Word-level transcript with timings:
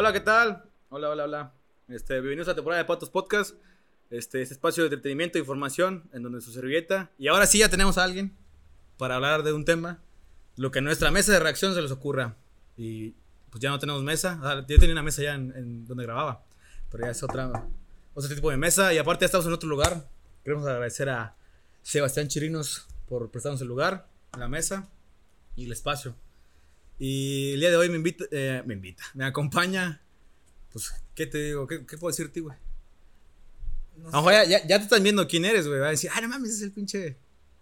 Hola, 0.00 0.12
¿qué 0.12 0.20
tal? 0.20 0.62
Hola, 0.90 1.08
hola, 1.08 1.24
hola. 1.24 1.52
Este, 1.88 2.12
bienvenidos 2.20 2.46
a 2.46 2.52
la 2.52 2.54
temporada 2.54 2.80
de 2.80 2.86
Patos 2.86 3.10
Podcast. 3.10 3.56
Este, 4.10 4.40
este 4.42 4.54
espacio 4.54 4.84
de 4.84 4.90
entretenimiento 4.90 5.38
e 5.38 5.40
información 5.40 6.08
en 6.12 6.22
donde 6.22 6.40
su 6.40 6.52
servilleta. 6.52 7.10
Y 7.18 7.26
ahora 7.26 7.48
sí 7.48 7.58
ya 7.58 7.68
tenemos 7.68 7.98
a 7.98 8.04
alguien 8.04 8.32
para 8.96 9.16
hablar 9.16 9.42
de 9.42 9.52
un 9.52 9.64
tema. 9.64 9.98
Lo 10.54 10.70
que 10.70 10.78
en 10.78 10.84
nuestra 10.84 11.10
mesa 11.10 11.32
de 11.32 11.40
reacción 11.40 11.74
se 11.74 11.82
les 11.82 11.90
ocurra. 11.90 12.36
Y 12.76 13.16
pues 13.50 13.60
ya 13.60 13.70
no 13.70 13.80
tenemos 13.80 14.04
mesa. 14.04 14.38
Ah, 14.40 14.64
Yo 14.68 14.78
tenía 14.78 14.92
una 14.92 15.02
mesa 15.02 15.20
ya 15.20 15.34
en, 15.34 15.52
en 15.56 15.84
donde 15.84 16.04
grababa. 16.04 16.44
Pero 16.92 17.04
ya 17.04 17.10
es 17.10 17.20
otra, 17.24 17.66
otro 18.14 18.32
tipo 18.32 18.50
de 18.52 18.56
mesa. 18.56 18.94
Y 18.94 18.98
aparte 18.98 19.22
ya 19.22 19.26
estamos 19.26 19.48
en 19.48 19.52
otro 19.52 19.68
lugar. 19.68 20.08
Queremos 20.44 20.64
agradecer 20.64 21.08
a 21.08 21.34
Sebastián 21.82 22.28
Chirinos 22.28 22.86
por 23.08 23.32
prestarnos 23.32 23.62
el 23.62 23.66
lugar, 23.66 24.06
la 24.38 24.46
mesa 24.46 24.88
y 25.56 25.64
el 25.64 25.72
espacio. 25.72 26.14
Y 26.98 27.52
el 27.54 27.60
día 27.60 27.70
de 27.70 27.76
hoy 27.76 27.88
me 27.88 27.96
invita, 27.96 28.24
eh, 28.30 28.62
me 28.66 28.74
invita, 28.74 29.04
me 29.14 29.24
acompaña. 29.24 30.00
Pues, 30.72 30.92
¿qué 31.14 31.26
te 31.26 31.38
digo? 31.38 31.66
¿Qué, 31.66 31.86
qué 31.86 31.96
puedo 31.96 32.10
decirte, 32.10 32.40
güey? 32.40 32.56
No 33.96 34.08
A 34.08 34.12
lo 34.12 34.16
mejor 34.18 34.32
ya, 34.32 34.44
ya, 34.44 34.66
ya 34.66 34.78
te 34.78 34.84
están 34.84 35.02
viendo 35.02 35.26
quién 35.28 35.44
eres, 35.44 35.66
güey. 35.66 35.80
Va 35.80 35.88
a 35.88 35.90
decir, 35.90 36.10
ah, 36.14 36.20
no 36.20 36.28
mames, 36.28 36.50
ese 36.50 36.58
es 36.58 36.62
el 36.64 36.72
pinche. 36.72 37.16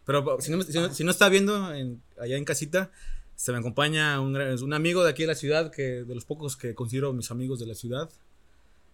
Pero 0.05 0.41
si 0.41 0.51
no, 0.53 0.63
si 0.63 0.73
no, 0.79 0.95
si 0.95 1.05
no 1.05 1.11
está 1.11 1.29
viendo 1.29 1.75
en- 1.75 2.03
allá 2.21 2.37
en 2.37 2.45
casita, 2.45 2.91
se 3.35 3.53
me 3.53 3.59
acompaña 3.59 4.21
un, 4.21 4.73
amigo 4.73 5.05
de 5.05 5.11
aquí 5.11 5.23
de 5.25 5.29
la 5.29 5.35
ciudad, 5.35 5.71
que 5.71 6.05
de 6.05 6.15
los 6.15 6.25
pocos 6.25 6.57
que 6.57 6.75
considero 6.75 7.13
mis 7.13 7.31
amigos 7.31 7.59
de 7.59 7.67
la 7.67 7.75
ciudad. 7.75 8.09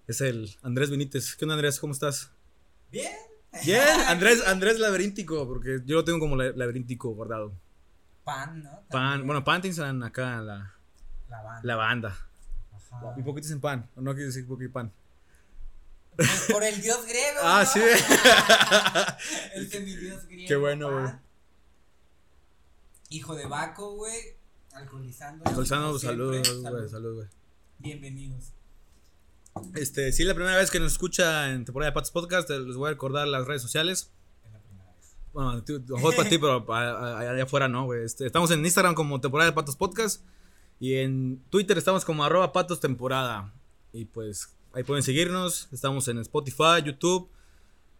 Es 0.09 0.20
el 0.20 0.50
Andrés 0.62 0.91
Benítez. 0.91 1.36
¿Qué 1.36 1.45
onda, 1.45 1.55
Andrés? 1.55 1.78
¿Cómo 1.78 1.92
estás? 1.92 2.30
Bien. 2.91 3.12
Bien, 3.64 3.83
Andrés, 4.08 4.42
Andrés 4.47 4.78
Laberíntico, 4.78 5.47
porque 5.47 5.80
yo 5.84 5.97
lo 5.97 6.05
tengo 6.05 6.19
como 6.19 6.36
la- 6.36 6.52
laberíntico 6.52 7.11
guardado. 7.11 7.52
Pan, 8.25 8.62
¿no? 8.62 8.83
Pan, 8.91 9.27
bueno, 9.27 9.42
pan 9.45 9.61
tienen 9.62 10.03
acá 10.03 10.41
la, 10.41 10.75
La 11.28 11.42
banda. 11.42 11.61
la 11.62 11.77
banda. 11.77 12.19
Ajá. 12.73 13.14
Y 13.17 13.23
poquitos 13.23 13.51
en 13.51 13.61
pan, 13.61 13.89
o 13.97 14.01
no 14.01 14.12
quiero 14.14 14.29
decir 14.29 14.47
poquito 14.47 14.73
pan. 14.73 14.92
Pues 16.17 16.48
por 16.53 16.62
el 16.62 16.81
dios 16.81 17.05
griego. 17.06 17.41
Ah, 17.42 17.64
¿no? 17.64 17.70
sí. 17.70 17.81
el 19.55 19.70
semidios 19.70 20.27
griego. 20.27 20.48
Qué 20.48 20.56
bueno, 20.56 20.91
güey. 20.91 21.12
Hijo 23.09 23.34
de 23.34 23.47
Baco, 23.47 23.95
güey. 23.97 24.36
Alcoholizando. 24.73 25.45
Siempre. 25.45 25.67
saludos, 25.67 26.03
güey, 26.05 26.89
saludos, 26.89 27.14
güey. 27.17 27.29
Bienvenidos. 27.79 28.53
Este, 29.75 30.12
sí, 30.12 30.25
la 30.25 30.34
primera 30.34 30.57
vez 30.57 30.70
que 30.70 30.81
nos 30.81 30.92
escucha 30.92 31.51
en 31.51 31.64
temporada 31.64 31.91
de 31.91 31.95
Patos 31.95 32.11
Podcast, 32.11 32.48
les 32.48 32.77
voy 32.77 32.89
a 32.89 32.91
recordar 32.92 33.27
las 33.29 33.47
redes 33.47 33.61
sociales. 33.61 34.11
Es 34.45 34.53
la 34.53 34.59
primera 34.61 34.91
vez. 34.95 35.17
Bueno, 35.33 35.64
para 36.16 36.28
ti, 36.28 36.38
pero 36.38 36.72
allá 36.72 37.42
afuera 37.42 37.69
no, 37.69 37.84
güey. 37.84 38.05
Este, 38.05 38.27
estamos 38.27 38.50
en 38.50 38.64
Instagram 38.64 38.94
como 38.94 39.20
temporada 39.20 39.50
de 39.50 39.55
Patos 39.55 39.77
Podcast. 39.77 40.22
Y 40.78 40.97
en 40.97 41.41
Twitter 41.48 41.78
estamos 41.78 42.05
como 42.05 42.24
arroba 42.24 42.52
patos 42.52 42.80
temporada. 42.80 43.52
Y 43.92 44.05
pues 44.05 44.56
ahí 44.72 44.83
pueden 44.83 45.02
seguirnos. 45.02 45.69
Estamos 45.72 46.08
en 46.08 46.19
Spotify, 46.19 46.83
YouTube, 46.84 47.30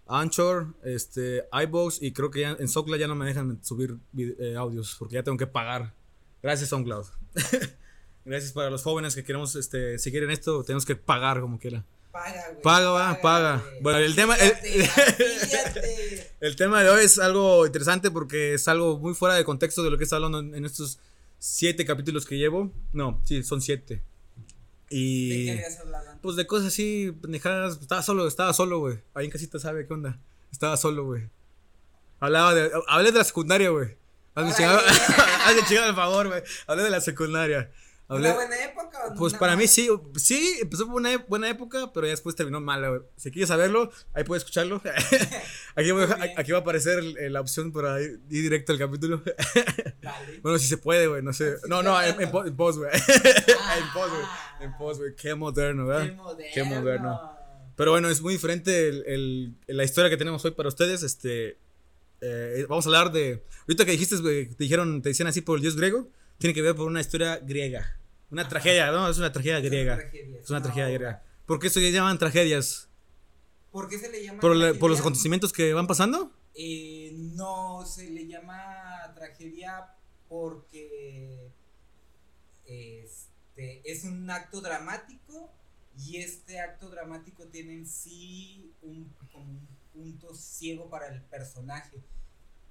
Anchor, 0.07 0.75
este, 0.83 1.45
iBox. 1.53 2.03
Y 2.03 2.13
creo 2.13 2.31
que 2.31 2.41
ya 2.41 2.57
en 2.59 2.69
SoundCloud 2.69 2.99
ya 2.99 3.07
no 3.07 3.15
me 3.15 3.25
dejan 3.25 3.63
subir 3.65 3.99
eh, 4.17 4.57
audios 4.57 4.97
porque 4.99 5.15
ya 5.15 5.23
tengo 5.23 5.39
que 5.39 5.47
pagar. 5.47 5.95
Gracias, 6.43 6.71
SoundCloud. 6.71 7.07
Gracias 8.25 8.53
para 8.53 8.69
los 8.69 8.83
jóvenes 8.83 9.15
que 9.15 9.25
queremos 9.25 9.55
este, 9.57 9.99
seguir 9.99 10.25
en 10.25 10.31
esto. 10.31 10.65
Tenemos 10.65 10.85
que 10.85 10.97
pagar 10.97 11.41
como 11.41 11.59
quiera. 11.59 11.85
Paga, 12.13 12.45
güey. 12.51 12.63
Paga, 12.63 12.91
va, 12.91 13.21
paga. 13.21 13.57
güey. 13.57 13.83
Bueno, 13.83 13.99
el 14.01 14.15
tema- 14.15 14.37
el-. 14.37 14.55
El 16.41 16.57
tema 16.57 16.83
de 16.83 16.91
hoy 16.91 17.05
es 17.05 17.19
algo 17.19 17.65
interesante 17.67 18.11
porque 18.11 18.55
es 18.55 18.67
algo 18.69 18.99
muy 18.99 19.15
fuera 19.15 19.35
de 19.37 19.45
contexto 19.45 19.83
de 19.85 19.91
lo 19.91 19.99
que 19.99 20.05
está 20.05 20.17
hablando 20.17 20.41
en, 20.41 20.55
en 20.57 20.65
estos 20.65 20.99
siete 21.39 21.85
capítulos 21.85 22.27
que 22.27 22.37
llevo. 22.37 22.73
No, 22.93 23.21
sí, 23.25 23.43
son 23.45 23.63
siete. 23.63 24.03
¿De 24.91 24.97
Y. 24.97 25.45
qué 25.47 25.53
habías 25.53 25.79
hablado? 25.79 26.19
Pues 26.21 26.37
de 26.37 26.47
cosas 26.47 26.69
así, 26.69 27.13
pendejadas. 27.23 27.79
Estaba 27.81 28.03
solo, 28.03 28.27
estaba 28.27 28.53
solo, 28.53 28.79
güey. 28.81 28.99
Ahí 29.15 29.27
en 29.27 29.31
casita 29.31 29.59
sabe 29.59 29.87
qué 29.87 29.95
onda. 29.95 30.19
Estaba 30.51 30.77
solo, 30.77 31.05
güey. 31.05 31.29
Hablaba 32.21 32.55
de. 32.55 32.71
Hablé 32.89 33.13
de 33.13 33.19
la 33.19 33.25
secundaria, 33.25 33.71
güey. 33.71 33.97
Hazme 34.35 34.53
chingado 34.55 34.81
el 35.89 35.95
favor, 35.95 36.29
güey. 36.29 36.43
Hablé 36.67 36.83
de 36.85 36.91
la 36.91 37.01
secundaria. 37.01 37.71
Hablé, 38.13 38.29
¿Una 38.29 38.35
buena 38.35 38.65
época 38.65 38.99
o 39.11 39.15
pues 39.15 39.35
para 39.35 39.57
mí 39.57 39.67
sí, 39.67 39.89
sí, 40.17 40.59
empezó 40.61 40.87
por 40.87 40.97
una 40.97 41.13
e- 41.13 41.17
buena 41.19 41.49
época, 41.49 41.93
pero 41.93 42.07
ya 42.07 42.11
después 42.13 42.37
terminó 42.37 42.61
mala, 42.61 42.89
güey. 42.91 43.03
Si 43.17 43.31
quieres 43.31 43.49
saberlo, 43.49 43.91
ahí 44.15 44.25
puedes 44.25 44.43
escucharlo. 44.43 44.81
aquí, 45.75 45.91
voy 45.93 46.07
va 46.07 46.15
a 46.59 46.61
aparecer 46.61 47.03
la 47.03 47.41
opción 47.41 47.73
para 47.73 48.01
ir, 48.01 48.21
ir 48.31 48.43
directo 48.43 48.73
al 48.73 48.79
capítulo. 48.79 49.23
Dale. 50.03 50.41
bueno, 50.43 50.59
si 50.59 50.67
se 50.67 50.77
puede, 50.79 51.07
güey, 51.07 51.23
no 51.23 51.33
sé. 51.33 51.57
Sí, 51.57 51.63
No, 51.69 51.83
no, 51.83 52.01
en, 52.03 52.21
en, 52.21 52.31
po- 52.31 52.45
en 52.45 52.57
post, 52.57 52.79
güey. 52.79 52.91
Ah. 52.93 53.79
en 53.79 53.93
post, 53.93 54.11
güey. 54.15 54.27
En 54.61 54.77
post, 54.77 55.01
güey. 55.01 55.15
Qué 55.17 55.35
moderno, 55.35 55.87
¿verdad? 55.87 56.07
Qué 56.07 56.13
moderno. 56.13 56.51
Qué 56.55 56.65
moderno. 56.65 57.33
Pero 57.77 57.91
bueno, 57.93 58.09
es 58.11 58.21
muy 58.21 58.35
diferente 58.35 58.89
el, 58.89 59.05
el- 59.07 59.57
la 59.69 59.85
historia 59.85 60.11
que 60.11 60.17
tenemos 60.17 60.45
hoy 60.45 60.51
para 60.51 60.69
ustedes. 60.69 61.03
Este, 61.03 61.59
eh, 62.21 62.67
vamos 62.69 62.85
a 62.87 62.89
hablar 62.89 63.13
de. 63.13 63.45
Ahorita 63.63 63.85
que 63.85 63.93
dijiste, 63.93 64.17
güey, 64.17 64.47
te 64.51 64.65
dijeron, 64.65 65.03
te 65.03 65.09
decían 65.09 65.29
así 65.29 65.41
por 65.41 65.57
el 65.57 65.63
dios 65.63 65.77
griego, 65.77 66.11
tiene 66.39 66.53
que 66.55 66.63
ver 66.63 66.75
por 66.75 66.87
una 66.87 67.01
historia 67.01 67.39
griega. 67.43 67.99
Una 68.33 68.49
tragedia, 68.49 68.91
¿no? 68.91 69.09
Es 69.09 69.19
una 69.19 69.31
tragedia 69.31 69.59
Es 69.59 69.61
una 69.63 69.69
griega. 69.71 69.97
tragedia, 69.97 70.41
Es 70.41 70.51
una 70.51 70.63
tragedia 70.63 70.87
obra. 70.87 70.95
griega. 70.97 71.23
¿Por 71.47 71.59
qué 71.61 71.71
se 71.71 71.93
llaman 71.93 72.19
tragedias? 72.19 72.89
¿Por 73.71 73.89
qué 73.89 73.99
se 73.99 74.11
le 74.11 74.25
llama 74.25 74.41
¿Por, 74.41 74.57
la- 74.57 74.75
por 74.75 74.91
los 74.91 75.01
acontecimientos 75.01 75.53
que 75.53 75.73
van 75.75 75.87
pasando? 75.87 76.33
Eh, 76.55 77.13
no 77.15 77.85
se 77.87 78.11
le 78.11 78.27
llama 78.27 79.13
tragedia 79.15 79.95
porque 80.29 81.51
este 82.67 83.83
es 83.91 84.05
un 84.05 84.31
acto 84.31 84.61
dramático 84.61 85.51
y 85.99 86.17
este 86.19 86.59
acto 86.61 86.89
dramático 86.89 87.47
tiene 87.49 87.75
en 87.75 87.87
sí 87.87 88.73
un, 88.83 89.13
como 89.33 89.45
un 89.45 89.69
punto 89.93 90.35
ciego 90.35 90.89
para 90.89 91.09
el 91.09 91.21
personaje. 91.23 91.99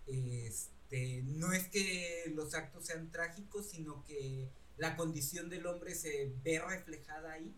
Este, 0.08 1.22
no 1.26 1.54
es 1.54 1.68
que 1.68 2.32
los 2.36 2.54
actos 2.56 2.86
sean 2.86 3.12
trágicos, 3.12 3.68
sino 3.70 4.04
que 4.06 4.50
la 4.81 4.96
condición 4.97 5.47
del 5.50 5.68
hombre 5.68 5.94
se 5.94 6.34
ve 6.44 6.59
reflejada 6.59 7.34
ahí. 7.34 7.53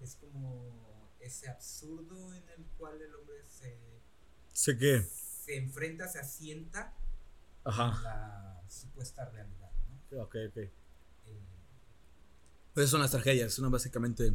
Es 0.00 0.16
como 0.16 1.10
ese 1.20 1.48
absurdo 1.48 2.32
en 2.34 2.48
el 2.48 2.64
cual 2.78 3.00
el 3.00 3.14
hombre 3.14 3.36
se 3.46 3.76
Sé 4.54 4.76
qué. 4.78 5.02
se 5.44 5.56
enfrenta, 5.56 6.08
se 6.08 6.18
asienta 6.18 6.94
Ajá. 7.64 7.88
a 7.90 8.02
la 8.02 8.62
supuesta 8.70 9.26
realidad, 9.28 9.70
¿no? 10.10 10.22
Ok, 10.22 10.36
ok. 10.48 10.56
Eh, 10.56 10.70
Pues 12.74 12.88
son 12.88 13.00
las 13.02 13.10
tragedias, 13.10 13.52
son 13.52 13.70
básicamente 13.70 14.32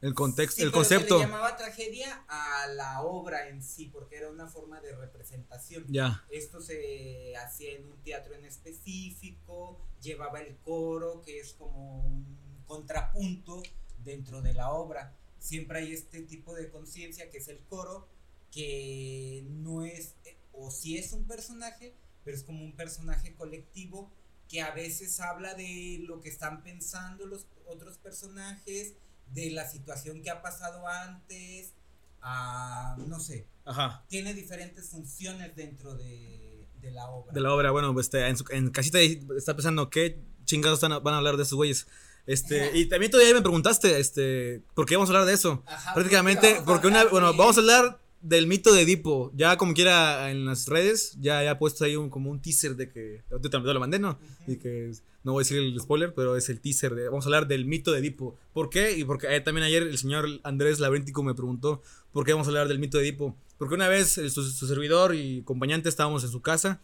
el 0.00 0.14
contexto, 0.14 0.56
sí, 0.56 0.62
el 0.62 0.68
pero 0.70 0.78
concepto. 0.78 1.18
Se 1.18 1.24
le 1.26 1.30
llamaba 1.30 1.56
tragedia 1.56 2.24
a 2.28 2.66
la 2.68 3.02
obra 3.02 3.48
en 3.48 3.62
sí, 3.62 3.90
porque 3.92 4.16
era 4.16 4.30
una 4.30 4.46
forma 4.48 4.80
de 4.80 4.94
representación. 4.96 5.84
Ya. 5.88 6.24
Esto 6.30 6.60
se 6.62 7.36
hacía 7.36 7.72
en 7.76 7.84
un 7.86 7.96
teatro 8.02 8.34
en 8.34 8.44
específico, 8.46 9.78
llevaba 10.04 10.40
el 10.40 10.56
coro, 10.58 11.22
que 11.22 11.40
es 11.40 11.54
como 11.54 12.04
un 12.06 12.62
contrapunto 12.66 13.62
dentro 14.04 14.42
de 14.42 14.54
la 14.54 14.70
obra. 14.70 15.16
Siempre 15.38 15.80
hay 15.80 15.92
este 15.92 16.22
tipo 16.22 16.54
de 16.54 16.70
conciencia 16.70 17.30
que 17.30 17.38
es 17.38 17.48
el 17.48 17.58
coro, 17.64 18.06
que 18.52 19.44
no 19.48 19.84
es, 19.84 20.14
o 20.52 20.70
sí 20.70 20.96
es 20.96 21.12
un 21.12 21.24
personaje, 21.24 21.94
pero 22.24 22.36
es 22.36 22.44
como 22.44 22.64
un 22.64 22.72
personaje 22.76 23.34
colectivo 23.34 24.10
que 24.48 24.60
a 24.62 24.72
veces 24.72 25.20
habla 25.20 25.54
de 25.54 26.00
lo 26.06 26.20
que 26.20 26.28
están 26.28 26.62
pensando 26.62 27.26
los 27.26 27.46
otros 27.66 27.98
personajes, 27.98 28.94
de 29.32 29.50
la 29.50 29.68
situación 29.68 30.22
que 30.22 30.30
ha 30.30 30.42
pasado 30.42 30.86
antes, 30.86 31.72
a, 32.20 32.96
no 33.06 33.20
sé, 33.20 33.46
Ajá. 33.64 34.04
tiene 34.08 34.34
diferentes 34.34 34.88
funciones 34.88 35.56
dentro 35.56 35.94
de, 35.94 36.43
de 36.84 36.90
la 36.92 37.06
obra. 37.08 37.32
De 37.32 37.40
la 37.40 37.52
obra, 37.54 37.70
bueno, 37.70 37.92
pues 37.92 38.06
este, 38.06 38.26
en, 38.26 38.36
su- 38.36 38.44
en 38.50 38.70
casita 38.70 38.98
ahí 38.98 39.20
está 39.36 39.54
pensando 39.54 39.90
qué 39.90 40.20
chingados 40.44 40.82
están- 40.82 41.02
van 41.02 41.14
a 41.14 41.18
hablar 41.18 41.36
de 41.36 41.42
esos 41.42 41.56
güeyes. 41.56 41.86
Este, 42.26 42.70
y 42.78 42.86
también 42.86 43.10
todavía 43.12 43.34
me 43.34 43.42
preguntaste, 43.42 43.98
este, 43.98 44.62
¿por 44.74 44.86
qué 44.86 44.96
vamos 44.96 45.10
a 45.10 45.12
hablar 45.12 45.26
de 45.26 45.34
eso? 45.34 45.62
Ajá, 45.66 45.92
Prácticamente, 45.94 46.56
a 46.56 46.64
porque 46.64 46.86
una, 46.86 47.04
bueno, 47.04 47.32
de- 47.32 47.38
vamos 47.38 47.56
a 47.56 47.60
hablar 47.60 48.00
del 48.22 48.46
mito 48.46 48.72
de 48.72 48.80
Edipo. 48.82 49.30
Ya 49.34 49.58
como 49.58 49.74
quiera 49.74 50.30
en 50.30 50.46
las 50.46 50.66
redes, 50.68 51.16
ya 51.20 51.42
ya 51.42 51.50
he 51.50 51.56
puesto 51.56 51.84
ahí 51.84 51.96
un, 51.96 52.08
como 52.08 52.30
un 52.30 52.40
teaser 52.40 52.76
de 52.76 52.88
que, 52.90 53.22
yo 53.30 53.38
te 53.40 53.58
lo 53.58 53.80
mandé, 53.80 53.98
¿no? 53.98 54.18
Y 54.46 54.56
que 54.56 54.92
no 55.22 55.32
voy 55.32 55.42
a 55.42 55.44
decir 55.44 55.58
el 55.58 55.78
spoiler, 55.78 56.14
pero 56.14 56.34
es 56.36 56.48
el 56.48 56.60
teaser 56.60 56.94
de, 56.94 57.08
vamos 57.08 57.26
a 57.26 57.28
hablar 57.28 57.46
del 57.46 57.66
mito 57.66 57.92
de 57.92 57.98
Edipo. 57.98 58.36
¿Por 58.54 58.70
qué? 58.70 58.96
Y 58.96 59.04
porque 59.04 59.26
eh, 59.34 59.40
también 59.42 59.64
ayer 59.66 59.82
el 59.82 59.98
señor 59.98 60.26
Andrés 60.44 60.80
Labríntico 60.80 61.22
me 61.22 61.34
preguntó, 61.34 61.82
¿por 62.12 62.24
qué 62.24 62.32
vamos 62.32 62.46
a 62.46 62.50
hablar 62.50 62.68
del 62.68 62.78
mito 62.78 62.96
de 62.96 63.04
Edipo? 63.08 63.36
Porque 63.58 63.74
una 63.74 63.88
vez 63.88 64.18
eh, 64.18 64.30
su, 64.30 64.42
servidor 64.42 65.14
y 65.14 65.40
acompañante 65.40 65.88
estábamos 65.88 66.24
en 66.24 66.30
su 66.30 66.42
casa, 66.42 66.80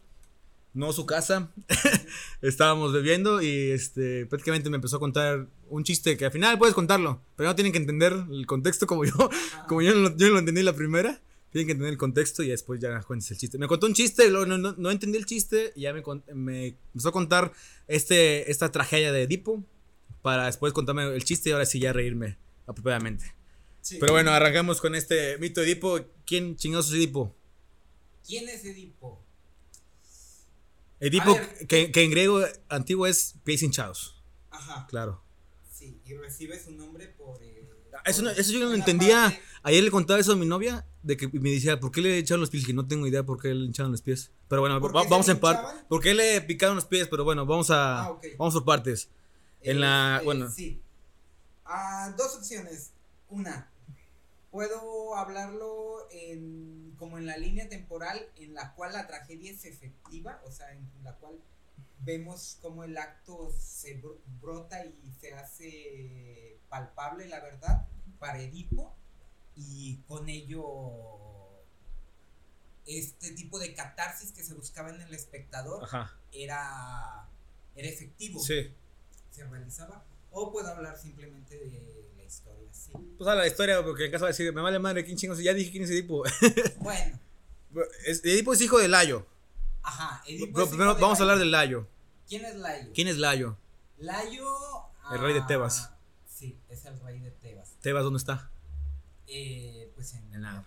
no 0.73 0.93
su 0.93 1.05
casa, 1.05 1.51
estábamos 2.43 2.93
bebiendo 2.93 3.43
y 3.43 3.71
este 3.71 4.27
prácticamente 4.27 4.71
me 4.71 4.77
empezó 4.77 4.97
a 4.97 5.01
contar 5.01 5.49
un 5.69 5.83
chiste 5.83 6.17
que 6.17 6.27
al 6.27 6.33
final 6.33 6.59
puedes 6.59 6.75
contarlo, 6.75 7.21
pero 7.37 7.49
no 7.49 7.55
tienen 7.57 7.73
que 7.73 7.79
entender 7.79 8.13
el 8.31 8.47
contexto 8.47 8.87
como 8.87 9.05
yo, 9.05 9.15
como 9.69 9.83
yo 9.83 9.93
yo 10.17 10.29
lo 10.29 10.39
entendí 10.39 10.63
la 10.63 10.75
primera. 10.75 11.21
Tienen 11.51 11.67
que 11.67 11.73
entender 11.73 11.93
el 11.95 11.99
contexto 11.99 12.45
y 12.45 12.49
después 12.49 12.79
ya 12.79 13.03
cuentes 13.03 13.29
el 13.33 13.37
chiste. 13.37 13.59
Me 13.59 13.67
contó 13.67 13.89
un 13.89 13.93
chiste, 13.93 14.31
no, 14.31 14.47
no, 14.47 14.57
no 14.57 14.91
entendí 14.93 15.19
el 15.19 15.27
chiste 15.27 15.73
y 15.75 15.81
ya 15.81 15.93
me, 15.93 16.01
me 16.33 16.77
empezó 16.93 17.09
a 17.09 17.13
contar 17.13 17.53
este, 17.89 18.49
esta 18.53 18.71
tragedia 18.71 19.11
de 19.11 19.25
Edipo 19.25 19.65
para 20.23 20.47
después 20.47 20.73
contarme 20.73 21.13
el 21.13 21.25
chiste 21.25 21.51
y 21.51 21.53
ahora 21.53 21.67
sí 21.67 21.81
ya 21.81 21.93
reírme. 21.93 22.39
apropiadamente. 22.69 23.40
Sí. 23.83 23.97
Pero 24.01 24.13
bueno, 24.13 24.31
arrancamos 24.31 24.81
con 24.81 24.95
este 24.95 25.39
mito 25.39 25.61
Edipo. 25.63 25.99
¿Quién 26.27 26.57
chingados 26.57 26.89
es 26.89 26.95
Edipo? 26.95 27.35
¿Quién 28.27 28.49
es 28.49 28.65
Edipo? 28.65 29.23
Edipo, 31.01 31.35
ver. 31.35 31.67
que, 31.67 31.91
que 31.93 32.05
en 32.05 32.11
griego 32.11 32.41
antiguo 32.69 33.07
es 33.07 33.35
pies 33.45 33.63
hinchados. 33.63 34.23
Ajá. 34.51 34.87
Claro. 34.89 35.23
Sí, 35.73 36.01
y 36.05 36.15
recibe 36.15 36.63
su 36.63 36.73
nombre 36.73 37.09
por. 37.09 37.43
eh, 37.43 37.67
Eso, 38.05 38.23
no- 38.23 38.31
eso 38.31 38.53
yo 38.53 38.61
no 38.61 38.67
lo 38.67 38.75
entendía. 38.75 39.25
parte- 39.25 39.41
Ayer 39.63 39.83
le 39.85 39.91
contaba 39.91 40.21
eso 40.21 40.33
a 40.33 40.37
mi 40.37 40.47
novia, 40.47 40.87
de 41.03 41.17
que 41.17 41.29
me 41.29 41.51
decía, 41.51 41.81
¿por 41.81 41.91
qué 41.91 42.01
le 42.03 42.19
echaron 42.19 42.41
los 42.41 42.51
pies? 42.51 42.67
Que 42.67 42.73
no 42.75 42.87
tengo 42.87 43.07
idea 43.07 43.23
por 43.25 43.41
qué 43.41 43.53
le 43.55 43.69
echaron 43.71 43.93
los 43.93 44.03
pies. 44.03 44.31
Pero 44.49 44.61
bueno, 44.63 44.81
¿Por 44.81 44.95
va- 44.95 45.01
qué 45.03 45.09
se 45.09 45.11
vamos 45.11 45.29
en 45.29 45.39
parte. 45.41 45.85
¿Por 45.89 46.01
qué 46.03 46.15
le 46.15 46.41
picaron 46.43 46.77
los 46.77 46.85
pies? 46.87 47.09
Pero 47.09 47.25
bueno, 47.25 47.47
vamos 47.47 47.71
a, 47.71 48.05
Ah, 48.07 48.19
vamos 48.39 48.55
por 48.55 48.65
partes. 48.67 49.09
En 49.63 49.81
la- 49.81 50.15
Este, 50.17 50.25
bueno. 50.25 50.51
Sí. 50.51 50.81
Ah, 51.65 52.13
dos 52.17 52.37
opciones. 52.37 52.93
Una, 53.29 53.70
puedo 54.51 55.15
hablarlo 55.17 56.09
en, 56.11 56.95
como 56.99 57.19
en 57.19 57.27
la 57.27 57.37
línea 57.37 57.69
temporal 57.69 58.29
en 58.37 58.55
la 58.55 58.75
cual 58.75 58.93
la 58.93 59.07
tragedia 59.07 59.51
es 59.53 59.65
efectiva, 59.65 60.41
o 60.45 60.51
sea, 60.51 60.73
en 60.73 60.89
la 61.05 61.15
cual 61.17 61.41
vemos 62.01 62.59
cómo 62.63 62.83
el 62.85 62.97
acto 62.97 63.53
se 63.59 64.01
bro- 64.03 64.19
brota 64.41 64.85
y 64.85 65.13
se 65.21 65.35
hace 65.35 66.59
palpable, 66.69 67.29
la 67.29 67.41
verdad, 67.41 67.87
para 68.19 68.41
Edipo, 68.41 68.95
y 69.57 69.97
con 70.09 70.29
ello 70.29 71.61
este 72.87 73.33
tipo 73.33 73.59
de 73.59 73.75
catarsis 73.75 74.33
que 74.33 74.43
se 74.43 74.55
buscaba 74.55 74.91
en 74.91 75.01
el 75.01 75.15
espectador 75.15 75.85
Ajá. 75.85 76.17
era, 76.33 77.29
era 77.77 77.89
efectivo 77.89 78.41
Sí. 78.41 78.75
se 79.31 79.45
realizaba 79.45 80.05
o 80.33 80.51
puedo 80.51 80.69
hablar 80.69 80.99
simplemente 80.99 81.57
de 81.59 82.20
historia 82.31 82.73
sí 82.73 82.93
Pues 83.19 83.29
a 83.29 83.35
la 83.35 83.47
historia, 83.47 83.83
porque 83.85 84.07
en 84.07 84.13
caso 84.13 84.25
a 84.25 84.29
decir, 84.29 84.53
me 84.53 84.61
vale 84.63 84.79
madre, 84.79 85.05
¿quién 85.05 85.17
chingos? 85.17 85.39
Ya 85.39 85.53
dije 85.55 85.71
quién 85.71 85.85
es 85.85 85.91
Edipo. 85.91 86.23
bueno 86.79 87.19
Es- 88.07 88.25
Edipo 88.25 88.53
es 88.53 88.61
hijo 88.63 88.79
de 88.79 88.89
Layo. 88.89 89.27
ajá 89.83 90.23
Edipo 90.27 90.53
Pero 90.55 90.65
es 90.65 90.69
primero 90.71 90.91
hijo 90.91 90.97
de 90.97 91.03
vamos 91.03 91.19
a 91.19 91.23
hablar 91.23 91.39
del 91.39 91.51
Layo. 91.51 91.87
quién 92.29 92.45
es 92.45 92.57
Layo 92.57 92.91
¿Quién 92.95 93.09
es 93.09 93.19
Layo? 93.19 93.57
Layo 93.99 94.47
El 95.13 95.19
rey 95.21 95.35
de 95.35 95.41
ah, 95.41 95.47
Tebas. 95.47 95.91
sí 96.27 96.59
es 96.69 96.85
el 96.87 96.99
rey 97.01 97.19
de 97.21 97.31
Tebas 97.33 97.71
Tebas, 97.83 98.05
¿dónde 98.05 98.19
está? 98.19 98.51
eh, 99.27 99.91
pues 99.95 100.15
en, 100.15 100.35
En 100.35 100.43
la-. 100.43 100.65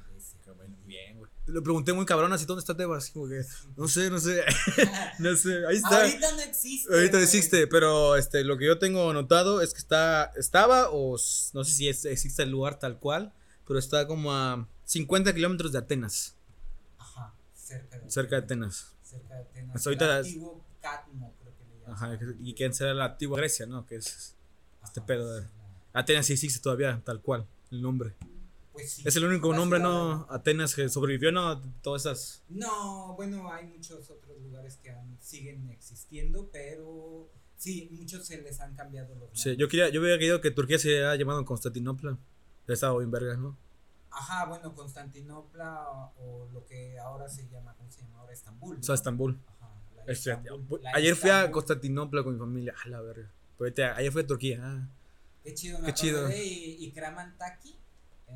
Le 1.46 1.62
pregunté 1.62 1.92
muy 1.92 2.06
cabrón 2.06 2.32
así, 2.32 2.46
¿dónde 2.46 2.62
está 2.62 2.76
Tebas? 2.76 3.10
Como 3.10 3.28
que, 3.28 3.42
no 3.76 3.88
sé, 3.90 4.10
no 4.10 4.18
sé. 4.20 4.44
no 5.20 5.36
sé, 5.36 5.66
ahí 5.68 5.76
está. 5.76 6.02
ahorita 6.04 6.32
no 6.32 6.40
existe 6.42 6.94
Ahorita 6.94 7.12
güey. 7.18 7.24
existe, 7.24 7.68
pero 7.68 8.16
este, 8.16 8.44
lo 8.46 8.58
que 8.58 8.66
yo 8.66 8.80
tengo 8.80 9.10
anotado 9.10 9.62
es 9.62 9.74
que 9.74 9.80
está, 9.80 10.32
estaba, 10.38 10.90
o 10.92 11.12
no 11.54 11.64
sé 11.66 11.72
si 11.74 11.90
es- 11.90 12.06
existe 12.06 12.44
el 12.44 12.50
lugar 12.50 12.80
tal 12.80 12.98
cual, 12.98 13.34
pero 13.68 13.78
está 13.78 14.08
como 14.08 14.32
a 14.34 14.68
50 14.86 15.34
kilómetros 15.34 15.72
de 15.74 15.80
Atenas, 15.80 16.36
ajá 16.98 17.34
cerca 17.54 17.98
de 18.00 18.10
cerca 18.10 18.36
de 18.38 18.42
Atenas. 18.44 18.94
cerca 19.04 19.36
de 19.36 19.42
Atenas 19.42 19.76
Hasta 19.76 19.90
ahorita 19.90 20.18
antiguo 20.18 20.64
Catmo 20.82 21.34
creo 21.42 21.54
que 21.58 21.64
le 21.66 21.82
llaman 21.82 21.94
Ajá, 21.96 22.36
y 22.42 22.54
que 22.54 22.72
será 22.74 22.94
la 22.94 23.06
antigua 23.06 23.38
Grecia, 23.38 23.66
¿no? 23.66 23.86
Que 23.86 23.96
es 23.98 24.36
este 24.84 25.02
pedo 25.02 25.34
de... 25.34 25.48
Atenas 25.94 26.26
sí 26.26 26.34
existe 26.34 26.60
todavía, 26.60 27.02
tal 27.06 27.22
cual, 27.22 27.46
el 27.72 27.82
nombre. 27.82 28.16
Pues 28.74 28.92
sí, 28.92 29.04
Es 29.06 29.16
el 29.16 29.26
único 29.26 29.54
nombre, 29.54 29.80
¿no? 29.80 30.28
Atenas 30.30 30.76
que 30.76 30.90
sobrevivió, 30.90 31.32
¿no? 31.32 31.62
Todas 31.82 32.02
esas... 32.02 32.44
No, 32.50 33.16
bueno, 33.16 33.52
hay 33.52 33.68
muchos 33.68 34.10
otros 34.10 34.38
lugares 34.42 34.78
que 34.78 34.94
siguen 35.22 35.70
existiendo, 35.70 36.50
pero 36.52 37.30
sí, 37.56 37.88
muchos 37.92 38.26
se 38.26 38.42
les 38.42 38.60
han 38.60 38.76
cambiado 38.76 39.10
los 39.10 39.20
nombres. 39.20 39.42
Sí, 39.42 39.56
yo 39.56 39.68
quería, 39.68 39.90
yo 39.90 40.02
hubiera 40.02 40.18
querido 40.18 40.42
que 40.42 40.52
Turquía 40.52 40.80
se 40.80 41.06
haya 41.06 41.16
llamado 41.16 41.46
Constantinopla. 41.46 42.18
Ya 42.68 42.74
estaba 42.74 42.98
bien 42.98 43.12
verga, 43.12 43.38
¿no? 43.38 43.58
Ajá, 44.10 44.46
bueno, 44.46 44.74
Constantinopla 44.76 45.90
o, 45.90 46.14
o 46.18 46.50
lo 46.52 46.66
que 46.66 46.98
ahora 47.00 47.30
se 47.30 47.48
llama, 47.50 47.76
¿cómo 47.78 47.92
se 47.92 48.02
llama 48.02 48.20
ahora? 48.20 48.34
Estambul. 48.34 48.78
O 48.80 48.84
sea. 48.84 48.96
Estambul. 48.96 49.40
Ajá, 49.48 49.72
la 49.96 50.12
Este, 50.12 50.30
la 50.82 50.92
ayer 50.94 51.16
fui 51.16 51.30
a. 51.30 51.52
Constantinopla 51.52 52.24
con 52.24 52.34
mi 52.34 52.40
familia. 52.40 52.76
A 52.84 52.90
la 52.90 53.02
verga. 53.02 53.32
Pero 53.58 53.96
ayer 53.96 54.12
fui 54.12 54.22
a 54.22 54.28
Turquía. 54.28 54.60
Ah. 54.62 54.88
Qué 55.44 55.54
chido, 55.54 55.80
me 55.80 55.88
Qué 55.88 55.94
chido. 55.94 56.30
Y, 56.30 56.78
y 56.80 56.92
Kraman 56.92 57.38
Taki, 57.38 57.76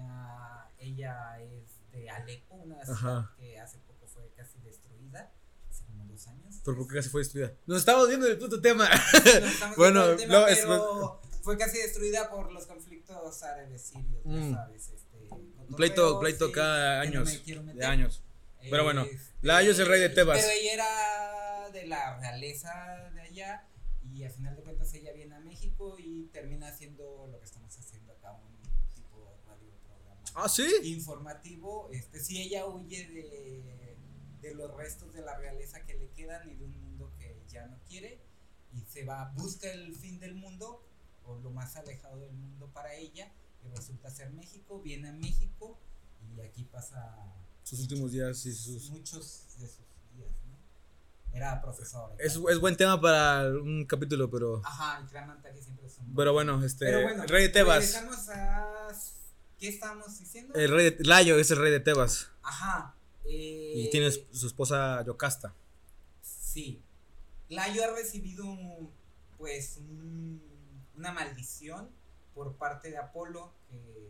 ah, 0.02 0.70
ella 0.78 1.40
es 1.42 1.92
de 1.92 2.10
Alepo, 2.10 2.56
una 2.56 2.84
ciudad 2.86 3.30
que 3.38 3.60
hace 3.60 3.78
poco 3.80 4.08
fue 4.08 4.32
casi 4.36 4.60
destruida, 4.60 5.32
hace 5.70 5.84
como 5.86 6.06
dos 6.06 6.28
años. 6.28 6.56
¿Por 6.64 6.88
qué 6.88 6.96
casi 6.96 7.10
fue 7.10 7.22
destruida? 7.22 7.54
Nos 7.66 7.80
estamos 7.80 8.08
viendo 8.08 8.28
el 8.28 8.38
puto 8.38 8.62
tema. 8.62 8.88
Bueno, 9.78 10.16
tema, 10.16 10.34
no, 10.34 10.48
es- 10.48 10.60
pero 10.60 11.22
fue 11.42 11.58
casi 11.58 11.78
destruida 11.78 12.30
por 12.30 12.52
los 12.52 12.66
conflictos 12.66 13.44
árabes 13.44 13.82
sirios, 13.82 14.22
Mm. 14.26 14.52
ya 14.52 14.56
sabes, 14.58 14.90
este, 14.90 15.30
pleito, 15.76 16.20
pleito 16.20 16.48
sí, 16.48 16.52
cada 16.54 16.96
no 16.98 17.02
años. 17.02 17.44
me 17.46 17.74
de 17.74 17.86
años. 17.86 18.24
Pero 18.70 18.84
bueno, 18.84 19.04
Este, 19.04 19.20
Layo 19.44 19.72
es 19.72 19.80
el 19.80 19.88
rey 19.88 20.02
de 20.02 20.10
Tebas. 20.10 20.40
Pero 20.40 20.52
ella 20.52 20.74
era 20.74 21.70
de 21.72 21.88
la 21.88 22.18
realeza 22.20 23.10
de 23.14 23.22
allá 23.22 23.66
y 24.12 24.24
al 24.24 24.32
final 24.32 24.56
de 24.58 24.64
cuentas 24.64 24.94
ella 24.94 25.14
viene 25.14 25.36
a 25.36 25.40
México 25.40 25.96
y 26.00 26.26
termina 26.34 26.68
haciendo 26.68 27.28
lo 27.32 27.40
que 27.40 27.46
estamos 27.46 27.78
haciendo 27.78 28.12
acá, 28.14 28.34
un 28.34 28.58
tipo 28.94 29.38
radio 29.46 29.72
programa 29.86 30.22
Ah, 30.38 30.48
sí. 30.50 30.68
informativo. 30.84 31.90
Este, 31.92 32.20
sí, 32.20 32.42
ella 32.42 32.66
huye 32.68 33.08
de, 33.08 33.98
de 34.42 34.54
los 34.56 34.74
restos 34.76 35.14
de 35.14 35.22
la 35.22 35.36
realeza 35.38 35.84
que 35.86 35.96
le 35.96 36.10
quedan 36.12 36.50
y 36.50 36.56
de 36.56 36.66
un 36.66 36.80
mundo 36.82 37.12
que 37.18 37.42
ya 37.50 37.66
no 37.68 37.78
quiere 37.88 38.22
y 38.74 38.82
se 38.82 39.04
va, 39.04 39.32
busca 39.36 39.72
el 39.72 39.96
fin 39.96 40.20
del 40.20 40.36
mundo 40.36 40.84
o 41.26 41.38
lo 41.40 41.50
más 41.50 41.76
alejado 41.76 42.20
del 42.20 42.34
mundo 42.34 42.70
para 42.74 42.94
ella 42.94 43.32
y 43.66 43.70
resulta 43.76 44.10
ser 44.10 44.32
México, 44.32 44.80
viene 44.82 45.10
a 45.10 45.14
México 45.14 45.78
y 46.36 46.42
aquí 46.42 46.64
pasa 46.66 47.34
Sus 47.64 47.80
últimos 47.82 48.12
días 48.12 48.46
y 48.46 48.54
sus. 48.54 48.90
muchos 48.92 49.46
de 49.60 49.68
sus 49.68 49.86
días, 50.16 50.30
¿no? 50.46 51.36
Era 51.36 51.62
profesor. 51.62 52.16
Es, 52.20 52.36
es 52.50 52.60
buen 52.60 52.78
tema 52.78 53.00
para 53.02 53.48
un 53.50 53.86
capítulo, 53.86 54.30
pero. 54.30 54.62
Ajá, 54.64 55.00
el 55.02 55.08
Kraman 55.08 55.42
Taki 55.42 55.62
siempre 55.62 55.88
es 55.88 55.98
un 55.98 56.14
Pero 56.16 56.34
bueno, 56.34 56.64
este. 56.64 56.86
Pero 56.86 57.02
bueno, 57.04 57.24
rey 57.26 57.52
Tebas. 57.52 57.96
a 57.96 58.88
¿qué 59.60 59.70
estábamos 59.70 60.20
diciendo? 60.20 60.54
El 60.56 60.72
rey 60.72 60.92
de. 60.92 61.04
Layo 61.04 61.38
es 61.38 61.50
el 61.52 61.58
rey 61.58 61.72
de 61.72 61.80
Tebas. 61.80 62.30
Ajá. 62.44 62.94
eh, 63.26 63.74
Y 63.76 63.90
tiene 63.90 64.10
su 64.12 64.48
esposa 64.48 65.04
Yocasta. 65.06 65.54
Sí. 66.22 66.82
Layo 67.50 67.84
ha 67.84 67.96
recibido 67.96 68.46
un- 68.46 68.90
pues 69.38 69.78
un- 69.78 70.42
una 70.96 71.12
maldición 71.12 71.90
por 72.34 72.56
parte 72.56 72.90
de 72.90 72.98
Apolo 72.98 73.52
que 73.70 74.08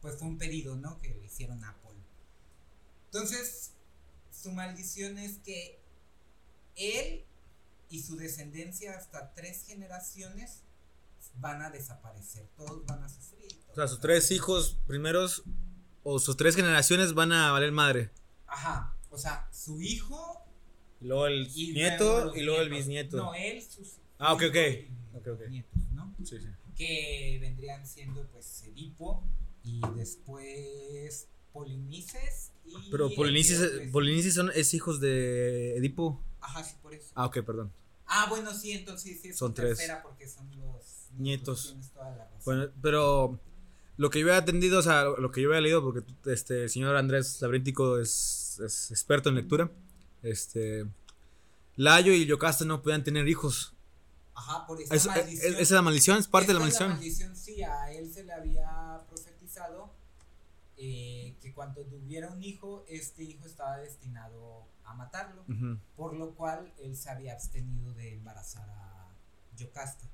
pues 0.00 0.16
fue 0.16 0.28
un 0.28 0.38
pedido, 0.38 0.76
¿no? 0.76 0.98
Que 0.98 1.08
le 1.08 1.24
hicieron 1.26 1.62
a 1.64 1.70
Apolo. 1.70 1.98
Entonces, 3.06 3.72
su 4.32 4.50
maldición 4.52 5.18
es 5.18 5.38
que 5.38 5.78
él 6.76 7.24
y 7.90 8.02
su 8.02 8.16
descendencia 8.16 8.96
hasta 8.96 9.34
tres 9.34 9.64
generaciones 9.66 10.60
van 11.34 11.60
a 11.62 11.70
desaparecer, 11.70 12.46
todos 12.56 12.86
van 12.86 13.02
a 13.02 13.08
sufrir. 13.08 13.39
O 13.72 13.74
sea, 13.74 13.88
sus 13.88 14.00
tres 14.00 14.30
hijos 14.30 14.78
primeros. 14.86 15.42
O 16.02 16.18
sus 16.18 16.36
tres 16.36 16.56
generaciones 16.56 17.12
van 17.14 17.32
a 17.32 17.52
valer 17.52 17.72
madre. 17.72 18.10
Ajá, 18.46 18.96
o 19.10 19.18
sea, 19.18 19.48
su 19.52 19.80
hijo 19.82 20.44
Y 21.00 21.06
luego 21.06 21.26
el 21.26 21.46
y 21.54 21.72
nieto 21.74 22.24
luego 22.24 22.36
y 22.36 22.42
luego 22.42 22.60
el 22.62 22.70
nietos. 22.70 22.86
bisnieto. 22.86 23.16
No, 23.18 23.34
él, 23.34 23.62
sus 23.62 23.96
Ah, 24.18 24.32
ok, 24.34 24.42
ok. 24.48 24.56
y 24.56 25.16
Ok, 25.16 25.26
ok. 25.28 25.48
nietos, 25.50 25.80
¿no? 25.92 26.14
Sí, 26.24 26.38
sí. 26.40 26.46
Que 26.76 27.38
vendrían 27.40 27.86
siendo 27.86 28.26
pues 28.28 28.62
Edipo 28.64 29.22
y 29.62 29.82
después 29.96 31.28
Polinices 31.52 32.52
y 32.64 32.90
Pero 32.90 33.10
Polinices, 33.14 33.60
Etíopes. 33.60 33.90
Polinices 33.92 34.34
son, 34.34 34.50
es 34.54 34.72
hijos 34.74 35.00
de 35.00 35.76
Edipo. 35.76 36.22
Ajá, 36.40 36.64
sí, 36.64 36.74
por 36.82 36.94
eso. 36.94 37.10
Ah, 37.14 37.26
ok, 37.26 37.40
perdón. 37.44 37.72
Ah, 38.06 38.26
bueno, 38.30 38.54
sí, 38.54 38.72
entonces 38.72 39.20
sí 39.20 39.28
es 39.28 39.36
Son 39.38 39.50
su 39.50 39.54
tres. 39.54 39.76
tercera 39.76 40.02
porque 40.02 40.26
son 40.28 40.48
los 40.58 41.08
Nietos. 41.18 41.68
Tienes 41.68 41.90
toda 41.92 42.10
la 42.16 42.24
razón. 42.24 42.40
Bueno, 42.44 42.72
pero 42.80 43.40
lo 44.00 44.08
que 44.10 44.20
yo 44.20 44.26
había 44.26 44.38
atendido, 44.38 44.78
o 44.78 44.82
sea, 44.82 45.04
lo 45.04 45.30
que 45.30 45.42
yo 45.42 45.48
había 45.50 45.60
leído, 45.60 45.82
porque 45.82 46.02
este 46.30 46.62
el 46.64 46.70
señor 46.70 46.96
Andrés 46.96 47.40
Labríntico 47.42 47.98
es, 47.98 48.58
es 48.64 48.90
experto 48.90 49.28
en 49.28 49.34
lectura. 49.34 49.70
Este. 50.22 50.86
Layo 51.76 52.12
y 52.12 52.24
Yocasta 52.26 52.64
no 52.64 52.82
podían 52.82 53.04
tener 53.04 53.28
hijos. 53.28 53.74
Ajá, 54.34 54.66
por 54.66 54.80
esa 54.80 54.94
Eso- 54.94 55.10
maldición. 55.10 55.38
es- 55.46 55.52
esa 55.52 55.60
es 55.62 55.70
la 55.72 55.82
maldición, 55.82 56.16
es 56.18 56.28
parte 56.28 56.52
de 56.52 56.58
la 56.58 56.66
Esta 56.66 56.84
es 56.86 56.90
maldición. 56.92 57.36
sí, 57.36 57.62
a 57.62 57.92
él 57.92 58.10
se 58.12 58.24
le 58.24 58.32
había 58.32 59.00
profetizado 59.08 59.90
eh, 60.82 61.34
que 61.42 61.52
cuando 61.52 61.82
tuviera 61.82 62.30
un 62.30 62.42
hijo, 62.42 62.86
este 62.88 63.22
hijo 63.22 63.44
estaba 63.44 63.76
destinado 63.78 64.64
a 64.84 64.94
matarlo, 64.94 65.44
por 65.94 66.14
lo 66.14 66.30
cual 66.34 66.72
él 66.82 66.96
se 66.96 67.10
había 67.10 67.34
abstenido 67.34 67.92
de 67.92 68.14
embarazar 68.14 68.66
a 68.70 69.08
Yocasta. 69.58 70.06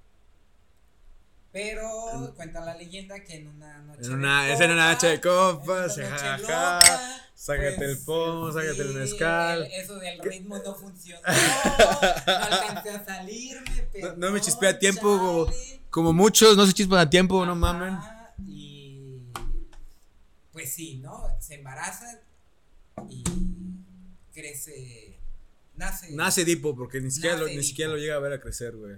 Pero 1.52 2.26
En- 2.26 2.32
cuenta 2.34 2.60
la 2.64 2.74
leyenda 2.76 3.22
que 3.24 3.36
en 3.36 3.48
una 3.48 3.78
noche. 3.82 4.00
En 4.02 4.08
de 4.08 4.14
una, 4.14 4.52
es 4.52 4.60
en 4.60 4.70
una 4.72 4.92
noche 4.92 5.06
de 5.06 5.20
copas, 5.20 5.96
jajaja. 5.96 6.36
loca, 6.38 7.22
Sácate 7.34 7.72
pues, 7.76 7.90
el 7.90 7.98
pomo, 8.04 8.52
sácate 8.52 8.82
el 8.82 8.94
mezcal. 8.94 9.62
el- 9.64 9.72
Eso 9.72 9.96
del 9.98 10.18
ritmo 10.20 10.58
no 10.58 10.74
funcionó. 10.74 11.20
no 11.26 12.32
alcancé 12.34 12.90
a 12.90 13.04
salirme, 13.04 13.88
No- 14.02 14.16
no 14.16 14.30
me 14.32 14.40
chispé 14.40 14.68
a 14.68 14.78
tiempo, 14.78 15.46
chale. 15.50 15.80
Como 15.90 16.12
muchos, 16.12 16.56
no 16.56 16.66
se 16.66 16.72
chispan 16.74 16.98
a 16.98 17.08
tiempo, 17.10 17.44
no 17.46 17.54
mamen. 17.56 17.96
Y 18.46 19.18
pues 20.52 20.72
sí, 20.74 20.98
¿no? 21.02 21.26
Se 21.40 21.54
embaraza 21.54 22.20
y 23.08 23.22
crece, 24.34 25.16
nace. 25.74 26.10
Nace 26.12 26.42
Edipo, 26.42 26.74
porque 26.76 27.00
ni 27.00 27.10
siquiera, 27.10 27.36
lo, 27.38 27.46
ni 27.46 27.62
siquiera 27.62 27.90
lo 27.92 27.96
llega 27.98 28.16
a 28.16 28.18
ver 28.18 28.32
a 28.34 28.40
crecer, 28.40 28.76
güey. 28.76 28.96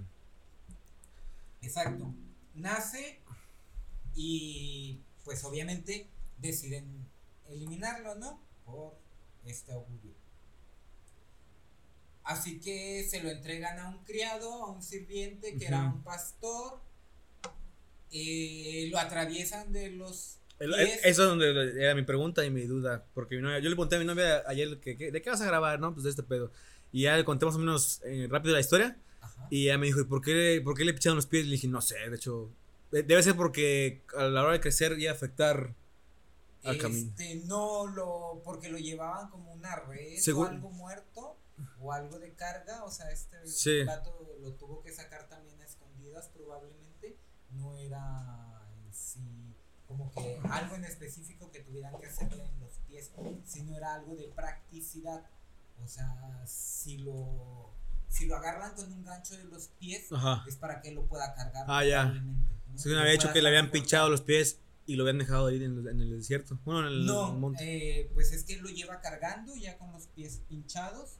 Exacto. 1.62 2.12
Nace 2.60 3.20
y 4.14 5.00
pues 5.24 5.44
obviamente 5.44 6.08
deciden 6.38 7.06
eliminarlo, 7.48 8.14
¿no? 8.16 8.40
Por 8.64 8.94
este 9.44 9.72
augurio. 9.72 10.12
Así 12.24 12.60
que 12.60 13.06
se 13.08 13.22
lo 13.22 13.30
entregan 13.30 13.78
a 13.78 13.88
un 13.88 14.04
criado, 14.04 14.64
a 14.64 14.70
un 14.70 14.82
sirviente 14.82 15.56
que 15.56 15.66
era 15.66 15.82
un 15.84 16.02
pastor. 16.02 16.80
eh, 18.10 18.88
lo 18.90 18.98
atraviesan 18.98 19.70
de 19.70 19.90
los 19.90 20.38
el- 20.58 20.72
eso 20.74 21.04
es 21.04 21.16
donde 21.18 21.50
era 21.78 21.94
mi 21.94 22.02
pregunta 22.02 22.42
y 22.44 22.50
mi 22.50 22.62
duda. 22.62 23.04
Porque 23.14 23.36
mi 23.36 23.42
novia- 23.42 23.58
yo 23.58 23.68
le 23.68 23.76
pregunté 23.76 23.96
a 23.96 23.98
mi 23.98 24.06
novia 24.06 24.42
ayer, 24.46 24.80
que, 24.80 24.96
que- 24.96 25.12
¿de 25.12 25.20
qué 25.22 25.28
vas 25.30 25.40
a 25.42 25.46
grabar? 25.46 25.78
No, 25.78 25.92
pues 25.92 26.04
de 26.04 26.10
este 26.10 26.22
pedo. 26.22 26.50
Y 26.90 27.02
ya 27.02 27.16
le 27.18 27.24
conté 27.24 27.44
más 27.44 27.54
o 27.54 27.58
menos 27.58 28.00
eh, 28.04 28.26
rápido 28.30 28.54
la 28.54 28.60
historia. 28.60 28.96
Ajá. 29.20 29.46
Y 29.50 29.64
ella 29.66 29.78
me 29.78 29.86
dijo, 29.86 30.00
¿y 30.00 30.04
por 30.04 30.20
qué, 30.22 30.60
por 30.64 30.74
qué 30.76 30.84
le 30.84 30.94
picharon 30.94 31.16
los 31.16 31.26
pies? 31.26 31.44
Y 31.44 31.48
le 31.48 31.52
dije, 31.52 31.68
no 31.68 31.80
sé, 31.80 31.96
de 32.10 32.16
hecho, 32.16 32.50
de- 32.90 33.02
debe 33.02 33.22
ser 33.22 33.36
porque 33.36 34.02
a 34.16 34.24
la 34.24 34.42
hora 34.42 34.52
de 34.52 34.60
crecer 34.60 34.98
y 34.98 35.06
afectar 35.06 35.74
al 36.64 36.78
camino. 36.78 37.10
Este, 37.10 37.36
no 37.46 37.86
lo, 37.86 38.40
porque 38.44 38.68
lo 38.68 38.78
llevaban 38.78 39.30
como 39.30 39.52
una 39.52 39.76
red 39.76 40.18
Según- 40.18 40.46
o 40.46 40.50
algo 40.50 40.70
muerto 40.70 41.36
o 41.80 41.92
algo 41.92 42.18
de 42.18 42.32
carga, 42.34 42.84
o 42.84 42.90
sea, 42.90 43.10
este 43.10 43.36
Sí. 43.46 43.80
plato 43.84 44.36
lo 44.40 44.52
tuvo 44.54 44.82
que 44.82 44.92
sacar 44.92 45.28
también 45.28 45.60
a 45.60 45.64
escondidas 45.64 46.28
probablemente, 46.28 47.16
no 47.52 47.76
era 47.76 48.62
en 48.86 48.92
sí 48.94 49.54
como 49.86 50.10
que 50.12 50.38
algo 50.50 50.76
en 50.76 50.84
específico 50.84 51.50
que 51.50 51.60
tuvieran 51.60 51.98
que 51.98 52.06
hacerle 52.06 52.44
en 52.44 52.60
los 52.60 52.74
pies, 52.86 53.10
sino 53.46 53.74
era 53.76 53.94
algo 53.94 54.14
de 54.16 54.28
practicidad, 54.28 55.24
o 55.82 55.88
sea, 55.88 56.44
si 56.46 56.98
lo, 56.98 57.70
si 58.08 58.26
lo 58.26 58.36
agarran 58.36 58.74
con 58.74 58.90
un 58.92 59.04
gancho 59.04 59.36
de 59.36 59.44
los 59.44 59.68
pies, 59.78 60.10
Ajá. 60.12 60.44
es 60.48 60.56
para 60.56 60.80
que 60.80 60.92
lo 60.92 61.06
pueda 61.06 61.34
cargar. 61.34 61.64
Ah, 61.68 61.84
ya. 61.84 62.04
¿no? 62.06 62.46
Se 62.78 62.88
había 62.96 63.16
pueda 63.18 63.32
que 63.32 63.42
le 63.42 63.48
habían 63.48 63.70
pinchado 63.70 64.08
los 64.08 64.20
pies 64.22 64.60
y 64.86 64.96
lo 64.96 65.02
habían 65.04 65.18
dejado 65.18 65.48
ahí 65.48 65.56
en, 65.62 65.78
el- 65.78 65.88
en 65.88 66.00
el 66.00 66.10
desierto. 66.18 66.58
Bueno, 66.64 66.80
en 66.88 66.94
el 66.94 67.06
No, 67.06 67.32
monte. 67.34 68.00
eh, 68.00 68.10
pues 68.14 68.32
es 68.32 68.44
que 68.44 68.54
él 68.54 68.60
lo 68.62 68.68
lleva 68.70 69.00
cargando 69.00 69.54
ya 69.56 69.76
con 69.78 69.92
los 69.92 70.06
pies 70.06 70.40
pinchados 70.48 71.16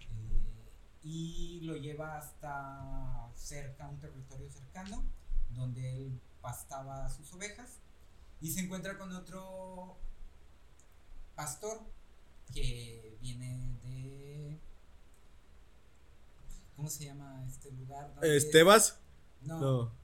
eh, 0.00 0.68
y 1.02 1.60
lo 1.62 1.76
lleva 1.76 2.18
hasta 2.18 3.30
cerca, 3.36 3.88
un 3.88 3.98
territorio 4.00 4.48
cercano, 4.50 5.04
donde 5.50 5.96
él 5.96 6.20
pastaba 6.40 7.08
sus 7.10 7.32
ovejas 7.34 7.78
y 8.40 8.50
se 8.52 8.60
encuentra 8.60 8.96
con 8.96 9.12
otro 9.12 9.98
pastor 11.34 11.80
que 12.54 13.16
viene 13.20 13.76
de... 13.82 14.58
¿Cómo 16.80 16.88
se 16.88 17.04
llama 17.04 17.44
este 17.46 17.70
lugar? 17.72 18.10
¿Estebas? 18.22 18.98
No, 19.42 19.60
No. 19.60 19.94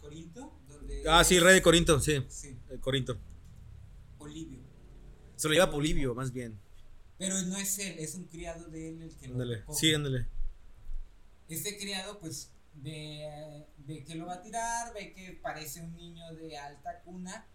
Corinto. 0.00 0.58
Donde 0.66 1.04
Ah, 1.08 1.22
sí, 1.22 1.38
rey 1.38 1.54
de 1.54 1.62
Corinto, 1.62 2.00
sí. 2.00 2.20
Sí, 2.28 2.58
eh, 2.68 2.78
Corinto. 2.80 3.16
Polibio. 4.18 4.58
Se 5.36 5.46
lo 5.46 5.54
lleva 5.54 5.70
Polibio, 5.70 6.12
más 6.16 6.32
bien. 6.32 6.58
Pero 7.16 7.40
no 7.42 7.56
es 7.58 7.78
él, 7.78 7.96
es 8.00 8.16
un 8.16 8.24
criado 8.24 8.66
de 8.70 8.88
él 8.88 9.02
el 9.02 9.16
que 9.18 9.28
lo 9.28 9.34
Ándale. 9.34 9.56
recoge. 9.58 9.78
Sí, 9.78 9.94
ándale. 9.94 10.26
Este 11.48 11.78
criado, 11.78 12.18
pues, 12.18 12.50
ve, 12.74 13.66
ve 13.78 14.02
que 14.02 14.16
lo 14.16 14.26
va 14.26 14.34
a 14.34 14.42
tirar, 14.42 14.92
ve 14.92 15.12
que 15.12 15.38
parece 15.40 15.80
un 15.80 15.94
niño 15.94 16.34
de 16.34 16.58
alta 16.58 17.02
cuna. 17.04 17.46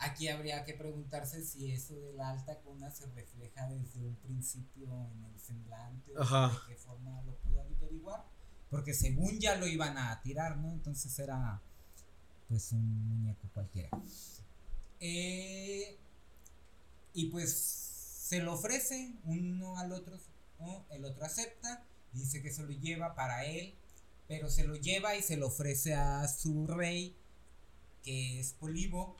Aquí 0.00 0.28
habría 0.28 0.64
que 0.64 0.74
preguntarse 0.74 1.44
si 1.44 1.72
eso 1.72 1.94
de 2.00 2.12
la 2.12 2.30
alta 2.30 2.58
cuna 2.60 2.90
se 2.90 3.06
refleja 3.06 3.68
desde 3.68 4.06
un 4.06 4.14
principio 4.16 4.86
en 5.12 5.24
el 5.24 5.40
semblante 5.40 6.16
o 6.16 6.22
Ajá. 6.22 6.48
de 6.48 6.74
qué 6.74 6.80
forma 6.80 7.20
lo 7.22 7.34
pudo 7.38 7.60
averiguar. 7.62 8.24
Porque 8.70 8.94
según 8.94 9.38
ya 9.40 9.56
lo 9.56 9.66
iban 9.66 9.96
a 9.98 10.20
tirar, 10.22 10.58
¿no? 10.58 10.70
Entonces 10.70 11.18
era, 11.18 11.60
pues, 12.48 12.70
un 12.72 13.08
muñeco 13.08 13.48
cualquiera. 13.54 13.90
Eh, 15.00 15.96
y 17.14 17.26
pues 17.30 17.52
se 18.28 18.40
lo 18.40 18.54
ofrece 18.54 19.14
uno 19.24 19.78
al 19.78 19.92
otro, 19.92 20.18
¿no? 20.60 20.84
el 20.90 21.04
otro 21.04 21.24
acepta, 21.24 21.82
dice 22.12 22.42
que 22.42 22.52
se 22.52 22.62
lo 22.62 22.70
lleva 22.70 23.14
para 23.14 23.44
él, 23.44 23.74
pero 24.26 24.50
se 24.50 24.64
lo 24.64 24.76
lleva 24.76 25.16
y 25.16 25.22
se 25.22 25.36
lo 25.36 25.46
ofrece 25.46 25.94
a 25.94 26.28
su 26.28 26.66
rey, 26.66 27.16
que 28.02 28.38
es 28.38 28.52
Polibo, 28.52 29.16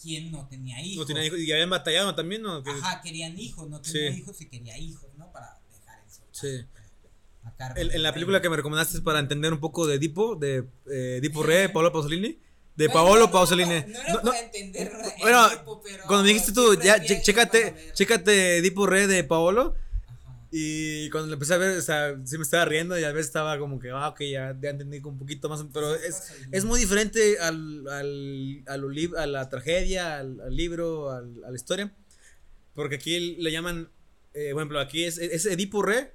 quien 0.00 0.30
no 0.30 0.46
tenía 0.48 0.80
hijos. 0.82 0.98
No 0.98 1.06
tenía 1.06 1.24
hijos. 1.24 1.38
Y 1.38 1.50
habían 1.52 1.70
batallado 1.70 2.14
también, 2.14 2.42
¿no? 2.42 2.62
Ajá, 2.66 3.00
querían 3.02 3.38
hijos, 3.38 3.68
no 3.68 3.80
tenía 3.80 4.12
Sí. 4.12 4.18
hijos 4.18 4.40
y 4.40 4.46
quería 4.48 4.78
hijos, 4.78 5.08
¿no? 5.16 5.30
Para 5.32 5.58
dejar 5.70 6.00
en 6.04 6.10
su 6.10 6.20
Sí. 6.32 6.64
cargo 7.56 7.80
En, 7.80 8.02
la 8.02 8.12
película 8.12 8.42
que 8.42 8.50
me 8.50 8.56
recomendaste 8.56 9.00
para 9.00 9.18
entender 9.18 9.52
un 9.52 9.60
poco 9.60 9.86
de 9.86 9.94
Edipo, 9.96 10.36
de 10.36 10.64
eh, 10.90 11.16
Edipo 11.20 11.42
Re, 11.42 11.58
de 11.58 11.68
Paolo 11.70 11.92
Pasolini. 11.92 12.38
De 12.76 12.90
Paolo 12.90 13.20
no, 13.20 13.26
no, 13.26 13.32
Pasolini. 13.32 13.70
No, 13.70 14.00
era 14.00 14.12
No, 14.12 14.14
no, 14.22 14.30
para 14.32 14.40
entender 14.40 14.92
el 14.92 15.20
bueno, 15.22 15.48
pero 15.82 16.04
Cuando 16.06 16.24
me 16.24 16.28
dijiste 16.28 16.52
tú, 16.52 16.74
ya, 16.78 17.02
chécate, 17.02 17.92
chécate 17.94 18.58
Edipo 18.58 18.86
Re 18.86 19.06
de 19.06 19.24
Paolo. 19.24 19.74
Y 20.58 21.10
cuando 21.10 21.26
lo 21.26 21.34
empecé 21.34 21.52
a 21.52 21.58
ver, 21.58 21.76
o 21.76 21.82
sea, 21.82 22.18
sí 22.24 22.38
me 22.38 22.42
estaba 22.44 22.64
riendo 22.64 22.98
y 22.98 23.04
a 23.04 23.12
veces 23.12 23.26
estaba 23.26 23.58
como 23.58 23.78
que, 23.78 23.90
ah, 23.90 24.08
ok, 24.08 24.20
ya, 24.22 24.56
ya 24.58 24.70
entendí 24.70 25.00
un 25.04 25.18
poquito 25.18 25.50
más. 25.50 25.62
Pero 25.70 25.94
es, 25.94 26.32
es 26.50 26.64
muy 26.64 26.80
diferente 26.80 27.38
al, 27.38 27.86
al, 27.88 28.62
a, 28.66 28.76
lo 28.78 28.88
lib- 28.88 29.16
a 29.18 29.26
la 29.26 29.50
tragedia, 29.50 30.18
al, 30.18 30.40
al 30.40 30.56
libro, 30.56 31.10
al- 31.10 31.44
a 31.44 31.50
la 31.50 31.56
historia. 31.56 31.92
Porque 32.74 32.94
aquí 32.94 33.36
le 33.36 33.52
llaman, 33.52 33.90
eh, 34.32 34.52
por 34.52 34.62
ejemplo, 34.62 34.80
aquí 34.80 35.04
es, 35.04 35.18
es 35.18 35.44
Edipo 35.44 35.82
Re, 35.82 36.14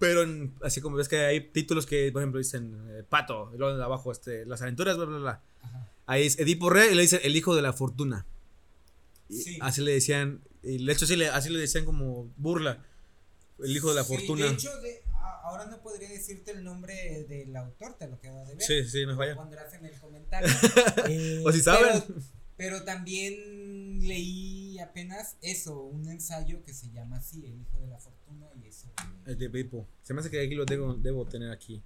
pero 0.00 0.22
en- 0.24 0.52
así 0.62 0.80
como 0.80 0.96
ves 0.96 1.08
que 1.08 1.18
hay 1.18 1.40
títulos 1.40 1.86
que, 1.86 2.10
por 2.10 2.22
ejemplo, 2.22 2.38
dicen 2.38 2.76
eh, 2.90 3.04
Pato, 3.08 3.52
y 3.54 3.58
luego 3.58 3.76
de 3.76 3.84
abajo, 3.84 4.10
este, 4.10 4.44
las 4.46 4.62
aventuras, 4.62 4.96
bla, 4.96 5.06
bla, 5.06 5.18
bla. 5.18 5.42
Ajá. 5.62 5.88
Ahí 6.06 6.26
es 6.26 6.40
Edipo 6.40 6.70
Re 6.70 6.90
y 6.90 6.96
le 6.96 7.02
dicen 7.02 7.20
el 7.22 7.36
hijo 7.36 7.54
de 7.54 7.62
la 7.62 7.72
fortuna. 7.72 8.26
Y 9.28 9.36
Sí. 9.36 9.58
Así 9.60 9.80
le 9.80 9.92
decían, 9.92 10.40
y 10.64 10.84
de 10.84 10.92
hecho 10.92 11.06
sí 11.06 11.14
le, 11.14 11.28
así 11.28 11.50
le 11.50 11.60
decían 11.60 11.84
como 11.84 12.32
burla. 12.36 12.84
El 13.62 13.76
hijo 13.76 13.90
de 13.90 13.94
la 13.96 14.04
Sí, 14.04 14.14
fortuna. 14.16 14.46
De 14.46 14.52
hecho, 14.52 14.80
de- 14.80 15.02
ahora 15.44 15.66
no 15.66 15.80
podría 15.82 16.08
decirte 16.08 16.50
el 16.52 16.64
nombre 16.64 17.24
del 17.28 17.54
autor, 17.56 17.94
te 17.98 18.08
lo 18.08 18.18
quedo 18.20 18.44
de 18.46 18.54
ver. 18.56 18.62
Sí, 18.62 18.84
sí, 18.88 19.04
Lo 19.04 19.16
falla. 19.16 19.36
pondrás 19.36 19.72
en 19.74 19.84
el 19.84 19.98
comentario. 20.00 20.48
Eh, 21.08 21.42
O 21.46 21.52
si 21.52 21.60
saben. 21.60 22.02
Pero, 22.06 22.20
pero 22.56 22.84
también 22.84 24.00
leí 24.06 24.78
apenas 24.78 25.36
eso, 25.42 25.80
un 25.82 26.08
ensayo 26.08 26.62
que 26.64 26.72
se 26.74 26.90
llama 26.90 27.16
así, 27.18 27.44
El 27.46 27.60
hijo 27.60 27.78
de 27.80 27.86
la 27.88 27.98
fortuna 27.98 28.46
y 28.62 28.66
eso. 28.68 28.90
El 29.26 29.38
de 29.38 29.46
Edipo. 29.46 29.86
Se 30.02 30.14
me 30.14 30.20
hace 30.20 30.30
que 30.30 30.40
aquí 30.40 30.54
lo 30.54 30.64
debo, 30.64 30.94
debo 30.94 31.24
tener 31.26 31.50
aquí. 31.50 31.82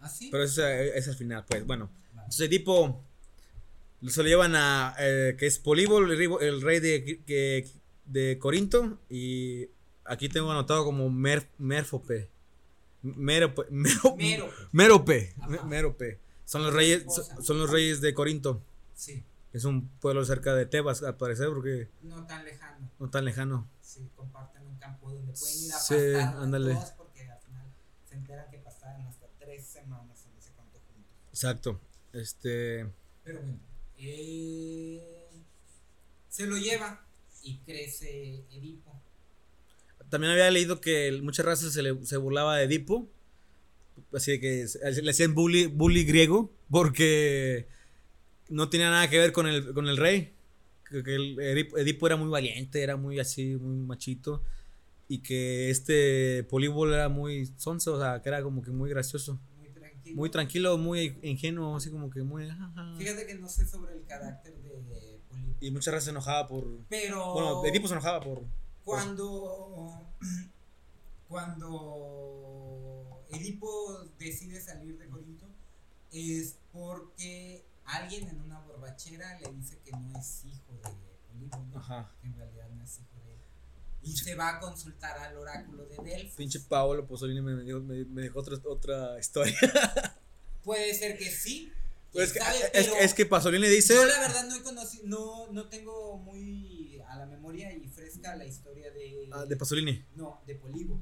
¿Ah, 0.00 0.08
sí? 0.08 0.28
Pero 0.30 0.44
eso 0.44 0.66
es, 0.66 1.08
al 1.08 1.16
final, 1.16 1.44
pues. 1.46 1.64
Bueno. 1.66 1.90
Vale. 2.12 2.24
Entonces 2.26 2.48
Edipo 2.48 3.02
se 4.06 4.22
lo 4.22 4.28
llevan 4.28 4.54
a, 4.54 4.94
eh, 4.98 5.36
que 5.38 5.46
es 5.46 5.58
Políbo, 5.58 5.98
el, 5.98 6.16
rey- 6.16 6.46
el 6.48 6.60
rey 6.62 6.80
de, 6.80 7.68
de 8.06 8.38
Corinto. 8.38 8.98
Y 9.10 9.68
aquí 10.08 10.28
tengo 10.28 10.50
anotado 10.50 10.84
como 10.84 11.08
Mer, 11.10 11.48
Merfope. 11.58 12.28
Merope. 13.02 13.62
Mero- 13.70 14.16
Mero. 14.16 14.48
Mérope. 14.72 15.34
Ajá. 15.38 15.48
Me- 15.48 15.62
Mérope. 15.64 16.18
Son 16.44 16.62
los 16.62 16.72
reyes, 16.72 17.04
son, 17.42 17.58
los 17.58 17.70
reyes 17.70 18.00
de 18.00 18.14
Corinto. 18.14 18.62
Sí, 18.94 19.22
Es 19.52 19.64
un 19.64 19.86
pueblo 20.00 20.24
cerca 20.24 20.54
de 20.54 20.64
Tebas, 20.66 21.02
al 21.02 21.16
parecer, 21.16 21.48
porque 21.48 21.88
no 22.02 22.26
tan 22.26 22.44
lejano. 22.44 22.90
no 22.98 23.10
tan 23.10 23.24
lejano. 23.26 23.68
Sí, 23.82 24.08
comparten 24.16 24.66
un 24.66 24.76
campo 24.78 25.10
donde 25.10 25.32
pueden 25.32 25.64
ir 25.64 25.72
a 25.72 25.78
Sí, 25.78 25.94
pastar 25.94 26.42
ándale. 26.42 26.74
dos 26.74 26.90
porque 26.96 27.22
al 27.30 27.38
final 27.40 27.66
se 28.08 28.14
enteran 28.16 28.50
que 28.50 28.58
pasaron 28.58 29.02
hasta 29.06 29.26
tres 29.38 29.66
semanas 29.66 30.24
en 30.26 30.38
ese 30.38 30.50
cuento 30.52 30.78
juntos. 30.86 31.12
Exacto. 31.30 31.80
Este. 32.14 32.90
Pero 33.24 33.40
bueno, 33.42 33.58
eh, 33.98 35.28
se 36.28 36.46
lo 36.46 36.56
lleva 36.56 37.04
y 37.42 37.58
crece 37.58 38.44
Edipo. 38.50 38.97
También 40.10 40.32
había 40.32 40.50
leído 40.50 40.80
que 40.80 41.18
muchas 41.22 41.44
razas 41.44 41.72
se, 41.72 41.82
le, 41.82 42.04
se 42.04 42.16
burlaba 42.16 42.56
de 42.56 42.64
Edipo. 42.64 43.08
Así 44.12 44.32
de 44.32 44.40
que 44.40 44.66
le 45.02 45.10
hacían 45.10 45.34
bully, 45.34 45.66
bully 45.66 46.04
griego. 46.04 46.52
Porque 46.70 47.68
no 48.48 48.68
tenía 48.68 48.90
nada 48.90 49.08
que 49.08 49.18
ver 49.18 49.32
con 49.32 49.46
el, 49.46 49.72
con 49.74 49.88
el 49.88 49.96
rey. 49.96 50.34
Que, 50.88 51.14
el 51.14 51.38
Edipo, 51.40 52.06
era 52.06 52.16
muy 52.16 52.28
valiente, 52.28 52.82
era 52.82 52.96
muy 52.96 53.18
así, 53.18 53.56
muy 53.56 53.76
machito. 53.76 54.42
Y 55.06 55.18
que 55.18 55.70
este 55.70 56.44
Políbolo 56.44 56.94
era 56.94 57.08
muy 57.08 57.46
sonso, 57.56 57.94
o 57.94 58.00
sea, 58.00 58.20
que 58.22 58.28
era 58.28 58.42
como 58.42 58.62
que 58.62 58.70
muy 58.70 58.90
gracioso. 58.90 59.40
Muy 59.56 59.70
tranquilo. 59.70 60.16
Muy 60.16 60.30
tranquilo, 60.30 60.78
muy 60.78 61.18
ingenuo, 61.22 61.76
así 61.76 61.90
como 61.90 62.10
que 62.10 62.22
muy. 62.22 62.48
Fíjate 62.98 63.26
que 63.26 63.34
no 63.34 63.48
sé 63.48 63.66
sobre 63.66 63.94
el 63.94 64.04
carácter 64.04 64.54
de 64.54 64.70
Polipo. 64.70 65.34
Y 65.60 65.70
muchas 65.70 65.92
razas 65.92 66.04
se 66.04 66.10
enojaba 66.10 66.46
por. 66.46 66.66
Pero 66.88 67.32
Bueno, 67.32 67.64
Edipo 67.64 67.88
se 67.88 67.94
enojaba 67.94 68.20
por. 68.20 68.44
Cuando 68.88 70.14
cuando 71.28 73.22
Edipo 73.28 74.08
decide 74.18 74.62
salir 74.62 74.96
de 74.98 75.06
Corinto, 75.08 75.46
es 76.10 76.56
porque 76.72 77.66
alguien 77.84 78.28
en 78.28 78.40
una 78.40 78.60
borrachera 78.60 79.38
le 79.40 79.52
dice 79.52 79.78
que 79.84 79.90
no 79.92 80.18
es 80.18 80.42
hijo 80.46 80.72
de 80.72 80.88
Polígono, 81.28 81.78
Ajá. 81.78 82.10
que 82.22 82.28
en 82.28 82.36
realidad 82.36 82.70
no 82.70 82.82
es 82.82 82.98
hijo 82.98 83.20
de 83.26 83.34
él. 83.34 83.40
Y 84.02 84.16
se 84.16 84.34
va 84.34 84.56
a 84.56 84.60
consultar 84.60 85.18
al 85.18 85.36
oráculo 85.36 85.84
de 85.84 85.98
Delfos. 85.98 86.36
Pinche 86.36 86.60
Paolo 86.60 87.06
Pozzolini 87.06 87.42
me, 87.42 87.56
me, 87.56 88.04
me 88.06 88.22
dejó 88.22 88.40
otra, 88.40 88.56
otra 88.64 89.18
historia. 89.18 89.54
Puede 90.64 90.94
ser 90.94 91.18
que 91.18 91.30
sí. 91.30 91.70
Pues 92.10 92.28
es, 92.28 92.32
que, 92.32 92.38
sabe, 92.38 92.58
es, 92.58 92.70
pero 92.72 92.94
es 92.96 93.12
que 93.12 93.26
Pasolini 93.26 93.68
dice. 93.68 93.94
Yo 93.94 94.06
la 94.06 94.18
verdad 94.20 94.48
no 94.48 94.56
he 94.56 94.62
conocido, 94.62 95.04
no, 95.06 95.52
no 95.52 95.68
tengo 95.68 96.16
muy 96.16 96.77
la 97.18 97.26
memoria 97.26 97.72
y 97.72 97.88
fresca 97.88 98.34
la 98.36 98.44
historia 98.46 98.90
de... 98.90 99.28
Ah, 99.32 99.44
de 99.44 99.56
Pasolini. 99.56 100.04
No, 100.16 100.40
de 100.46 100.54
Polibo. 100.54 101.00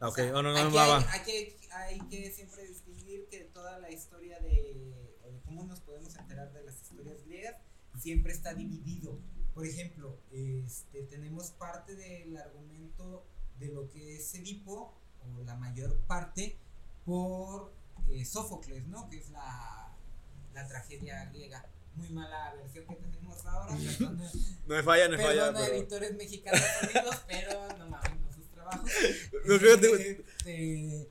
Ah, 0.00 0.08
ok. 0.08 0.12
O 0.18 0.22
sea, 0.22 0.36
Oh, 0.36 0.42
no, 0.42 0.52
no, 0.52 0.58
aquí 0.58 0.74
va, 0.74 0.84
hay, 0.84 0.90
va. 1.04 1.12
hay 1.12 1.20
que, 1.22 1.56
hay 1.70 2.00
que 2.08 2.30
siempre 2.32 2.66
distinguir 2.66 3.26
que 3.30 3.40
toda 3.44 3.78
la 3.78 3.90
historia 3.90 4.38
de, 4.40 4.92
o 5.24 5.30
de 5.30 5.40
cómo 5.40 5.64
nos 5.64 5.80
podemos 5.80 6.14
enterar 6.16 6.52
de 6.52 6.64
las 6.64 6.80
historias 6.82 7.24
griegas 7.24 7.56
siempre 8.00 8.32
está 8.32 8.54
dividido. 8.54 9.18
Por 9.54 9.66
ejemplo, 9.66 10.18
este, 10.32 11.02
tenemos 11.02 11.50
parte 11.50 11.94
del 11.94 12.36
argumento 12.36 13.24
de 13.58 13.68
lo 13.68 13.88
que 13.88 14.16
es 14.16 14.34
Edipo, 14.34 14.94
o 15.20 15.42
la 15.44 15.54
mayor 15.56 15.96
parte, 16.06 16.56
por 17.04 17.72
eh, 18.08 18.24
Sófocles, 18.24 18.86
¿no? 18.88 19.08
Que 19.08 19.18
es 19.18 19.30
la, 19.30 19.94
la 20.54 20.66
tragedia 20.66 21.26
griega. 21.26 21.64
Muy 21.96 22.08
mala 22.10 22.54
versión 22.54 22.86
que 22.86 22.94
tenemos 22.96 23.44
ahora, 23.46 23.74
No 24.66 24.74
me 24.76 24.82
falla, 24.82 25.08
no 25.08 25.16
me 25.16 25.22
falla. 25.22 25.44
Perdón 25.46 25.56
a 25.56 25.60
Pero... 25.66 25.74
editores 25.76 26.14
mexicanos 26.16 26.60
amigos, 26.82 27.16
pero 27.26 27.68
no 27.78 27.88
mames, 27.88 28.20
no 28.20 28.32
sus 28.32 28.48
trabajos. 28.50 28.90
No, 29.44 29.58
fíjate, 29.58 30.24
Este, 30.38 31.08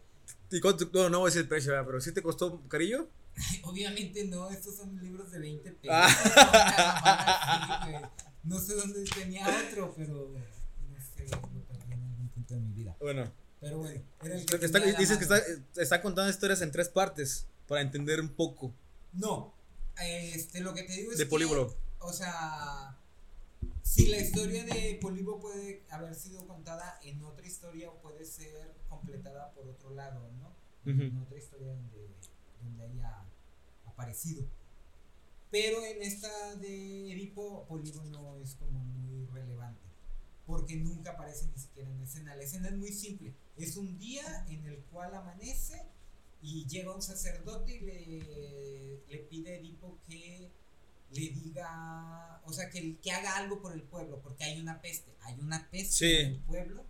¿Y 0.51 0.59
cuánto? 0.59 0.89
No, 0.93 1.09
no 1.09 1.19
voy 1.19 1.27
a 1.27 1.29
decir 1.29 1.41
el 1.43 1.47
precio, 1.47 1.71
¿verdad? 1.71 1.85
pero 1.85 2.01
¿sí 2.01 2.11
te 2.13 2.21
costó 2.21 2.61
carillo? 2.67 3.07
obviamente 3.63 4.25
no, 4.25 4.49
estos 4.51 4.75
son 4.75 4.99
libros 5.01 5.31
de 5.31 5.39
20 5.39 5.71
pesos. 5.71 5.95
Ah. 5.95 7.87
Güey. 7.89 8.01
No 8.43 8.59
sé 8.59 8.75
dónde 8.75 9.03
tenía 9.05 9.47
otro, 9.67 9.93
pero 9.95 10.29
no 10.89 10.97
sé, 11.15 11.23
lo 11.29 11.41
perdí 11.41 11.93
en 11.93 12.01
algún 12.03 12.29
punto 12.29 12.53
de 12.55 12.59
mi 12.59 12.73
vida. 12.73 12.95
Bueno, 12.99 13.31
Pero 13.59 13.77
bueno, 13.77 14.01
era 14.23 14.35
el 14.35 14.45
que 14.45 14.65
está- 14.65 14.79
dices 14.79 15.17
que 15.17 15.23
está, 15.23 15.39
está 15.77 16.01
contando 16.01 16.29
historias 16.31 16.61
en 16.61 16.71
tres 16.71 16.89
partes 16.89 17.45
para 17.67 17.81
entender 17.81 18.19
un 18.19 18.29
poco 18.29 18.73
No, 19.13 19.53
este, 20.01 20.61
lo 20.61 20.73
que 20.73 20.83
te 20.83 20.93
digo 20.93 21.11
es 21.11 21.17
de 21.17 21.25
Políbolo. 21.25 21.75
o 21.99 22.13
sea, 22.13 22.97
si 23.83 24.07
la 24.07 24.17
historia 24.17 24.63
de 24.63 24.97
Polibo 25.01 25.39
puede 25.39 25.83
haber 25.89 26.15
sido 26.15 26.47
contada 26.47 26.99
en 27.03 27.21
otra 27.23 27.45
historia 27.45 27.89
o 27.89 28.01
puede 28.01 28.25
ser 28.25 28.73
completada 28.87 29.51
por 29.53 29.67
otro 29.67 29.93
lado, 29.93 30.29
¿no? 30.31 30.55
En 30.85 31.17
otra 31.17 31.37
historia 31.37 31.67
donde, 31.67 32.09
donde 32.63 32.83
haya 32.83 33.25
aparecido. 33.85 34.45
Pero 35.51 35.83
en 35.85 36.01
esta 36.01 36.55
de 36.55 37.11
Edipo, 37.11 37.65
Polibo 37.67 38.03
no 38.05 38.37
es 38.37 38.55
como 38.55 38.79
muy 38.79 39.25
relevante. 39.25 39.81
Porque 40.47 40.77
nunca 40.77 41.11
aparece 41.11 41.47
ni 41.47 41.61
siquiera 41.61 41.89
en 41.89 42.01
escena. 42.01 42.35
La 42.35 42.43
escena 42.43 42.69
es 42.69 42.77
muy 42.77 42.93
simple. 42.93 43.33
Es 43.57 43.75
un 43.75 43.97
día 43.99 44.45
en 44.49 44.65
el 44.65 44.77
cual 44.85 45.13
amanece 45.13 45.85
y 46.41 46.65
llega 46.67 46.93
un 46.95 47.01
sacerdote 47.01 47.75
y 47.75 47.79
le, 47.81 48.99
le 49.09 49.17
pide 49.29 49.53
a 49.53 49.57
Edipo 49.59 49.97
que 50.07 50.49
le 51.11 51.21
diga, 51.29 52.41
o 52.45 52.53
sea, 52.53 52.69
que, 52.69 52.97
que 52.97 53.11
haga 53.11 53.35
algo 53.37 53.61
por 53.61 53.73
el 53.73 53.81
pueblo, 53.83 54.19
porque 54.21 54.43
hay 54.45 54.59
una 54.59 54.81
peste. 54.81 55.11
Hay 55.21 55.39
una 55.39 55.69
peste 55.69 55.91
Sí. 55.95 56.15
en 56.15 56.27
el 56.33 56.39
pueblo 56.39 56.85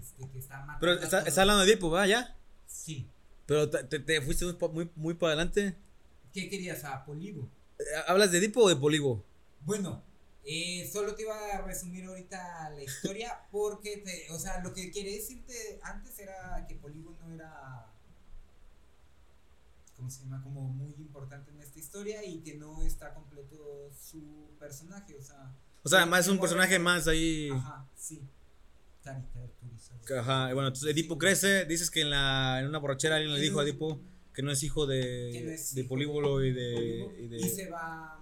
este, 0.00 0.28
que 0.30 0.38
está 0.38 0.60
matando. 0.60 0.78
Pero 0.80 0.92
está, 0.94 1.20
está 1.22 1.40
hablando 1.42 1.64
de 1.64 1.72
Edipo, 1.72 1.90
¿va? 1.90 2.06
¿Ya? 2.06 2.36
Sí. 2.66 3.06
Pero 3.46 3.68
te, 3.68 3.82
te- 3.84 3.98
te 3.98 4.20
fuiste 4.22 4.44
muy, 4.44 4.56
muy, 4.72 4.90
muy 4.94 5.14
para 5.14 5.32
adelante. 5.32 5.74
¿Qué 6.32 6.48
querías? 6.48 6.84
A 6.84 7.04
Polibo. 7.04 7.48
Eh, 7.78 7.84
¿Hablas 8.06 8.30
de 8.30 8.38
Edipo 8.38 8.60
o 8.62 8.68
de 8.68 8.76
Polibo? 8.76 9.24
Bueno, 9.62 10.02
eh, 10.44 10.88
solo 10.92 11.14
te 11.14 11.22
iba 11.22 11.34
a 11.54 11.62
resumir 11.62 12.04
ahorita 12.04 12.70
la 12.70 12.82
historia 12.82 13.46
porque, 13.50 13.98
te, 13.98 14.30
o 14.32 14.38
sea, 14.38 14.62
lo 14.62 14.72
que 14.72 14.90
quería 14.92 15.12
decirte 15.16 15.80
antes 15.82 16.16
era 16.18 16.64
que 16.68 16.74
Polibo 16.76 17.16
no 17.20 17.34
era, 17.34 17.87
¿cómo 19.98 20.08
se 20.10 20.22
llama? 20.22 20.42
Como 20.42 20.62
muy 20.62 20.94
importante 20.94 21.50
en 21.50 21.60
esta 21.60 21.78
historia 21.78 22.24
y 22.24 22.38
que 22.40 22.54
no 22.56 22.80
está 22.82 23.12
completo 23.12 23.90
su 24.00 24.48
personaje, 24.58 25.14
o 25.16 25.22
sea. 25.22 25.52
O 25.82 25.88
sea, 25.90 26.04
Sí, 26.04 26.08
más 26.08 26.28
un 26.28 26.38
personaje 26.40 26.78
más 26.78 27.06
ahí. 27.06 27.50
Ajá, 27.52 27.86
sí. 27.94 28.22
Ajá, 30.18 30.50
y 30.50 30.54
bueno, 30.54 30.68
entonces 30.68 30.90
Edipo 30.90 31.18
crece, 31.18 31.64
dices 31.66 31.90
que 31.90 32.00
en, 32.02 32.10
la, 32.10 32.60
en 32.60 32.66
una 32.68 32.78
borrachera 32.78 33.16
alguien 33.16 33.34
le 33.34 33.40
dijo 33.40 33.60
a 33.60 33.62
Edipo 33.64 34.00
que 34.34 34.42
no 34.42 34.50
es 34.52 34.62
hijo 34.62 34.86
de, 34.86 35.42
no 35.44 35.50
es 35.50 35.74
de 35.74 35.80
hijo 35.82 35.88
Políbolo 35.88 36.44
y 36.44 36.52
de, 36.52 37.14
y 37.18 37.28
de- 37.28 37.36
y 37.38 37.48
se 37.48 37.68
va 37.70 38.18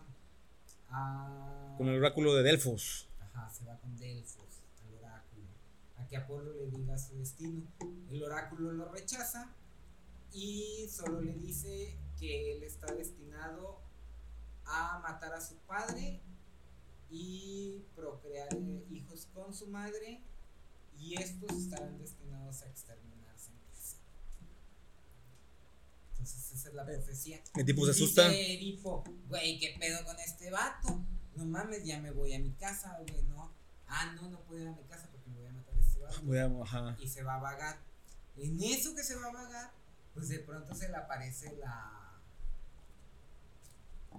a 0.90 1.74
con 1.76 1.88
el 1.88 1.98
oráculo 1.98 2.34
de 2.34 2.42
Delfos. 2.42 3.08
Ajá, 3.20 3.50
se 3.52 3.64
va 3.66 3.76
con 3.78 3.96
Delfos 3.98 4.46
al 4.86 4.94
oráculo. 4.94 5.42
A 5.98 6.06
que 6.08 6.16
Apolo 6.16 6.54
le 6.54 6.66
diga 6.70 6.96
su 6.98 7.16
destino. 7.18 7.62
El 8.10 8.22
oráculo 8.22 8.72
lo 8.72 8.90
rechaza 8.92 9.52
y 10.36 10.86
solo 10.90 11.22
le 11.22 11.32
dice 11.32 11.96
que 12.18 12.52
él 12.52 12.62
está 12.62 12.92
destinado 12.94 13.80
a 14.66 14.98
matar 14.98 15.32
a 15.32 15.40
su 15.40 15.54
padre 15.60 16.20
y 17.10 17.82
procrear 17.94 18.48
eh, 18.54 18.84
hijos 18.90 19.28
con 19.32 19.54
su 19.54 19.66
madre 19.68 20.20
y 20.98 21.14
estos 21.20 21.50
estarán 21.56 21.96
destinados 21.98 22.60
a 22.62 22.66
exterminarse 22.68 23.50
en 23.52 23.58
casa. 23.72 23.96
Entonces 26.12 26.52
esa 26.52 26.68
es 26.68 26.74
la 26.74 26.84
profecía. 26.84 27.40
El 27.54 27.64
tipo 27.64 27.84
se 27.86 27.92
asusta. 27.92 28.28
Dice 28.28 28.54
Edipo, 28.54 29.04
güey, 29.28 29.58
¿qué 29.58 29.74
pedo 29.78 30.04
con 30.04 30.18
este 30.18 30.50
vato? 30.50 31.00
No 31.34 31.46
mames, 31.46 31.82
ya 31.84 31.98
me 32.00 32.10
voy 32.10 32.34
a 32.34 32.38
mi 32.38 32.50
casa, 32.52 32.94
güey, 32.98 33.22
no. 33.24 33.52
Ah, 33.86 34.12
no, 34.16 34.28
no 34.28 34.40
puedo 34.40 34.60
ir 34.62 34.68
a 34.68 34.72
mi 34.72 34.82
casa 34.84 35.08
porque 35.10 35.30
me 35.30 35.38
voy 35.38 35.46
a 35.46 35.52
matar 35.52 35.74
a 35.74 35.80
este 35.80 35.98
vato. 36.00 36.20
Voy 36.24 36.38
a- 36.38 36.62
ajá. 36.62 36.96
Y 37.00 37.08
se 37.08 37.22
va 37.22 37.36
a 37.36 37.40
vagar. 37.40 37.78
En 38.36 38.62
eso 38.62 38.94
que 38.94 39.02
se 39.02 39.14
va 39.16 39.28
a 39.28 39.32
vagar, 39.32 39.70
pues 40.16 40.28
de 40.30 40.40
pronto 40.40 40.74
se 40.74 40.88
le 40.88 40.96
aparece 40.96 41.54
la. 41.58 42.18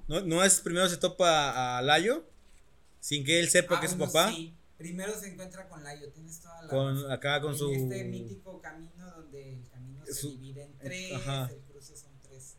¿No, 0.07 0.21
¿No 0.21 0.43
es 0.43 0.61
primero 0.61 0.87
se 0.87 0.97
topa 0.97 1.77
a 1.77 1.81
Layo? 1.81 2.23
Sin 3.01 3.25
que 3.25 3.39
él 3.39 3.49
sepa 3.49 3.75
Ah, 3.77 3.79
que 3.79 3.87
es 3.87 3.91
su 3.91 3.97
papá. 3.97 4.29
sí. 4.29 4.53
Primero 4.77 5.17
se 5.19 5.27
encuentra 5.33 5.67
con 5.67 5.83
Layo, 5.83 6.09
tienes 6.11 6.39
toda 6.39 6.61
la. 6.61 6.69
Con, 6.69 7.11
acá 7.11 7.41
con 7.41 7.51
en 7.53 7.57
su. 7.57 7.71
este 7.71 8.03
mítico 8.05 8.61
camino 8.61 9.09
donde 9.11 9.53
el 9.55 9.67
camino 9.69 10.05
se 10.05 10.13
Su- 10.13 10.29
divide 10.29 10.63
en 10.63 10.71
eh, 10.71 10.77
tres, 10.81 11.13
ajá. 11.15 11.49
el 11.51 11.57
cruce 11.61 11.97
son 11.97 12.11
tres 12.21 12.55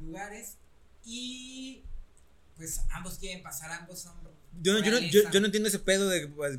lugares 0.00 0.56
y 1.04 1.84
pues 2.56 2.80
ambos 2.90 3.16
quieren 3.18 3.42
pasar, 3.44 3.70
ambos 3.70 4.00
son 4.00 4.14
Yo, 4.60 4.72
no- 4.72 4.80
yo, 4.80 4.90
no, 4.90 4.98
yo, 4.98 5.30
yo 5.30 5.40
no 5.40 5.46
entiendo 5.46 5.68
ese 5.68 5.78
pedo 5.78 6.08
de. 6.08 6.26
pues, 6.28 6.58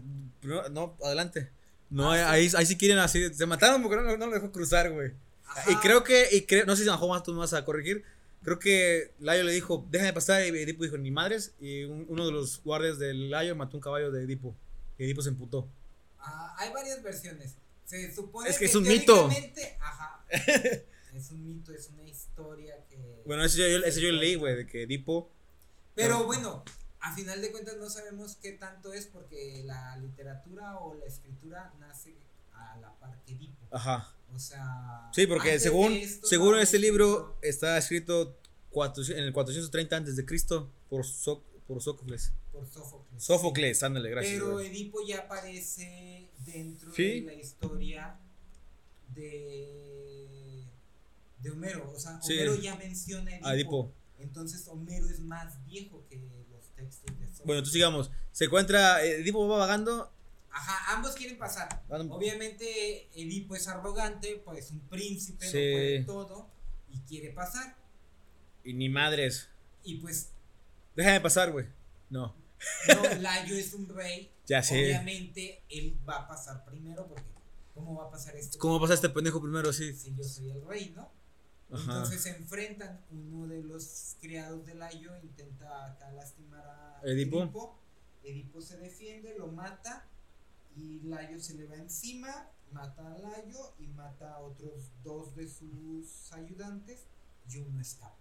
No, 0.72 0.96
adelante. 1.04 1.52
No, 1.90 2.12
Ah, 2.12 2.32
ahí, 2.32 2.50
ahí 2.56 2.66
sí 2.66 2.78
quieren 2.78 3.00
así. 3.00 3.34
Se 3.34 3.46
mataron 3.46 3.82
porque 3.84 3.98
no, 3.98 4.18
no 4.18 4.26
lo 4.28 4.32
dejó 4.34 4.52
cruzar, 4.52 4.90
güey. 4.92 5.14
Ajá. 5.48 5.72
Y 5.72 5.76
creo 5.78 6.04
que, 6.04 6.28
y 6.32 6.42
creo, 6.44 6.66
no 6.66 6.76
sé 6.76 6.84
si 6.84 6.90
más 6.90 7.24
tú 7.24 7.34
me 7.34 7.40
vas 7.40 7.54
a 7.54 7.64
corregir. 7.66 8.04
Creo 8.44 8.60
que 8.60 9.12
Layo 9.20 9.44
le 9.44 9.52
dijo, 9.52 9.86
déjame 9.90 10.14
pasar. 10.14 10.46
Y 10.46 10.50
Edipo 10.50 10.84
dijo, 10.84 10.98
ni 10.98 11.12
madres. 11.12 11.54
Y 11.60 11.84
un- 11.84 12.06
uno 12.10 12.26
de 12.26 12.32
los 12.32 12.62
guardias 12.64 13.00
del 13.00 13.30
Layo 13.30 13.56
mató 13.56 13.78
un 13.78 13.82
caballo 13.82 14.12
de 14.12 14.24
Edipo. 14.24 14.56
Y 14.98 15.04
Edipo 15.06 15.22
se 15.22 15.30
emputó. 15.30 15.68
Ah, 16.20 16.56
hay 16.58 16.72
varias 16.72 17.02
versiones. 17.04 17.56
Se 17.86 18.14
supone 18.14 18.50
Es 18.50 18.58
que 18.58 18.66
es 18.66 18.76
un 18.76 18.84
mito. 18.84 19.30
Ajá. 19.80 20.24
es 21.14 21.32
un 21.32 21.46
mito, 21.48 21.74
es 21.74 21.90
una 21.90 22.04
historia 22.04 22.76
que. 22.90 22.98
Bueno, 23.26 23.44
ese 23.44 23.58
yo, 23.58 23.86
ese 23.86 24.02
yo 24.02 24.12
leí, 24.12 24.36
güey, 24.36 24.56
de 24.56 24.68
que 24.68 24.84
Edipo. 24.84 25.30
Pero 25.96 26.26
bueno, 26.26 26.64
a 27.00 27.16
final 27.16 27.42
de 27.42 27.52
cuentas 27.52 27.78
no 27.78 27.90
sabemos 27.90 28.36
qué 28.42 28.52
tanto 28.52 28.94
es 28.94 29.08
porque 29.08 29.64
la 29.66 29.98
literatura 29.98 30.78
o 30.78 30.94
la 30.96 31.06
escritura 31.06 31.74
nace 31.80 32.14
a 32.54 32.78
la 32.82 32.92
par 33.00 33.18
que 33.26 33.34
Edipo. 33.34 33.66
Ajá. 33.72 34.14
O 34.34 34.40
sea. 34.40 35.10
Sí, 35.14 35.26
porque 35.28 35.60
según, 35.60 35.94
esto 35.94 36.28
según 36.28 36.52
no 36.52 36.60
este 36.60 36.78
libro 36.80 37.38
está 37.42 37.78
escrito 37.78 38.38
cuatro- 38.70 39.04
en 39.04 39.24
el 39.24 39.34
430 39.34 39.96
antes 39.98 40.16
de 40.16 40.26
Cristo 40.26 40.70
por, 40.90 41.06
So- 41.06 41.44
por 41.68 41.82
Sófocles. 41.82 42.32
por 42.52 42.68
Sófocles. 42.68 43.24
Sófocles, 43.24 43.84
ándale, 43.84 44.10
gracias. 44.10 44.36
Pero. 44.36 44.60
Edipo 44.60 45.00
ya 45.06 45.20
aparece 45.20 46.30
dentro 46.46 46.94
Sí. 46.94 47.22
de 47.22 47.26
la 47.26 47.34
historia 47.34 48.20
de, 49.16 50.66
de 51.40 51.52
Homero. 51.52 51.92
O 51.96 52.00
sea, 52.00 52.22
Sí. 52.22 52.34
Homero 52.34 52.56
ya 52.56 52.76
menciona 52.76 53.38
Edipo. 53.54 53.92
Entonces 54.20 54.68
Homero 54.68 55.08
es 55.10 55.20
más 55.20 55.64
viejo 55.66 56.04
que 56.10 56.18
los 56.52 56.66
textos 56.76 57.06
de 57.20 57.26
Sófocles. 57.28 57.46
Bueno, 57.46 57.60
entonces 57.60 57.74
sigamos. 57.74 58.12
Se 58.32 58.46
encuentra, 58.46 59.04
Edipo 59.04 59.48
va 59.48 59.58
vagando. 59.58 60.12
Ajá, 60.58 60.96
ambos 60.96 61.14
quieren 61.14 61.38
pasar. 61.38 61.84
Obviamente 61.88 63.10
Edipo 63.14 63.56
es 63.56 63.68
arrogante, 63.68 64.42
pues 64.44 64.72
un 64.72 64.80
príncipe, 64.82 65.46
Sí. 65.46 65.58
no 65.58 65.76
puede 65.78 66.04
todo 66.06 66.50
y 66.90 67.00
quiere 67.02 67.30
pasar. 67.32 67.76
Y 68.64 68.74
ni 68.74 68.90
madres. 68.90 69.50
Y 69.84 69.96
pues 69.98 70.32
Déjame 70.96 71.22
pasar, 71.22 71.52
güey. 71.52 71.68
No. 72.10 72.34
no, 72.88 73.14
Layo 73.22 73.56
es 73.56 73.74
un 73.76 73.88
rey. 73.88 74.32
Ya 74.48 74.64
sé. 74.64 74.84
Obviamente 74.86 75.64
él 75.70 75.96
va 76.10 76.22
a 76.24 76.28
pasar 76.28 76.66
primero 76.66 77.06
porque 77.08 77.24
¿cómo 77.76 77.96
va 77.96 78.08
a 78.08 78.10
pasar 78.10 78.36
esto? 78.36 78.58
¿Cómo 78.58 78.80
pasa 78.82 78.96
este 78.96 79.10
pendejo 79.10 79.40
primero 79.40 79.70
así? 79.70 79.94
Si 79.94 80.16
yo 80.16 80.24
soy 80.24 80.50
el 80.50 80.66
rey, 80.66 80.92
¿no? 80.96 81.12
Entonces 81.70 82.22
se 82.24 82.30
enfrentan, 82.30 83.06
uno 83.12 83.46
de 83.46 83.62
los 83.62 84.16
criados 84.22 84.66
de 84.66 84.74
Layo 84.74 85.12
intenta 85.22 85.86
acá 85.86 86.12
lastimar 86.14 86.66
a 86.66 87.02
Edipo. 87.04 87.44
Edipo. 87.44 87.80
Edipo 88.24 88.62
se 88.62 88.78
defiende, 88.78 89.36
lo 89.38 89.48
mata 89.48 90.08
y 90.78 91.00
Layo 91.02 91.40
se 91.40 91.56
le 91.56 91.66
va 91.66 91.76
encima, 91.76 92.50
mata 92.72 93.14
a 93.14 93.18
Layo 93.18 93.74
y 93.80 93.88
mata 93.88 94.34
a 94.36 94.40
otros 94.42 94.92
dos 95.04 95.36
de 95.36 95.48
sus 95.48 96.32
ayudantes 96.34 97.06
y 97.50 97.58
uno 97.60 97.82
escapa. 97.82 98.18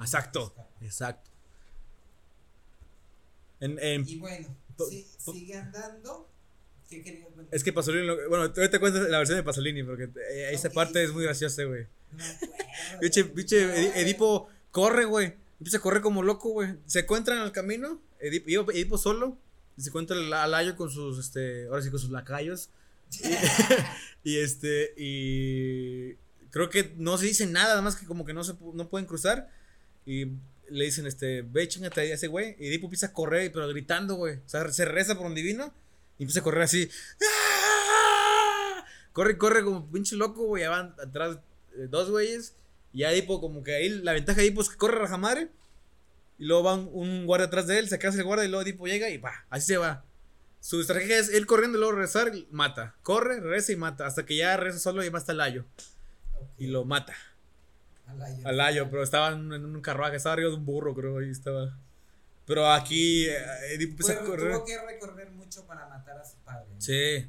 Exacto. 0.00 0.44
escapa. 0.48 0.68
Exacto. 0.80 1.30
En, 3.60 3.78
en- 3.78 4.06
Y 4.08 4.18
bueno, 4.18 4.54
po- 4.76 4.86
sigue 4.86 5.54
andando. 5.56 6.28
¿Qué 6.88 7.02
es 7.50 7.64
que 7.64 7.72
Pasolini. 7.72 8.06
lo- 8.06 8.28
bueno, 8.28 8.44
ahorita 8.44 8.78
cuentas 8.78 9.08
la 9.08 9.18
versión 9.18 9.38
de 9.38 9.42
Pasolini 9.42 9.82
porque 9.82 10.04
eh, 10.04 10.50
esa 10.52 10.70
parte 10.70 11.02
es 11.02 11.12
muy 11.12 11.24
graciosa, 11.24 11.64
güey. 11.64 11.86
Pinche 13.00 13.24
No, 13.66 13.72
Edi- 13.72 13.92
Edipo 13.96 14.48
corre, 14.70 15.04
güey. 15.04 15.34
Empieza 15.58 15.78
a 15.78 15.80
correr 15.80 16.00
como 16.02 16.22
loco, 16.22 16.50
güey. 16.50 16.76
Se 16.86 17.00
encuentran 17.00 17.38
al 17.38 17.50
camino. 17.50 18.00
Edipo, 18.20 18.70
Edipo 18.70 18.98
solo. 18.98 19.36
Se 19.78 19.88
encuentra 19.88 20.16
al 20.16 20.50
Layo 20.50 20.76
con 20.76 20.90
sus, 20.90 21.18
este, 21.18 21.66
ahora 21.66 21.82
sí, 21.82 21.90
con 21.90 22.00
sus 22.00 22.10
lacayos. 22.10 22.70
Y 24.26 24.38
este, 24.38 24.92
y 24.96 26.14
creo 26.50 26.68
que 26.68 26.92
no 26.96 27.16
se 27.16 27.26
dice 27.26 27.46
nada, 27.46 27.68
nada 27.68 27.82
más 27.82 27.94
que 27.94 28.06
como 28.06 28.24
que 28.24 28.32
no 28.32 28.42
se 28.42 28.54
no 28.74 28.88
pueden 28.88 29.06
cruzar. 29.06 29.48
Y 30.04 30.24
le 30.68 30.84
dicen, 30.84 31.06
este, 31.06 31.42
ve, 31.42 31.68
chingate 31.68 32.00
ahí 32.00 32.10
a 32.10 32.14
ese 32.14 32.26
güey. 32.26 32.56
Y 32.58 32.66
Edipo 32.66 32.86
empieza 32.86 33.06
a 33.06 33.12
correr, 33.12 33.52
pero 33.52 33.68
gritando, 33.68 34.16
güey. 34.16 34.38
O 34.38 34.48
sea, 34.48 34.68
se 34.72 34.84
reza 34.84 35.16
por 35.16 35.26
un 35.26 35.36
divino. 35.36 35.72
Y 36.18 36.24
empieza 36.24 36.40
a 36.40 36.42
correr 36.42 36.62
así. 36.62 36.90
¡Ah! 37.22 38.84
Corre, 39.12 39.38
corre 39.38 39.62
como 39.62 39.86
pinche 39.92 40.16
loco, 40.16 40.44
güey. 40.44 40.64
Ya 40.64 40.70
van 40.70 40.96
atrás 41.00 41.38
eh, 41.76 41.86
dos 41.88 42.10
güeyes. 42.10 42.54
Y 42.92 43.00
ya 43.00 43.12
Edipo, 43.12 43.40
como 43.40 43.62
que 43.62 43.76
ahí 43.76 43.88
la 43.88 44.12
ventaja 44.12 44.40
de 44.40 44.48
Edipo 44.48 44.62
es 44.62 44.70
que 44.70 44.76
corre 44.76 44.98
a. 44.98 45.50
Y 46.38 46.44
luego 46.46 46.64
va 46.64 46.74
un, 46.74 46.90
un 46.92 47.26
guardia 47.26 47.46
atrás 47.46 47.66
de 47.66 47.78
él, 47.78 47.88
se 47.88 47.98
casa 47.98 48.18
el 48.18 48.24
guardia 48.24 48.44
y 48.44 48.48
luego 48.48 48.62
Edipo 48.62 48.86
llega 48.86 49.08
y 49.10 49.18
pa, 49.18 49.46
así 49.50 49.66
se 49.68 49.76
va. 49.78 50.04
Su 50.60 50.80
estrategia 50.80 51.18
es 51.18 51.28
él 51.32 51.46
corriendo 51.46 51.78
y 51.78 51.80
luego 51.80 51.92
regresar, 51.94 52.32
mata. 52.50 52.94
Corre, 53.02 53.40
regresa 53.40 53.72
y 53.72 53.76
mata. 53.76 54.04
Hasta 54.06 54.26
que 54.26 54.36
ya 54.36 54.56
regresa 54.56 54.80
solo 54.80 55.04
y 55.04 55.08
va 55.08 55.18
hasta 55.18 55.32
el 55.32 55.38
Layo. 55.38 55.64
Y 56.58 56.66
lo 56.66 56.84
mata. 56.84 57.14
al 58.06 58.18
Layo. 58.18 58.48
Al 58.48 58.56
Layo, 58.56 58.90
pero 58.90 59.02
estaba 59.02 59.28
en, 59.28 59.52
un 59.52 59.80
carruaje, 59.80 60.16
estaba 60.16 60.32
arriba 60.32 60.50
de 60.50 60.56
un 60.56 60.66
burro, 60.66 60.94
creo, 60.94 61.18
ahí 61.18 61.30
estaba. 61.30 61.78
Pero 62.46 62.68
aquí 62.70 63.26
eh, 63.26 63.38
Edipo 63.74 64.08
a 64.08 64.14
correr. 64.24 64.52
Tuvo 64.54 64.64
que 64.64 64.78
recorrer 64.86 65.30
mucho 65.30 65.64
para 65.66 65.88
matar 65.88 66.18
a 66.18 66.24
su 66.24 66.36
padre. 66.38 66.66
¿no? 66.74 66.80
Sí. 66.80 67.26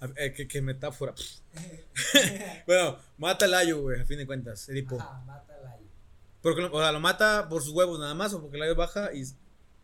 A- 0.00 0.10
eh, 0.16 0.32
qué, 0.32 0.48
qué 0.48 0.60
metáfora. 0.62 1.14
Bueno, 2.66 2.98
mata 3.18 3.44
al 3.44 3.50
Layo, 3.52 3.82
güey, 3.82 4.00
a 4.00 4.04
fin 4.06 4.18
de 4.18 4.26
cuentas, 4.26 4.68
Edipo. 4.68 4.98
Ajá, 4.98 5.20
mata 5.26 5.54
al 5.54 5.64
Layo. 5.64 5.81
Porque, 6.42 6.62
o 6.64 6.80
sea, 6.80 6.92
lo 6.92 7.00
mata 7.00 7.48
por 7.48 7.62
sus 7.62 7.72
huevos 7.72 7.98
nada 7.98 8.14
más, 8.14 8.32
o 8.34 8.40
porque 8.40 8.56
el 8.56 8.60
Layo 8.60 8.74
baja 8.74 9.10
y. 9.14 9.22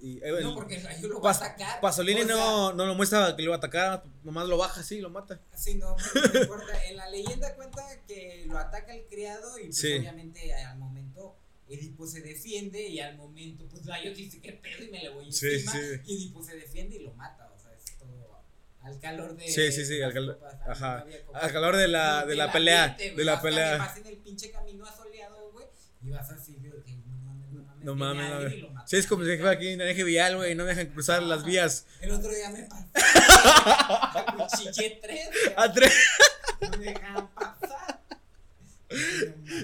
y 0.00 0.18
eh, 0.22 0.32
No, 0.42 0.54
porque 0.54 0.76
el 0.76 0.84
Layo 0.84 1.08
lo 1.08 1.20
va 1.20 1.30
a 1.30 1.34
Pas- 1.34 1.36
atacar. 1.46 1.80
Pasolini 1.80 2.22
O 2.22 2.26
sea, 2.26 2.34
no, 2.36 2.72
no 2.72 2.86
lo 2.86 2.94
muestra 2.94 3.34
que 3.36 3.42
lo 3.42 3.50
va 3.50 3.56
a 3.56 3.58
atacar, 3.58 4.02
nomás 4.24 4.48
lo 4.48 4.56
baja 4.58 4.80
así 4.80 4.96
y 4.96 5.00
lo 5.00 5.10
mata. 5.10 5.40
Sí, 5.54 5.76
no, 5.76 5.96
no 6.34 6.40
importa. 6.40 6.84
En 6.86 6.96
la 6.96 7.08
leyenda 7.10 7.54
cuenta 7.54 7.82
que 8.06 8.44
lo 8.48 8.58
ataca 8.58 8.94
el 8.94 9.04
criado 9.06 9.58
y 9.58 9.64
pues 9.66 9.76
Sí. 9.78 9.94
obviamente 9.94 10.52
al 10.54 10.78
momento 10.78 11.36
Edipo 11.68 12.06
se 12.06 12.22
defiende 12.22 12.88
y 12.88 12.98
al 13.00 13.16
momento 13.16 13.66
pues 13.70 13.84
Layo 13.86 14.12
dice 14.14 14.40
que 14.40 14.52
pedo 14.54 14.84
y 14.84 14.90
me 14.90 15.02
le 15.02 15.10
voy 15.10 15.30
Sí, 15.30 15.46
encima 15.46 15.72
sí. 15.72 15.78
y 16.06 16.16
Edipo 16.16 16.42
se 16.42 16.56
defiende 16.56 16.96
y 16.96 17.00
lo 17.04 17.12
mata. 17.12 17.52
O 17.54 17.58
sea, 17.60 17.72
es 17.74 17.84
todo 17.98 18.40
al 18.80 18.98
calor 19.00 19.36
de 19.36 19.46
Sí, 19.48 19.70
sí, 19.70 19.84
sí, 19.84 20.00
al 20.02 20.12
calor- 20.14 20.40
ajá. 20.66 21.04
Al 21.34 21.52
calor 21.52 21.76
de 21.76 21.88
la, 21.88 22.24
de 22.24 22.34
la 22.36 22.50
pelea, 22.50 22.84
ambiente, 22.84 23.16
de 23.16 23.24
la 23.24 23.42
pelea. 23.42 23.94
El 24.06 24.16
pinche 24.18 24.50
camino 24.50 24.84
güey, 24.84 25.07
y 26.02 26.10
vas 26.10 26.30
así 26.30 26.54
de 26.54 26.70
que 26.82 26.96
no 26.96 27.16
mames, 27.24 27.50
no 27.52 27.62
mames. 27.62 27.84
No 27.84 27.94
mames, 27.94 28.30
no 28.62 28.70
mames. 28.70 28.90
Sí, 28.90 28.96
es 28.96 29.06
como 29.06 29.24
si 29.24 29.36
fuera 29.36 29.50
aquí 29.50 29.68
en 29.68 29.80
el 29.80 29.88
eje 29.88 30.04
vial, 30.04 30.36
güey, 30.36 30.54
no 30.54 30.64
me 30.64 30.70
dejan 30.70 30.86
cruzar 30.92 31.22
las 31.22 31.44
vías. 31.44 31.86
El 32.00 32.12
otro 32.12 32.30
día 32.32 32.50
me 32.50 32.68
pasé. 32.68 32.88
Cuchillé 34.56 34.98
tres. 35.02 35.28
A 35.56 35.72
tres. 35.72 35.92
No 36.60 36.70
me 36.78 36.84
dejaban 36.84 37.28
pasar. 37.34 38.00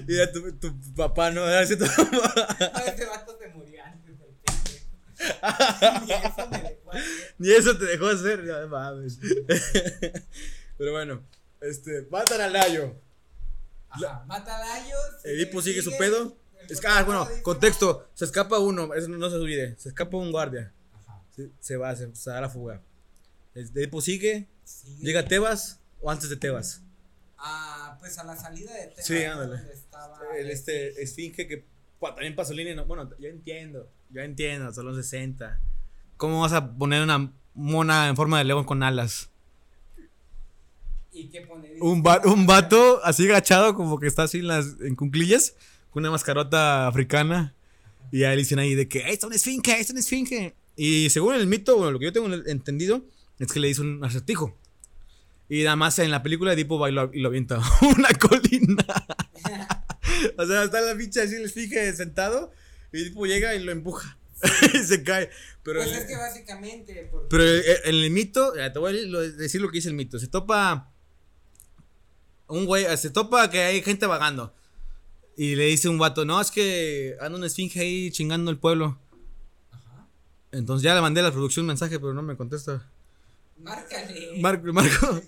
Y 0.07 0.19
a 0.19 0.31
tu, 0.31 0.51
tu 0.57 0.93
papá, 0.95 1.31
¿no? 1.31 1.43
A 1.43 1.47
ver 1.47 1.67
si 1.67 1.77
tu 1.77 1.85
mamá. 1.85 2.33
No, 2.59 2.79
ese 2.85 3.05
vato 3.05 3.37
se 3.39 3.47
murió 3.49 3.83
antes 3.83 4.19
del 4.19 4.35
pendejo. 4.45 6.05
Ni 6.05 6.11
eso 6.11 6.47
me 6.49 6.57
dejó 6.61 6.91
hacer. 6.91 7.35
Ni 7.37 7.51
eso 7.51 7.77
te 7.77 7.85
dejó 7.85 8.07
hacer, 8.07 8.43
no 8.43 8.67
mames. 8.67 9.19
Pero 10.77 10.91
bueno, 10.91 11.23
este, 11.61 12.05
matan 12.11 12.41
al 12.41 12.53
Layo. 12.53 13.01
Ajá, 13.95 14.23
mata 14.25 14.57
a 14.57 14.85
Edipo 15.23 15.61
sigue 15.61 15.81
su 15.81 15.91
pedo. 15.97 16.37
ah, 16.87 17.03
bueno, 17.03 17.27
contexto. 17.41 18.09
Se 18.13 18.25
escapa 18.25 18.59
uno, 18.59 18.93
eso 18.93 19.07
no 19.07 19.29
se 19.29 19.35
olvide. 19.35 19.75
Se 19.77 19.89
escapa 19.89 20.17
un 20.17 20.31
guardia. 20.31 20.73
Ajá, 20.93 21.21
Se, 21.35 21.51
se 21.59 21.77
va, 21.77 21.95
se, 21.95 22.15
se 22.15 22.29
da 22.29 22.41
la 22.41 22.49
fuga. 22.49 22.81
Edipo 23.53 24.01
sigue. 24.01 24.47
sigue. 24.63 25.03
Llega 25.05 25.21
a 25.21 25.25
Tebas 25.25 25.79
o 26.01 26.11
antes 26.11 26.29
de 26.29 26.35
Tebas. 26.37 26.81
Ah, 27.37 27.97
pues 27.99 28.17
a 28.17 28.23
la 28.23 28.35
salida 28.35 28.73
de 28.73 28.87
Tebas. 28.87 29.05
Sí, 29.05 29.23
ándale. 29.23 29.61
El 30.37 30.49
este 30.49 31.01
Esfinge 31.01 31.47
que 31.47 31.65
también 31.99 32.35
Pasolini 32.35 32.75
no, 32.75 32.85
bueno, 32.85 33.09
yo 33.17 33.29
entiendo, 33.29 33.89
yo 34.09 34.21
entiendo, 34.21 34.71
son 34.73 34.85
los 34.85 34.97
60. 34.97 35.59
¿Cómo 36.17 36.41
vas 36.41 36.53
a 36.53 36.73
poner 36.77 37.01
una 37.01 37.33
mona 37.53 38.07
en 38.09 38.15
forma 38.15 38.37
de 38.37 38.43
león 38.43 38.63
con 38.65 38.83
alas? 38.83 39.31
¿Y 41.15 41.29
qué 41.29 41.41
pone? 41.41 41.69
Un, 41.79 42.03
va- 42.03 42.21
un 42.25 42.45
vato 42.45 42.99
así 43.03 43.25
agachado 43.25 43.73
como 43.73 43.99
que 43.99 44.07
está 44.07 44.23
así 44.23 44.39
en 44.39 44.47
las 44.47 44.75
en 44.81 44.95
cunclillas 44.95 45.55
con 45.91 46.03
una 46.03 46.11
mascarota 46.11 46.87
africana 46.87 47.55
y 48.11 48.23
ahí 48.23 48.35
le 48.35 48.41
dicen 48.41 48.59
ahí 48.59 48.75
de 48.75 48.87
que 48.87 49.03
ahí 49.03 49.13
está 49.13 49.27
un 49.27 49.33
esfinge, 49.33 49.79
está 49.79 49.93
un 49.93 49.99
esfinge. 49.99 50.55
Y 50.75 51.09
según 51.09 51.35
el 51.35 51.47
mito, 51.47 51.77
bueno, 51.77 51.91
lo 51.91 51.99
que 51.99 52.05
yo 52.05 52.13
tengo 52.13 52.31
entendido 52.33 53.05
es 53.39 53.51
que 53.51 53.59
le 53.61 53.69
hizo 53.69 53.81
un 53.81 54.03
acertijo. 54.03 54.57
Y 55.47 55.63
nada 55.63 55.75
más 55.75 55.97
en 55.99 56.11
la 56.11 56.21
película 56.23 56.51
Edipo 56.53 56.77
va 56.79 56.89
y 56.89 56.93
lo, 56.93 57.09
y 57.13 57.19
lo 57.21 57.29
avienta 57.29 57.59
una 57.97 58.09
colina. 58.09 58.85
o 60.37 60.45
sea, 60.45 60.63
está 60.63 60.81
la 60.81 60.95
pinche 60.97 61.21
así 61.21 61.35
el 61.35 61.45
esfinge 61.45 61.93
sentado 61.93 62.51
y 62.91 63.01
Edipo 63.01 63.25
llega 63.25 63.55
y 63.55 63.63
lo 63.63 63.71
empuja 63.71 64.17
y 64.73 64.77
se 64.79 65.03
cae. 65.03 65.29
Pero, 65.63 65.79
Pues 65.81 65.91
el- 65.93 65.97
es 65.99 66.05
que 66.05 66.15
básicamente. 66.17 67.07
Porque 67.11 67.27
pero 67.29 67.43
el- 67.43 67.63
el- 67.65 67.77
en 67.85 67.95
el 68.03 68.11
mito, 68.11 68.53
te 68.53 68.79
voy 68.79 68.97
a 68.97 69.19
decir 69.31 69.61
lo 69.61 69.69
que 69.69 69.77
dice 69.77 69.89
el 69.89 69.95
mito. 69.95 70.19
Se 70.19 70.27
topa 70.27 70.91
un 72.47 72.65
güey, 72.65 72.85
se 72.97 73.09
topa 73.09 73.49
que 73.49 73.61
hay 73.61 73.81
gente 73.81 74.05
vagando. 74.05 74.53
Y 75.37 75.55
le 75.55 75.65
dice 75.65 75.89
un 75.89 75.97
vato, 75.97 76.23
no, 76.25 76.39
es 76.39 76.49
que 76.51 77.15
anda 77.19 77.37
una 77.37 77.47
esfinge 77.47 77.79
ahí 77.81 78.11
chingando 78.11 78.49
el 78.51 78.57
pueblo. 78.57 78.97
Ajá. 79.71 80.07
Entonces 80.51 80.83
ya 80.83 80.95
le 80.95 81.01
mandé 81.01 81.19
a 81.19 81.23
la 81.23 81.31
producción 81.31 81.63
un 81.65 81.67
mensaje, 81.67 81.99
pero 81.99 82.13
no 82.13 82.21
me 82.21 82.37
contesta. 82.37 82.89
Márcale. 83.57 84.39
Marco, 84.41 84.71
Marco, 84.73 85.21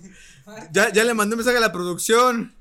márcale. 0.46 0.70
ya, 0.72 0.92
ya 0.92 1.04
le 1.04 1.14
mandé 1.14 1.34
un 1.34 1.38
mensaje 1.38 1.58
a 1.58 1.60
la 1.60 1.72
producción. 1.72 2.54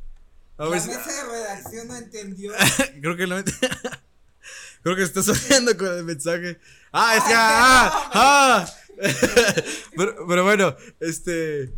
A 0.57 0.63
La 0.65 0.69
ver 0.71 0.81
si- 0.81 0.87
mesa 0.89 1.11
de 1.11 1.23
redacción 1.31 1.87
no 1.87 1.95
entendió. 1.95 2.51
creo 3.01 3.15
que 3.15 3.27
lo 3.27 3.35
Creo 4.83 4.95
que 4.95 5.03
está 5.03 5.21
soñando 5.23 5.75
con 5.77 5.87
el 5.87 6.03
mensaje. 6.03 6.59
Ah, 6.91 7.15
es 7.17 7.23
que. 7.23 7.33
Ay, 7.33 7.35
Ah, 7.35 8.09
ah. 8.13 8.73
pero, 9.95 10.25
pero 10.27 10.43
bueno, 10.43 10.75
este. 10.99 11.71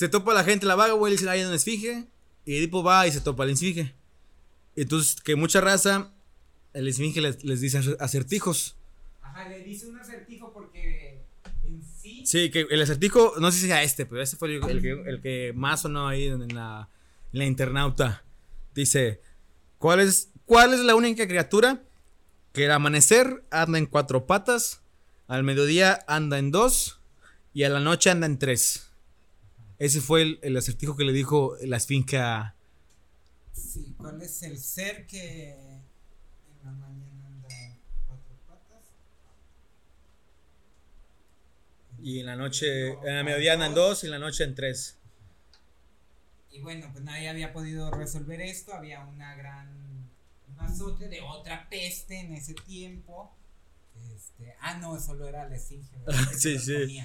Se 0.00 0.08
topa 0.08 0.32
la 0.32 0.44
gente, 0.44 0.64
la 0.64 0.76
vaga, 0.76 0.94
güey, 0.94 1.10
le 1.10 1.16
dicen, 1.16 1.28
ahí 1.28 1.40
hay 1.40 1.44
una 1.46 1.56
esfinge. 1.56 2.06
Y 2.46 2.56
Edipo 2.56 2.82
va 2.82 3.06
y 3.06 3.12
se 3.12 3.20
topa 3.20 3.44
la 3.44 3.52
esfinge. 3.52 3.94
Entonces, 4.74 5.20
que 5.20 5.36
mucha 5.36 5.60
raza, 5.60 6.10
el 6.72 6.88
esfinge 6.88 7.20
les, 7.20 7.44
les 7.44 7.60
dice 7.60 7.80
acer- 7.80 7.98
acertijos. 8.00 8.76
Ajá, 9.20 9.46
le 9.50 9.62
dice 9.62 9.86
un 9.88 9.98
acertijo 9.98 10.54
porque 10.54 11.22
en 11.64 11.82
sí. 12.00 12.22
Sí, 12.24 12.50
que 12.50 12.66
el 12.70 12.80
acertijo, 12.80 13.34
no 13.40 13.52
sé 13.52 13.58
si 13.58 13.66
sea 13.66 13.82
este, 13.82 14.06
pero 14.06 14.22
ese 14.22 14.38
fue 14.38 14.48
el, 14.56 14.64
el 14.70 14.80
que, 14.80 14.90
el 14.92 15.20
que 15.20 15.52
más 15.54 15.82
sonó 15.82 16.08
ahí 16.08 16.24
en 16.28 16.48
la, 16.54 16.88
en 17.34 17.38
la 17.38 17.44
internauta. 17.44 18.24
Dice, 18.74 19.20
¿cuál 19.76 20.00
es, 20.00 20.30
¿cuál 20.46 20.72
es 20.72 20.80
la 20.80 20.94
única 20.94 21.28
criatura 21.28 21.82
que 22.54 22.64
al 22.64 22.72
amanecer 22.72 23.44
anda 23.50 23.76
en 23.76 23.84
cuatro 23.84 24.26
patas, 24.26 24.80
al 25.28 25.44
mediodía 25.44 26.02
anda 26.08 26.38
en 26.38 26.50
dos 26.52 27.00
y 27.52 27.64
a 27.64 27.68
la 27.68 27.80
noche 27.80 28.08
anda 28.08 28.24
en 28.24 28.38
tres? 28.38 28.86
Ese 29.80 30.02
fue 30.02 30.20
el, 30.20 30.38
el 30.42 30.56
acertijo 30.58 30.94
que 30.94 31.04
le 31.04 31.12
dijo 31.14 31.56
la 31.62 31.78
esfinge 31.78 32.18
a... 32.18 32.54
Sí, 33.54 33.94
¿cuál 33.96 34.20
es 34.20 34.42
el 34.42 34.58
ser 34.58 35.06
que 35.06 35.52
en 35.52 35.82
la 36.62 36.70
mañana 36.72 37.26
anda 37.26 37.48
en 37.48 37.78
cuatro 38.06 38.36
patas? 38.46 38.84
Y 42.02 42.20
en 42.20 42.26
la 42.26 42.36
noche, 42.36 42.90
en 42.90 43.16
la 43.16 43.24
mediodía 43.24 43.54
anda 43.54 43.66
en 43.66 43.74
dos 43.74 44.04
y 44.04 44.06
en 44.06 44.12
la 44.12 44.18
noche 44.18 44.44
en 44.44 44.54
tres. 44.54 44.98
Y 46.50 46.60
bueno, 46.60 46.90
pues 46.92 47.02
nadie 47.02 47.30
había 47.30 47.54
podido 47.54 47.90
resolver 47.90 48.42
esto. 48.42 48.74
Había 48.74 49.00
una 49.00 49.34
gran. 49.34 50.10
Un 50.48 50.60
azote 50.60 51.08
de 51.08 51.22
otra 51.22 51.70
peste 51.70 52.20
en 52.20 52.34
ese 52.34 52.52
tiempo. 52.52 53.32
Este, 54.14 54.54
ah, 54.60 54.76
no, 54.76 55.00
solo 55.00 55.26
era 55.26 55.48
la 55.48 55.56
esfinge. 55.56 55.96
Sí, 56.36 56.58
sí. 56.58 57.02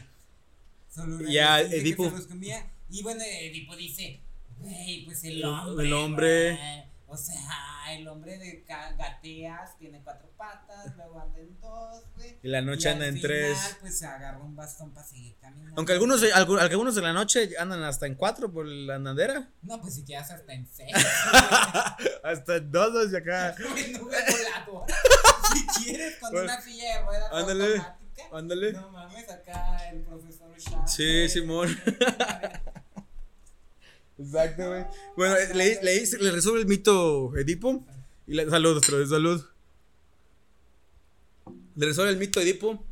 Ya, 1.27 1.67
que 1.67 1.77
Edipo- 1.81 2.09
se 2.09 2.17
los 2.17 2.27
comía. 2.27 2.65
Y 2.89 3.03
bueno, 3.03 3.21
Edipo 3.23 3.75
dice: 3.75 4.21
Güey, 4.59 5.05
pues 5.05 5.23
el 5.23 5.43
hombre. 5.43 5.85
el 5.85 5.93
hombre- 5.93 6.85
O 7.07 7.17
sea, 7.17 7.93
el 7.93 8.07
hombre 8.07 8.37
de 8.37 8.63
gateas 8.67 9.77
tiene 9.77 10.01
cuatro 10.03 10.27
patas, 10.37 10.95
luego 10.97 11.19
anda 11.19 11.39
en 11.39 11.59
dos, 11.61 12.03
güey. 12.15 12.35
Y 12.41 12.47
la 12.47 12.61
noche 12.61 12.89
y 12.89 12.91
anda 12.91 13.05
en 13.07 13.15
final, 13.15 13.29
tres. 13.29 13.77
Pues 13.79 13.99
se 13.99 14.05
agarra 14.07 14.39
un 14.39 14.55
bastón 14.55 14.91
para 14.91 15.05
seguir 15.05 15.35
caminando. 15.39 15.75
Aunque 15.77 15.93
algunos, 15.93 16.23
algunos 16.33 16.95
de 16.95 17.01
la 17.01 17.13
noche 17.13 17.51
andan 17.59 17.83
hasta 17.83 18.07
en 18.07 18.15
cuatro 18.15 18.51
por 18.51 18.65
la 18.65 18.95
andadera. 18.95 19.49
No, 19.61 19.79
pues 19.81 19.95
si 19.95 20.03
quedas 20.03 20.31
hasta 20.31 20.53
en 20.53 20.67
seis. 20.73 20.91
Hasta 22.23 22.55
en 22.57 22.71
dos 22.71 23.11
y 23.11 23.15
acá. 23.15 23.55
voladora. 23.99 24.87
Si 25.53 25.83
quieres, 25.83 26.15
con 26.19 26.31
Bueno, 26.31 26.45
una 26.51 26.61
silla 26.61 26.97
de 26.97 27.05
ruedas 27.05 27.29
ándale. 27.31 27.81
Ándale. 28.35 28.73
No 28.73 28.89
mames, 28.91 29.29
acá 29.29 29.89
el 29.91 30.01
profesor 30.01 30.51
Shaw. 30.57 30.85
Sí, 30.87 31.29
Simón. 31.29 31.69
Exacto, 34.17 34.67
güey. 34.67 34.85
Bueno, 35.15 35.35
le, 35.53 35.81
le, 35.81 36.05
le 36.05 36.31
resuelve 36.31 36.59
el 36.59 36.67
mito 36.67 37.35
Edipo. 37.37 37.85
Y 38.27 38.33
le, 38.33 38.49
salud, 38.49 38.75
otra 38.77 38.97
vez, 38.97 39.09
salud. 39.09 39.41
Le 41.75 41.85
resuelve 41.85 42.11
el 42.11 42.17
mito 42.17 42.41
Edipo. 42.41 42.83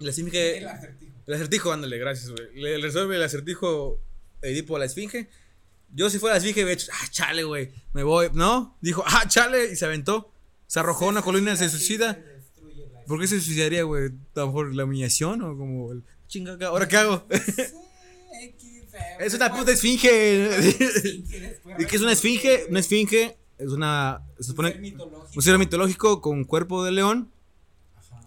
Y 0.00 0.04
la 0.04 0.10
esfinge. 0.10 0.58
El 0.58 0.68
acertijo. 0.68 1.12
El 1.26 1.34
acertijo, 1.34 1.72
ándale, 1.72 1.98
gracias, 1.98 2.30
güey. 2.30 2.54
Le, 2.54 2.78
resuelve 2.78 3.16
el 3.16 3.22
acertijo 3.22 4.02
Edipo 4.42 4.76
a 4.76 4.80
la 4.80 4.84
esfinge. 4.84 5.30
Yo, 5.94 6.10
si 6.10 6.18
fuera 6.18 6.34
la 6.34 6.38
esfinge, 6.38 6.62
hubiera 6.64 6.80
hecho, 6.80 6.92
ah, 6.92 7.06
chale, 7.10 7.44
güey. 7.44 7.70
Me 7.94 8.02
voy. 8.02 8.28
No, 8.34 8.76
dijo, 8.82 9.02
ah, 9.06 9.24
chale. 9.28 9.72
Y 9.72 9.76
se 9.76 9.86
aventó. 9.86 10.30
Se 10.66 10.80
arrojó 10.80 11.06
a 11.06 11.08
una 11.08 11.22
colina, 11.22 11.56
se 11.56 11.70
suicida. 11.70 12.22
¿Por 13.08 13.18
qué 13.20 13.26
se 13.26 13.40
suicidaría, 13.40 13.82
güey? 13.82 14.06
¿A 14.06 14.10
lo 14.40 14.46
mejor 14.46 14.74
la 14.74 14.84
humillación 14.84 15.42
o 15.42 15.56
como 15.56 15.90
el 15.92 16.04
chinga, 16.28 16.56
¿ahora 16.66 16.86
qué 16.86 16.96
hago? 16.98 17.26
Es 19.20 19.34
una 19.34 19.48
pues, 19.48 19.60
puta 19.60 19.72
esfinge. 19.72 20.08
¿Y 21.78 21.86
qué 21.86 21.96
es 21.96 22.02
una 22.02 22.12
esfinge? 22.12 22.66
Una 22.68 22.80
esfinge 22.80 23.36
es 23.58 23.70
una. 23.70 24.22
Se 24.38 24.42
Un 24.42 24.44
supone. 24.44 24.72
ser 24.72 24.80
mitológico. 24.80 25.30
Un 25.36 25.42
ser 25.42 25.58
mitológico 25.58 26.20
con 26.20 26.44
cuerpo 26.44 26.84
de 26.84 26.92
león, 26.92 27.30
Ajá. 27.96 28.20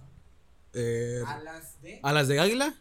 eh, 0.74 1.22
Alas 1.26 1.82
de. 1.82 2.00
alas 2.04 2.28
de 2.28 2.39
águila 2.39 2.76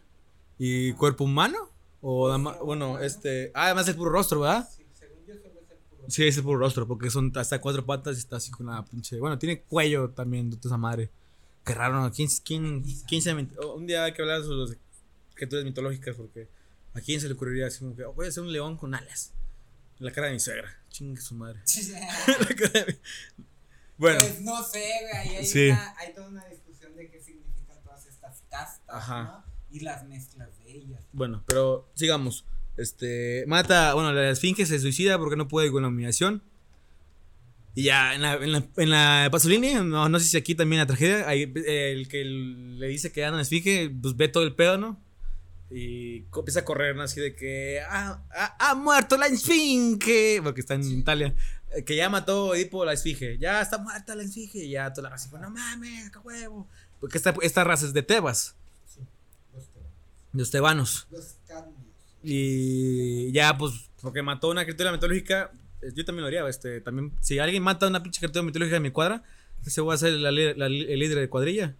y 0.57 0.93
cuerpo 0.93 1.23
humano. 1.25 1.57
O 2.01 2.27
Rostro 2.29 2.63
bueno, 2.63 2.87
humano. 2.91 3.03
este. 3.05 3.51
Ah, 3.53 3.65
además 3.65 3.87
el 3.89 3.95
puro 3.95 4.11
rostro, 4.11 4.41
¿verdad? 4.41 4.67
Sí, 4.69 4.85
según 4.97 5.25
yo 5.27 5.33
solo 5.35 5.59
es 5.61 5.71
el 5.71 5.77
puro. 5.77 6.03
Sí, 6.09 6.27
es 6.27 6.37
el 6.37 6.43
puro 6.43 6.59
rostro, 6.59 6.87
porque 6.87 7.09
son 7.09 7.31
hasta 7.35 7.59
cuatro 7.59 7.85
patas 7.85 8.15
y 8.17 8.19
está 8.19 8.37
así 8.37 8.51
con 8.51 8.67
la 8.67 8.83
pinche. 8.85 9.19
Bueno, 9.19 9.37
tiene 9.37 9.61
cuello 9.63 10.09
también, 10.11 10.49
de 10.49 10.57
esa 10.63 10.77
madre. 10.77 11.09
Qué 11.65 11.73
raro, 11.73 12.01
¿no? 12.01 12.11
¿Quién, 12.11 12.27
quién, 12.43 12.83
quién 13.07 13.21
se 13.21 13.31
oh, 13.59 13.75
Un 13.75 13.85
día 13.87 14.03
hay 14.05 14.13
que 14.13 14.21
hablar 14.21 14.41
sobre 14.43 14.57
las 14.69 14.77
criaturas 15.35 15.63
mitológicas, 15.65 16.15
porque 16.15 16.47
a 16.93 17.01
quién 17.01 17.21
se 17.21 17.27
le 17.27 17.33
ocurriría 17.35 17.67
así 17.67 17.79
como 17.79 17.95
que, 17.95 18.03
oh, 18.03 18.13
voy 18.13 18.25
a 18.25 18.29
hacer 18.29 18.43
un 18.43 18.51
león 18.51 18.77
con 18.77 18.93
alas. 18.95 19.33
La 19.99 20.11
cara 20.11 20.27
de 20.27 20.33
mi 20.33 20.39
suegra. 20.39 20.75
Chingue 20.89 21.21
su 21.21 21.35
madre. 21.35 21.59
La 22.39 22.55
cara 22.55 22.85
de 22.85 22.85
mi- 22.93 23.45
Bueno, 23.97 24.17
Pues 24.19 24.41
no 24.41 24.63
sé, 24.63 24.83
güey. 25.11 25.35
Hay, 25.37 25.45
Sí. 25.45 25.69
una, 25.69 25.93
hay 25.99 26.13
toda 26.15 26.27
una 26.29 26.45
discusión 26.45 26.95
de 26.95 27.07
qué 27.11 27.21
significan 27.21 27.77
todas 27.83 28.05
estas 28.07 28.41
castas, 28.49 28.79
Ajá. 28.87 29.23
¿no? 29.23 29.43
Y 29.69 29.81
las 29.81 30.03
mezclas 30.07 30.49
de 30.57 30.71
ellas. 30.71 31.01
bueno, 31.13 31.43
pero 31.45 31.87
sigamos. 31.93 32.43
Este, 32.77 33.43
mata, 33.47 33.93
bueno, 33.93 34.11
la 34.11 34.29
esfinge 34.31 34.65
se 34.65 34.79
suicida 34.79 35.19
porque 35.19 35.35
no 35.35 35.47
puede 35.47 35.71
con 35.71 35.83
la 35.83 35.89
humillación. 35.89 36.41
Y 37.73 37.83
ya, 37.83 38.13
en 38.15 38.21
la, 38.21 38.33
en 38.33 38.51
la, 38.51 38.63
en 38.77 38.89
la 38.89 39.29
Pasolini, 39.31 39.73
no, 39.75 40.09
no 40.09 40.19
sé 40.19 40.25
si 40.25 40.35
aquí 40.37 40.55
también 40.55 40.79
la 40.81 40.85
tragedia, 40.87 41.27
ahí, 41.27 41.43
eh, 41.55 41.93
el 41.93 42.07
que 42.09 42.23
le 42.25 42.87
dice 42.87 43.11
que 43.11 43.23
anda 43.23 43.37
en 43.37 43.41
esfinge, 43.43 43.89
pues 44.01 44.17
ve 44.17 44.27
todo 44.27 44.43
el 44.43 44.53
pedo, 44.55 44.77
¿no? 44.77 44.99
Y 45.69 46.25
empieza 46.35 46.59
a 46.59 46.65
correr, 46.65 46.97
¿no? 46.97 47.03
Así 47.03 47.21
de 47.21 47.33
que, 47.33 47.79
ah, 47.89 48.21
ah, 48.35 48.55
ha 48.59 48.75
muerto 48.75 49.15
la 49.17 49.27
esfinge, 49.27 50.41
porque 50.43 50.59
está 50.59 50.73
en 50.73 50.83
Italia, 50.83 51.33
eh, 51.73 51.85
que 51.85 51.95
ya 51.95 52.09
mató 52.09 52.53
Edipo 52.55 52.83
la 52.83 52.91
esfinge, 52.91 53.37
ya 53.37 53.61
está 53.61 53.77
muerta 53.77 54.15
la 54.15 54.23
esfinge, 54.23 54.57
y 54.65 54.71
ya 54.71 54.91
toda 54.91 55.03
la 55.03 55.09
raza, 55.11 55.29
no 55.39 55.49
mames, 55.49 56.09
qué 56.11 56.19
huevo. 56.19 56.67
Porque 56.99 57.17
esta, 57.17 57.33
esta 57.41 57.63
raza 57.63 57.85
es 57.85 57.93
de 57.93 58.03
Tebas, 58.03 58.53
Sí. 58.93 58.99
Los, 59.55 59.63
te- 59.69 59.79
los 60.37 60.51
tebanos. 60.51 61.07
los. 61.09 61.35
Y 62.23 63.31
ya, 63.31 63.57
pues, 63.57 63.73
porque 64.01 64.21
mató 64.21 64.49
una 64.49 64.63
criatura 64.63 64.91
mitológica, 64.91 65.51
yo 65.93 66.05
también 66.05 66.21
lo 66.21 66.27
haría, 66.27 66.47
este, 66.47 66.81
también, 66.81 67.11
si 67.21 67.39
alguien 67.39 67.63
mata 67.63 67.85
a 67.85 67.89
una 67.89 68.01
pinche 68.03 68.19
criatura 68.19 68.43
mitológica 68.43 68.75
de 68.75 68.79
mi 68.81 68.91
cuadra, 68.91 69.23
ese 69.65 69.81
voy 69.81 69.93
a 69.93 69.97
ser 69.97 70.13
la 70.13 70.31
la 70.31 70.65
el 70.67 70.99
líder 70.99 71.19
de 71.19 71.29
cuadrilla. 71.29 71.75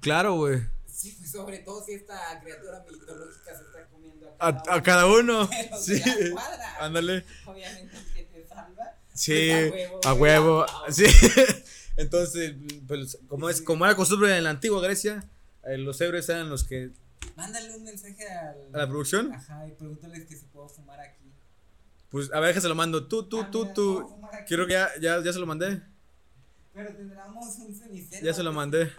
Claro, 0.00 0.34
güey. 0.34 0.60
Sí, 0.86 1.14
pues 1.18 1.30
sobre 1.32 1.58
todo 1.58 1.84
si 1.84 1.92
esta 1.94 2.40
criatura 2.42 2.84
mitológica 2.90 3.56
se 3.56 3.62
está 3.64 3.86
comiendo 3.90 4.34
A, 4.38 4.62
cada 4.62 4.74
a 4.76 4.82
cada 4.82 5.06
uno. 5.06 5.46
de 5.46 5.68
los 5.70 5.84
Sí. 5.84 5.94
de 6.00 6.24
la 6.28 6.30
cuadra. 6.32 6.76
Ándale. 6.84 7.24
Obviamente 7.46 7.96
el 7.96 8.04
que 8.14 8.22
te 8.24 8.46
salva. 8.46 8.96
Sí, 9.14 9.50
pues, 9.70 9.90
a 10.06 10.14
huevo. 10.14 10.62
a- 10.62 10.90
Sí. 10.92 11.04
Entonces, 11.96 12.54
pues, 12.86 13.18
como 13.28 13.50
es, 13.50 13.60
como 13.62 13.84
era 13.84 13.94
costumbre 13.96 14.36
en 14.36 14.44
la 14.44 14.50
antigua 14.50 14.80
Grecia, 14.82 15.24
eh, 15.64 15.76
los 15.78 16.00
héroes 16.00 16.28
eran 16.28 16.48
los 16.48 16.64
que. 16.64 16.90
Mándale 17.36 17.74
un 17.74 17.84
mensaje 17.84 18.28
al, 18.28 18.56
¿A 18.74 18.78
la 18.78 18.88
producción? 18.88 19.32
Ajá, 19.32 19.66
y 19.66 19.72
pregúntales 19.72 20.24
que 20.26 20.36
si 20.36 20.44
puedo 20.46 20.68
fumar 20.68 21.00
aquí. 21.00 21.21
Pues 22.12 22.32
a 22.32 22.38
ver, 22.40 22.60
se 22.60 22.68
lo 22.68 22.74
mando. 22.76 23.08
Tú, 23.08 23.24
tú, 23.24 23.44
tú, 23.50 23.66
tú. 23.74 24.08
Quiero 24.46 24.66
que 24.66 24.74
ya, 24.74 24.90
ya, 25.00 25.20
ya 25.22 25.32
se 25.32 25.38
lo 25.40 25.46
mandé. 25.46 25.82
Pero 26.74 26.94
tendremos 26.94 27.56
un 27.58 27.74
cenicero. 27.74 28.24
Ya 28.24 28.32
se 28.34 28.42
lo 28.44 28.52
mandé. 28.52 28.92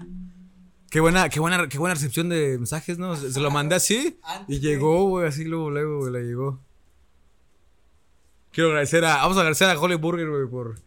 Qué 0.89 0.99
buena, 0.99 1.29
qué 1.29 1.39
buena, 1.39 1.67
qué 1.69 1.77
buena 1.79 1.95
recepción 1.95 2.27
de 2.29 2.57
mensajes, 2.57 2.97
¿no? 2.99 3.15
Se, 3.15 3.31
se 3.31 3.39
lo 3.39 3.49
mandé 3.49 3.75
así 3.75 4.19
y 4.47 4.59
llegó, 4.59 5.05
güey, 5.09 5.27
así 5.27 5.43
luego, 5.45 5.71
luego, 5.71 5.99
güey, 5.99 6.11
le 6.13 6.23
llegó. 6.23 6.59
Quiero 8.51 8.69
agradecer 8.69 9.03
a, 9.05 9.17
vamos 9.17 9.37
a 9.37 9.39
agradecer 9.39 9.67
a 9.69 9.79
Holly 9.79 9.95
Burger, 9.95 10.29
güey, 10.29 10.47
por, 10.47 10.79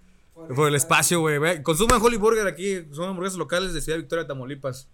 por 0.54 0.68
el 0.68 0.76
espacio, 0.76 1.18
güey. 1.20 1.60
Consuman 1.64 2.00
Holly 2.00 2.16
Burger 2.18 2.46
aquí, 2.46 2.86
son 2.92 3.08
hamburguesas 3.08 3.36
locales 3.38 3.72
de 3.74 3.80
Ciudad 3.80 3.98
Victoria, 3.98 4.26
Tamaulipas. 4.26 4.88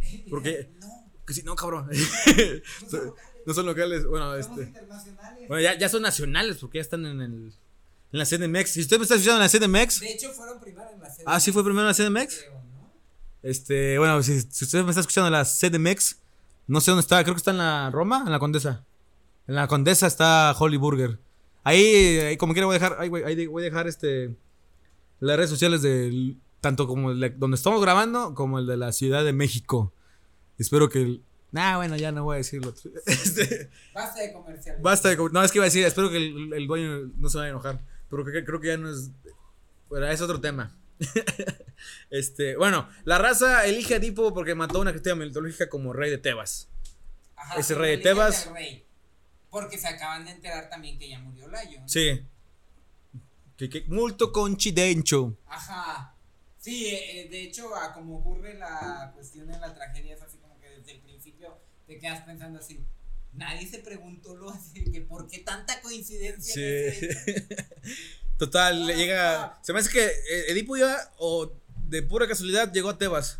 Porque- 0.30 0.70
No, 0.80 0.88
Que 1.26 1.32
sí, 1.32 1.42
no, 1.42 1.56
cabrón. 1.56 1.88
no 3.46 3.54
son 3.54 3.66
locales, 3.66 4.04
bueno, 4.06 4.26
somos 4.32 4.46
este. 4.48 4.62
internacionales. 4.64 5.48
Bueno, 5.48 5.62
ya, 5.62 5.78
ya 5.78 5.88
son 5.88 6.02
nacionales 6.02 6.56
porque 6.58 6.78
ya 6.78 6.82
están 6.82 7.06
en 7.06 7.20
el. 7.20 7.52
En 8.12 8.18
la 8.20 8.24
CDMX. 8.24 8.70
Si 8.70 8.80
usted 8.80 8.98
me 8.98 9.02
está 9.02 9.14
escuchando 9.16 9.42
en 9.44 9.50
la 9.50 9.58
CDMX. 9.82 10.00
De 10.00 10.12
hecho, 10.12 10.30
fueron 10.32 10.60
primero 10.60 10.88
en 10.92 11.00
la 11.00 11.08
serie. 11.10 11.24
Ah, 11.26 11.40
sí 11.40 11.52
fue 11.52 11.64
primero 11.64 11.82
en 11.82 11.88
la 11.88 11.94
CDMX. 11.94 12.38
creo, 12.38 12.52
¿no? 12.54 12.92
Este, 13.42 13.98
bueno, 13.98 14.22
si, 14.22 14.40
si 14.42 14.64
usted 14.64 14.82
me 14.84 14.90
está 14.90 15.00
escuchando 15.00 15.26
en 15.28 15.32
la 15.32 15.44
CDMX, 15.44 16.18
no 16.68 16.80
sé 16.80 16.90
dónde 16.92 17.00
está, 17.02 17.22
creo 17.24 17.34
que 17.34 17.38
está 17.38 17.50
en 17.50 17.58
la 17.58 17.90
Roma, 17.90 18.22
en 18.26 18.32
la 18.32 18.38
Condesa. 18.38 18.84
En 19.46 19.54
la 19.56 19.66
Condesa 19.68 20.06
está 20.06 20.54
Holly 20.58 20.76
Burger. 20.76 21.18
Ahí, 21.64 21.84
ahí 22.20 22.36
como 22.36 22.52
quiera 22.52 22.66
voy 22.66 22.76
a 22.76 22.78
dejar, 22.78 22.96
ahí, 23.00 23.08
voy- 23.08 23.22
ahí 23.22 23.46
voy 23.46 23.62
a 23.62 23.66
dejar 23.66 23.86
este 23.88 24.34
las 25.20 25.36
redes 25.36 25.50
sociales 25.50 25.82
de 25.82 26.36
tanto 26.60 26.86
como 26.86 27.10
el 27.10 27.20
de 27.20 27.30
donde 27.30 27.56
estamos 27.56 27.80
grabando 27.80 28.34
como 28.34 28.58
el 28.58 28.66
de 28.66 28.76
la 28.76 28.92
Ciudad 28.92 29.24
de 29.24 29.32
México. 29.32 29.92
Espero 30.58 30.88
que 30.88 31.20
Nah, 31.52 31.76
bueno, 31.76 31.96
ya 31.96 32.12
no 32.12 32.24
voy 32.24 32.34
a 32.34 32.38
decirlo. 32.38 32.74
Este, 33.06 33.70
Basta 33.94 34.20
de 34.20 34.32
comerciales. 34.32 34.82
basta 34.82 35.08
de 35.08 35.16
com- 35.16 35.30
No, 35.32 35.42
es 35.42 35.52
que 35.52 35.58
iba 35.58 35.64
a 35.64 35.66
decir, 35.66 35.84
espero 35.84 36.10
que 36.10 36.16
el, 36.18 36.52
el 36.52 36.66
dueño 36.66 37.10
no 37.16 37.28
se 37.28 37.38
vaya 37.38 37.46
a 37.48 37.50
enojar. 37.50 37.80
Pero 38.10 38.24
creo 38.24 38.34
que, 38.40 38.44
creo 38.44 38.60
que 38.60 38.68
ya 38.68 38.76
no 38.76 38.90
es. 38.90 39.10
Bueno, 39.88 40.06
es 40.08 40.20
otro 40.20 40.40
tema. 40.40 40.76
este, 42.10 42.56
bueno, 42.56 42.88
la 43.04 43.18
raza 43.18 43.66
elige 43.66 43.94
a 43.94 43.96
Edipo 43.98 44.32
porque 44.34 44.54
mató 44.54 44.78
a 44.78 44.80
una 44.82 44.90
criatura 44.92 45.14
mitológica 45.16 45.68
como 45.68 45.92
rey 45.92 46.10
de 46.10 46.18
Tebas. 46.18 46.68
Ajá, 47.36 47.58
ese 47.60 47.74
rey 47.74 47.96
de 47.96 48.02
Tebas. 48.02 48.50
rey. 48.52 48.84
Porque 49.50 49.78
se 49.78 49.88
acaban 49.88 50.24
de 50.24 50.32
enterar 50.32 50.68
también 50.68 50.98
que 50.98 51.08
ya 51.08 51.18
murió 51.18 51.48
Layo. 51.48 51.80
Sí. 51.86 52.22
Que, 53.56 53.70
que, 53.70 53.84
multo 53.88 54.32
coincidencio. 54.32 55.36
Ajá. 55.46 56.14
Sí, 56.58 56.86
eh, 56.88 57.20
eh, 57.22 57.28
de 57.30 57.42
hecho, 57.44 57.74
a 57.76 57.92
como 57.94 58.18
ocurre 58.18 58.54
la 58.54 59.12
cuestión 59.14 59.50
en 59.50 59.60
la 59.60 59.72
tragedia, 59.74 60.14
es 60.14 60.22
así 60.22 60.36
como 60.38 60.58
que 60.58 60.68
desde 60.68 60.92
el 60.92 61.00
principio 61.00 61.56
te 61.86 61.98
quedas 61.98 62.22
pensando 62.24 62.58
así. 62.58 62.80
Nadie 63.32 63.68
se 63.68 63.78
preguntó 63.80 64.34
lo 64.36 64.50
así, 64.50 64.84
que 64.90 65.00
por 65.02 65.28
qué 65.28 65.38
tanta 65.40 65.80
coincidencia. 65.82 66.54
Sí. 66.54 67.08
Total, 68.38 68.86
le 68.86 68.96
llega. 68.96 69.44
ah. 69.44 69.58
Se 69.62 69.72
me 69.72 69.78
hace 69.80 69.90
que 69.90 70.04
eh, 70.06 70.44
Edipo 70.48 70.76
ya, 70.76 70.96
o 71.18 71.52
de 71.88 72.02
pura 72.02 72.26
casualidad, 72.26 72.72
llegó 72.72 72.90
a 72.90 72.98
Tebas. 72.98 73.38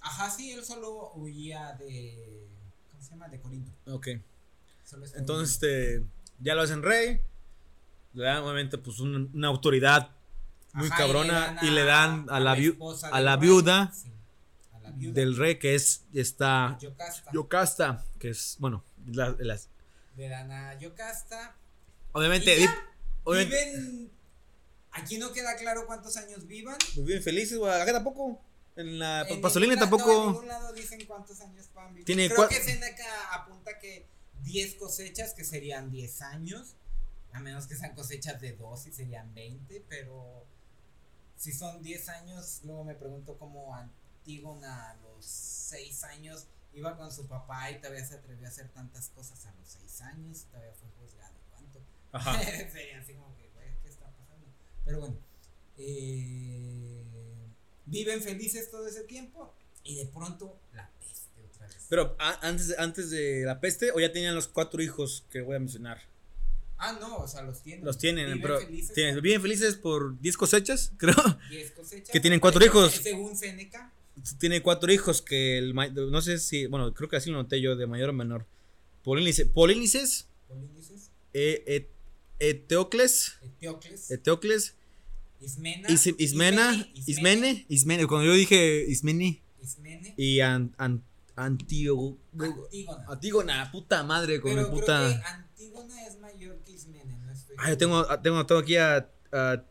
Ajá, 0.00 0.30
sí, 0.30 0.52
él 0.52 0.64
solo 0.64 1.12
huía 1.14 1.72
de. 1.78 2.46
¿Cómo 2.90 3.02
se 3.02 3.10
llama? 3.10 3.28
De 3.28 3.40
Corinto. 3.40 3.72
Ok. 3.86 4.08
Solo 4.84 5.06
Entonces, 5.14 5.54
este, 5.54 6.04
ya 6.40 6.54
lo 6.54 6.62
hacen 6.62 6.82
rey. 6.82 7.20
Le 8.14 8.24
dan, 8.24 8.42
obviamente, 8.42 8.76
pues 8.78 8.98
un- 9.00 9.30
una 9.32 9.48
autoridad 9.48 10.10
muy 10.74 10.88
Ajá, 10.88 10.96
cabrona 10.98 11.58
y 11.62 11.70
le 11.70 11.84
dan 11.84 12.26
a 12.28 12.32
la, 12.32 12.36
a 12.36 12.40
la 12.40 12.54
viuda 12.54 12.96
Sí, 12.96 13.06
a 13.10 13.20
la 13.20 13.36
viuda 13.36 13.92
del 14.90 15.36
rey 15.36 15.58
que 15.58 15.74
es 15.74 16.02
está 16.12 16.76
Yocasta. 16.80 17.30
Yocasta, 17.32 18.04
que 18.18 18.30
es 18.30 18.56
bueno, 18.58 18.84
la- 19.06 19.34
las- 19.38 19.68
Le 20.16 20.28
dan 20.28 20.50
a 20.50 20.74
Yocasta. 20.78 21.54
obviamente 22.12 22.56
Y 22.56 22.60
ya, 22.64 22.66
Edip- 22.66 22.78
obviamente 23.24 23.70
Viven. 23.76 24.10
Aquí 24.94 25.16
no 25.16 25.32
queda 25.32 25.56
claro 25.56 25.86
cuántos 25.86 26.16
años 26.18 26.46
vivan. 26.46 26.76
pues, 26.94 27.06
viven 27.06 27.22
felices, 27.22 27.56
güey, 27.58 27.72
acá 27.72 27.92
tampoco 27.92 28.38
en 28.76 28.98
la 28.98 29.22
En 29.22 29.40
Pasolini 29.40 29.74
lado- 29.74 29.86
no, 29.86 29.96
en 29.96 29.98
tampoco 30.02 30.26
ningún 30.32 30.48
lado 30.48 30.72
dicen 30.74 31.04
cuántos 31.06 31.40
años 31.40 31.66
van 31.74 31.88
vivir. 31.90 32.04
Tiene 32.04 32.28
Creo 32.28 32.48
que 32.48 32.56
Seneca 32.60 33.04
apunta 33.34 33.78
que 33.78 34.06
10 34.42 34.74
cosechas, 34.74 35.32
que 35.34 35.44
serían 35.44 35.90
10 35.90 36.20
años. 36.20 36.74
A 37.32 37.40
menos 37.40 37.66
que 37.66 37.74
sean 37.76 37.94
cosechas 37.94 38.38
de 38.42 38.52
dos 38.52 38.86
y 38.86 38.92
serían 38.92 39.32
20, 39.32 39.82
pero 39.88 40.44
si 41.38 41.52
son 41.52 41.82
10 41.82 42.10
años, 42.10 42.60
luego 42.64 42.84
me 42.84 42.94
pregunto 42.94 43.38
cómo 43.38 43.74
Antígona 44.26 44.90
a 44.90 44.94
los 45.02 45.24
6 45.26 46.04
años 46.04 46.46
iba 46.74 46.96
con 46.96 47.10
su 47.12 47.26
papá 47.26 47.70
y 47.72 47.78
todavía 47.80 48.04
se 48.06 48.14
atrevió 48.14 48.46
a 48.46 48.50
hacer 48.50 48.68
tantas 48.68 49.08
cosas 49.08 49.44
a 49.46 49.52
los 49.58 49.68
6 49.68 50.00
años, 50.02 50.44
todavía 50.50 50.72
fue 50.74 50.88
juzgado. 51.00 51.34
¿Cuánto? 51.50 51.80
Ajá. 52.12 52.40
Sería 52.72 53.00
así 53.00 53.14
como 53.14 53.34
que, 53.36 53.48
güey, 53.54 53.66
¿qué 53.82 53.88
está 53.88 54.06
pasando? 54.06 54.46
Pero 54.84 55.00
bueno, 55.00 55.16
eh, 55.76 57.02
viven 57.86 58.22
felices 58.22 58.70
todo 58.70 58.86
ese 58.86 59.02
tiempo 59.04 59.52
y 59.82 59.96
de 59.96 60.06
pronto 60.06 60.56
la 60.72 60.88
peste 61.00 61.42
otra 61.52 61.66
vez. 61.66 61.76
Pero 61.88 62.16
antes, 62.18 62.68
de- 62.68 62.76
antes 62.78 63.10
de 63.10 63.42
la 63.44 63.60
peste, 63.60 63.90
o 63.90 63.98
ya 64.00 64.12
tenían 64.12 64.34
los 64.36 64.46
cuatro 64.48 64.80
hijos 64.82 65.24
que 65.30 65.40
voy 65.40 65.56
a 65.56 65.58
mencionar. 65.58 66.00
Ah, 66.78 66.96
no, 67.00 67.18
o 67.18 67.28
sea, 67.28 67.42
los 67.42 67.62
tienen. 67.62 67.84
Los 67.84 67.96
tienen, 67.98 68.26
Viven 68.26 68.42
pero 68.42 68.58
felices 68.60 68.92
tienen, 68.94 69.20
felices 69.42 69.76
por 69.76 70.18
10 70.20 70.36
cosechas, 70.36 70.92
creo. 70.98 71.14
10 71.50 71.70
cosechas. 71.72 72.10
que 72.10 72.18
tienen 72.20 72.40
cuatro 72.40 72.64
hijos. 72.64 72.92
Según 72.94 73.36
Seneca. 73.36 73.91
Tiene 74.38 74.60
cuatro 74.62 74.92
hijos 74.92 75.22
que 75.22 75.58
el 75.58 75.74
no 75.74 76.20
sé 76.22 76.38
si, 76.38 76.66
bueno, 76.66 76.92
creo 76.94 77.08
que 77.08 77.16
así 77.16 77.30
lo 77.30 77.38
noté 77.38 77.60
yo, 77.60 77.76
de 77.76 77.86
mayor 77.86 78.10
o 78.10 78.12
menor. 78.12 78.46
Polínice, 79.02 79.46
Polínices, 79.46 80.26
Polinices, 80.48 81.10
e, 81.32 81.64
e- 81.66 81.88
Eteocles, 82.38 83.38
Eteocles, 83.42 84.10
Eteocles, 84.10 84.74
Ismena, 85.40 85.88
Is- 85.88 86.06
Ismena, 86.18 86.72
Ismene, 86.94 87.02
Ismene, 87.06 87.66
Ismene, 87.68 88.06
cuando 88.06 88.26
yo 88.26 88.34
dije 88.34 88.84
Ismene. 88.88 89.40
Ismene, 89.62 90.14
y 90.16 90.40
an, 90.40 90.74
an- 90.78 91.02
Antio- 91.34 92.16
Antígona. 92.38 93.04
Antígona, 93.08 93.72
puta 93.72 94.02
madre, 94.04 94.40
con 94.40 94.50
Pero 94.52 94.62
mi 94.62 94.68
creo 94.68 94.80
que 94.80 94.80
puta. 94.82 95.34
Antígona 95.34 96.06
es 96.06 96.18
mayor 96.20 96.58
que 96.64 96.72
Ismene, 96.72 97.16
no 97.24 97.32
estoy 97.32 97.56
Ah, 97.58 97.70
yo 97.70 97.78
seguro. 97.78 98.06
tengo, 98.20 98.44
tengo 98.44 98.58
aquí 98.58 98.76
a, 98.76 99.08
a 99.32 99.64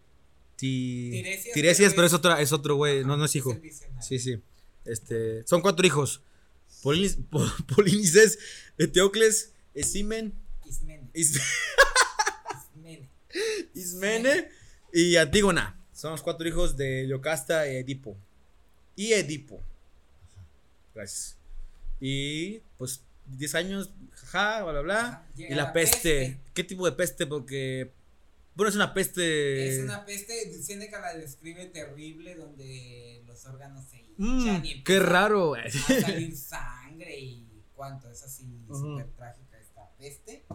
Ti- 0.62 1.10
Tiresias, 1.12 1.54
Tiresias, 1.54 1.94
pero 1.96 2.06
es- 2.08 2.14
otra, 2.14 2.40
es 2.42 2.52
otro 2.54 2.76
güey, 2.76 3.04
no, 3.04 3.18
no 3.18 3.26
es 3.26 3.36
hijo. 3.36 3.60
Sí, 4.00 4.20
sí. 4.20 4.40
Este, 4.86 5.46
son 5.48 5.62
cuatro 5.62 5.86
hijos. 5.86 6.22
Polinices, 6.84 7.18
Polinices 7.76 8.40
Eteocles, 8.78 9.54
Esimen, 9.74 10.34
Ismene, 10.66 11.10
Is- 11.14 11.40
Ismene. 12.74 13.10
Ismene 13.74 14.50
y 14.94 15.16
Antígona. 15.18 15.78
Son 15.94 16.12
los 16.12 16.22
cuatro 16.22 16.48
hijos 16.48 16.78
de 16.78 17.08
Yocasta 17.08 17.68
y 17.72 17.78
Edipo. 17.78 18.16
Y 18.96 19.14
Edipo. 19.14 19.62
Gracias. 20.94 21.38
Y 22.00 22.60
pues 22.78 23.02
10 23.28 23.56
años, 23.56 23.90
jaja, 24.14 24.64
bla, 24.64 24.72
bla, 24.74 24.82
bla. 24.82 25.00
Ajá, 25.08 25.26
Y 25.38 25.50
la 25.50 25.56
la 25.56 25.74
peste. 25.74 25.98
peste. 25.98 26.40
¿Qué 26.54 26.64
tipo 26.64 26.86
de 26.86 26.92
peste? 26.94 27.26
Porque. 27.28 27.92
Bueno, 28.62 28.70
es 28.70 28.76
una 28.76 28.94
peste. 28.94 29.68
Es 29.70 29.80
una 29.80 30.06
peste, 30.06 30.54
Seneca 30.62 31.00
la 31.02 31.16
describe 31.16 31.66
terrible 31.66 32.36
donde 32.36 33.24
los 33.26 33.44
órganos 33.48 33.86
se 33.90 34.04
Mm, 34.18 34.40
hinchan 34.40 34.64
y 34.68 34.84
qué 34.84 35.00
raro. 35.00 35.56
a 35.56 35.68
salir 35.68 36.38
sangre 36.38 37.18
y 37.20 37.64
cuánto 37.76 38.12
es 38.12 38.22
así 38.22 38.44
Ujú. 38.70 38.76
súper 38.92 39.08
trágica 39.14 39.58
esta 39.60 39.90
peste. 39.98 40.46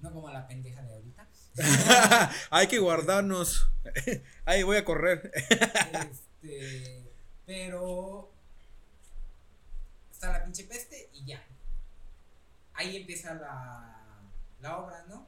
No 0.00 0.12
como 0.12 0.30
la 0.30 0.46
pendeja 0.46 0.82
de 0.82 0.92
ahorita. 0.92 1.26
Hay 2.50 2.66
que 2.66 2.80
guardarnos. 2.80 3.70
Ahí 4.44 4.62
voy 4.62 4.76
a 4.76 4.84
correr. 4.84 5.32
este, 5.34 7.02
pero 7.46 8.30
está 10.12 10.32
la 10.32 10.44
pinche 10.44 10.64
peste 10.64 11.08
y 11.14 11.24
ya. 11.24 11.42
Ahí 12.74 12.94
empieza 12.98 13.32
la, 13.32 14.20
la 14.60 14.76
obra, 14.76 15.06
¿no? 15.08 15.26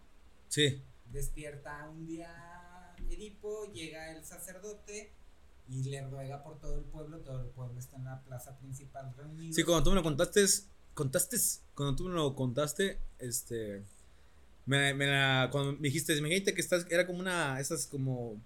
Sí. 0.50 0.82
Despierta 1.14 1.88
un 1.88 2.06
día 2.06 2.92
Edipo, 3.08 3.72
llega 3.72 4.10
el 4.10 4.24
sacerdote 4.24 5.12
y 5.68 5.84
le 5.84 6.02
ruega 6.08 6.42
por 6.42 6.58
todo 6.58 6.76
el 6.76 6.84
pueblo. 6.84 7.18
Todo 7.20 7.40
el 7.42 7.50
pueblo 7.50 7.78
está 7.78 7.96
en 7.96 8.04
la 8.04 8.20
plaza 8.24 8.58
principal 8.58 9.14
reunido. 9.16 9.54
Sí, 9.54 9.62
cuando 9.62 9.84
tú 9.84 9.90
me 9.90 9.96
lo 9.96 10.02
contaste, 10.02 10.44
contaste, 10.92 11.36
cuando 11.76 11.94
tú 11.94 12.04
me 12.04 12.14
lo 12.14 12.34
contaste, 12.34 12.98
este, 13.20 13.84
me, 14.66 14.92
me 14.94 15.06
la, 15.06 15.50
cuando 15.52 15.74
me 15.74 15.82
dijiste, 15.82 16.16
imagínate 16.16 16.52
que 16.52 16.60
estás, 16.60 16.84
era 16.90 17.06
como 17.06 17.20
una, 17.20 17.60
esas 17.60 17.86
como, 17.86 18.40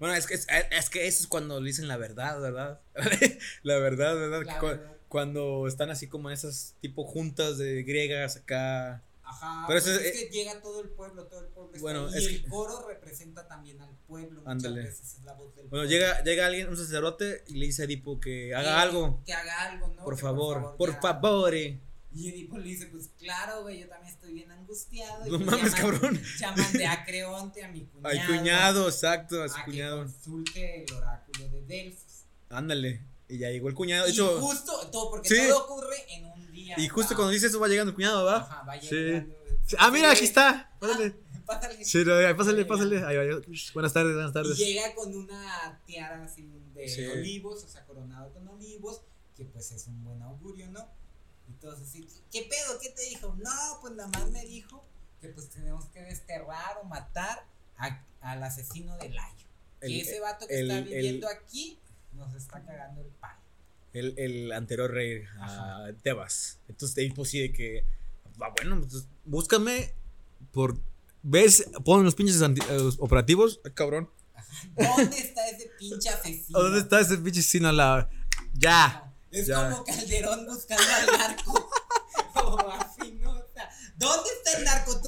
bueno, 0.00 0.12
es 0.16 0.26
que, 0.26 0.34
es, 0.34 0.48
es 0.72 0.90
que 0.90 1.06
eso 1.06 1.22
es 1.22 1.28
cuando 1.28 1.60
le 1.60 1.68
dicen 1.68 1.86
la 1.86 1.98
verdad, 1.98 2.40
¿verdad? 2.40 2.80
la 3.62 3.78
verdad, 3.78 4.16
¿verdad? 4.16 4.42
La 4.44 4.58
Que 4.58 4.66
verdad. 4.66 4.96
Cuando 5.08 5.68
están 5.68 5.88
así 5.88 6.08
como 6.08 6.30
en 6.30 6.34
esas 6.34 6.74
tipo 6.80 7.04
juntas 7.04 7.58
de 7.58 7.82
griegas 7.84 8.36
acá. 8.36 9.04
Ajá, 9.30 9.64
Pero 9.68 9.80
pues 9.82 9.86
es 9.94 10.06
es- 10.06 10.12
que 10.12 10.28
llega 10.30 10.60
todo 10.62 10.80
el 10.80 10.88
pueblo, 10.88 11.26
todo 11.26 11.40
el 11.40 11.46
pueblo 11.48 11.70
está 11.74 11.82
Bueno, 11.82 12.06
ahí, 12.08 12.14
es 12.16 12.22
y 12.22 12.34
el 12.36 12.42
que- 12.44 12.48
coro 12.48 12.88
representa 12.88 13.46
también 13.46 13.80
al 13.80 13.94
pueblo, 14.06 14.40
muchas 14.40 14.50
Ándale. 14.52 14.82
veces 14.84 15.14
es 15.18 15.24
la 15.24 15.34
voz 15.34 15.54
del 15.54 15.66
Bueno, 15.68 15.84
pueblo. 15.84 15.90
llega, 15.90 16.22
llega 16.24 16.46
alguien, 16.46 16.68
un 16.68 16.76
sacerdote, 16.78 17.44
y 17.48 17.54
le 17.54 17.66
dice 17.66 17.82
a 17.82 17.84
Edipo 17.84 18.18
que 18.20 18.54
haga 18.54 18.74
Que- 18.74 18.80
algo. 18.80 19.22
Que 19.26 19.32
haga 19.34 19.62
algo, 19.64 19.88
¿no? 19.88 20.02
Por 20.04 20.14
Que 20.16 20.22
favor, 20.22 20.76
por 20.76 21.00
favor. 21.00 21.54
eh. 21.54 21.78
Y 22.10 22.30
Edipo 22.30 22.56
le 22.56 22.64
dice, 22.64 22.86
pues 22.86 23.10
claro, 23.18 23.62
güey, 23.62 23.80
yo 23.80 23.88
también 23.88 24.14
estoy 24.14 24.32
bien 24.32 24.50
angustiado. 24.50 25.26
y 25.26 25.30
No 25.30 25.36
pues 25.38 25.50
mames, 25.50 25.74
llaman- 25.74 25.92
cabrón. 25.92 26.22
Llaman 26.38 26.72
de 26.72 26.86
Acreonte 26.86 27.64
a 27.64 27.68
mi 27.68 27.84
cuñado. 27.84 28.08
Al 28.20 28.26
cuñado, 28.26 28.88
exacto, 28.88 29.42
a 29.42 29.44
a 29.44 29.48
su 29.50 29.56
que 29.56 29.64
cuñado. 29.64 29.98
consulte 29.98 30.84
el 30.84 30.94
oráculo 30.94 31.48
de 31.50 31.62
Delfos. 31.66 32.24
Ándale. 32.48 33.02
Y 33.28 33.36
ya 33.36 33.50
llegó 33.50 33.68
el 33.68 33.74
cuñado. 33.74 34.04
De 34.06 34.10
y 34.10 34.14
hecho, 34.14 34.40
justo, 34.40 34.88
todo, 34.90 35.10
porque 35.10 35.28
Sí. 35.28 35.36
todo 35.48 35.64
ocurre 35.66 35.96
en 36.14 36.24
un 36.24 36.37
y 36.76 36.88
justo 36.88 37.14
cuando 37.14 37.32
dice 37.32 37.46
eso 37.46 37.58
va 37.60 37.68
llegando 37.68 37.90
el 37.90 37.94
cuñado, 37.94 38.24
¿va? 38.24 38.36
Ajá, 38.38 38.62
va 38.62 38.80
Sí. 38.80 38.88
llegando. 38.94 39.34
Ah, 39.78 39.90
mira, 39.90 40.10
aquí 40.12 40.24
está. 40.24 40.70
Pásale. 40.80 41.14
Ah, 41.50 41.60
pásale. 41.60 41.82
Sí, 41.82 42.04
pásale, 42.36 42.64
pásale. 42.66 42.96
llegando. 42.96 43.08
Ahí 43.08 43.16
va. 43.16 43.40
Buenas 43.72 43.92
tardes, 43.94 44.12
buenas 44.14 44.30
Y 44.30 44.34
tardes. 44.34 44.58
llega 44.58 44.94
con 44.94 45.16
una 45.16 45.80
tiara 45.86 46.22
así 46.22 46.46
de 46.74 46.86
Sí. 46.86 47.06
olivos, 47.06 47.64
o 47.64 47.68
sea, 47.68 47.86
coronado 47.86 48.30
con 48.34 48.46
olivos, 48.48 49.00
que 49.34 49.46
pues 49.46 49.72
es 49.72 49.86
un 49.86 50.04
buen 50.04 50.20
augurio, 50.22 50.68
¿no? 50.70 50.86
Y 51.48 51.52
todos 51.54 51.80
así, 51.80 52.06
¿qué 52.30 52.42
pedo? 52.42 52.78
¿Qué 52.78 52.90
te 52.90 53.00
dijo? 53.04 53.34
No, 53.38 53.78
pues 53.80 53.94
nada 53.94 54.10
más 54.10 54.30
me 54.30 54.44
dijo 54.44 54.84
que 55.22 55.28
pues 55.30 55.48
tenemos 55.48 55.86
que 55.86 56.02
desterrar 56.02 56.76
o 56.82 56.84
matar 56.84 57.46
a- 57.78 58.02
al 58.20 58.42
asesino 58.42 58.98
de 58.98 59.08
Layo. 59.08 59.46
El- 59.80 59.88
que 59.92 60.00
ese 60.02 60.20
vato 60.20 60.46
que 60.46 60.54
el- 60.54 60.70
está 60.70 60.78
el- 60.80 60.84
viviendo 60.84 61.28
aquí 61.28 61.78
nos 62.12 62.34
está 62.34 62.60
cagando 62.62 63.00
el 63.00 63.06
palo. 63.20 63.40
El, 63.92 64.14
el 64.18 64.52
anterior 64.52 64.90
rey, 64.90 65.22
a. 65.40 65.86
Tebas. 66.02 66.60
Entonces, 66.68 66.96
ahí 66.98 67.10
pues 67.10 67.30
sí 67.30 67.40
de 67.40 67.52
que. 67.52 67.84
Va, 68.40 68.52
bueno, 68.56 68.80
pues, 68.88 69.06
búscame 69.24 69.94
por. 70.52 70.78
¿Ves? 71.22 71.68
Ponen 71.84 72.04
los 72.04 72.14
pinches 72.14 72.40
anti- 72.42 72.60
eh, 72.70 72.90
operativos. 72.98 73.60
Ah, 73.64 73.70
cabrón. 73.74 74.10
¿Dónde 74.76 75.18
está 75.18 75.46
ese 75.48 75.70
pinche 75.78 76.08
asesino? 76.08 76.58
¿Dónde 76.60 76.80
está 76.80 77.00
ese 77.00 77.18
pinche 77.18 77.40
asesino? 77.40 77.72
La... 77.72 78.08
Ya. 78.54 79.12
Es 79.30 79.46
Ya. 79.48 79.68
como 79.70 79.84
Calderón 79.84 80.46
buscando 80.46 80.82
al 80.84 81.18
narco. 81.18 81.70
o 82.44 82.58
así, 82.70 83.12
¿no? 83.20 83.32
O 83.32 83.46
sea, 83.52 83.68
¿dónde 83.96 84.30
está 84.38 84.58
el 84.58 84.64
narco? 84.64 85.00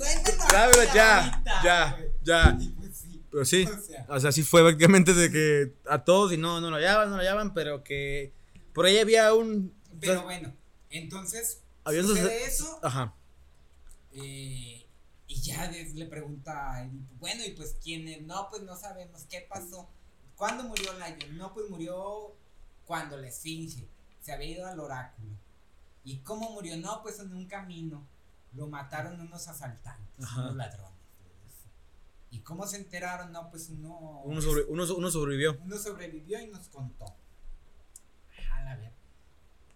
Tráemelo 0.49 0.83
aquí 0.83 0.95
ya. 0.95 1.19
ahorita, 1.29 1.63
Ya. 1.65 1.99
Ya. 2.23 2.59
Pues 2.81 2.99
sí. 2.99 3.23
Pero 3.31 3.45
sí. 3.45 3.65
O 3.65 3.81
sea, 3.81 4.07
O 4.09 4.21
sea, 4.21 4.33
sí 4.33 4.43
fue 4.43 4.63
prácticamente 4.63 5.15
de 5.15 5.31
que 5.31 5.75
a 5.89 6.03
todos 6.05 6.33
y 6.33 6.37
no, 6.37 6.61
no 6.61 6.69
lo 6.71 6.77
hallaban, 6.77 7.09
no 7.11 7.17
lo 7.17 7.23
hallaban, 7.23 7.55
pero 7.55 7.85
que 7.85 8.35
por 8.81 8.87
ahí 8.87 8.97
había 8.97 9.35
un. 9.35 9.75
pero 10.01 10.23
bueno, 10.23 10.55
entonces 10.89 11.61
Había 11.85 12.03
sucede 12.03 12.47
eso 12.47 12.81
Ajá. 12.83 13.15
eh, 14.13 14.87
y 15.27 15.41
ya 15.43 15.71
le 15.71 16.07
pregunta 16.07 16.89
bueno, 17.19 17.45
y 17.45 17.51
pues 17.51 17.77
quién 17.85 18.09
es, 18.09 18.23
no, 18.23 18.49
pues 18.49 18.63
no 18.63 18.75
sabemos 18.79 19.25
qué 19.29 19.43
pasó. 19.47 19.87
¿Cuándo 20.35 20.65
murió 20.65 20.95
Layo? 20.95 21.29
No, 21.35 21.53
pues 21.53 21.69
murió 21.69 22.35
cuando 22.87 23.19
la 23.19 23.29
esfinge, 23.29 23.87
se 24.23 24.33
había 24.33 24.49
ido 24.49 24.67
al 24.67 24.81
oráculo. 24.81 25.29
¿Y 26.03 26.21
cómo 26.21 26.49
murió? 26.53 26.75
No, 26.79 27.03
pues 27.03 27.19
en 27.21 27.35
un 27.35 27.45
camino. 27.47 28.07
Lo 28.55 28.67
mataron 28.67 29.21
unos 29.21 29.47
asaltantes, 29.47 30.25
Ajá. 30.25 30.41
unos 30.41 30.57
ladrones. 30.57 30.95
¿Y 32.31 32.39
cómo 32.39 32.67
se 32.67 32.79
enteraron? 32.79 33.31
No, 33.31 33.51
pues 33.51 33.69
uno, 33.69 34.23
Uno, 34.25 34.41
sobre- 34.41 34.65
uno, 34.65 34.85
uno 34.97 35.11
sobrevivió. 35.11 35.59
uno 35.63 35.77
sobrevivió 35.79 36.41
y 36.41 36.47
nos 36.47 36.69
contó. 36.69 37.15
A 38.71 38.77
ver. 38.77 38.93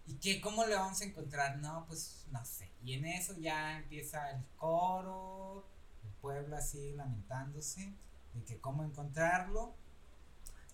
¿Y 0.07 0.13
qué? 0.15 0.39
¿Cómo 0.39 0.65
le 0.65 0.75
vamos 0.75 1.01
a 1.01 1.05
encontrar? 1.05 1.57
No, 1.57 1.85
pues 1.87 2.25
no 2.31 2.43
sé. 2.45 2.69
Y 2.83 2.93
en 2.93 3.05
eso 3.05 3.33
ya 3.39 3.77
empieza 3.79 4.29
el 4.31 4.43
coro, 4.57 5.65
el 6.03 6.11
pueblo 6.21 6.55
así 6.55 6.93
lamentándose 6.93 7.91
de 8.33 8.43
que 8.43 8.57
cómo 8.59 8.83
encontrarlo. 8.83 9.73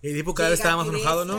Y 0.02 0.08
Edipo 0.10 0.34
cada 0.34 0.50
vez 0.50 0.58
estaba 0.60 0.76
más 0.76 0.88
enojado, 0.88 1.24
¿no? 1.24 1.38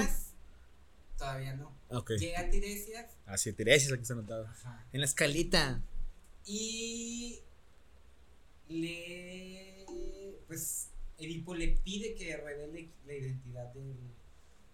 Todavía 1.18 1.54
no. 1.56 1.72
Ok. 1.90 2.12
Llega 2.12 2.50
Tiresias. 2.50 3.06
Así, 3.26 3.54
Tiresias 3.54 3.94
aquí 3.94 4.02
está 4.02 4.14
anotado. 4.14 4.48
Ajá. 4.48 4.86
En 4.92 5.00
la 5.02 5.06
escalita. 5.06 5.82
Y 6.46 7.40
le 8.68 9.86
pues 10.48 10.90
Edipo 11.18 11.56
le 11.56 11.70
pide 11.70 12.16
que 12.16 12.36
revele 12.38 12.90
la 13.06 13.14
identidad 13.14 13.66
del, 13.74 13.96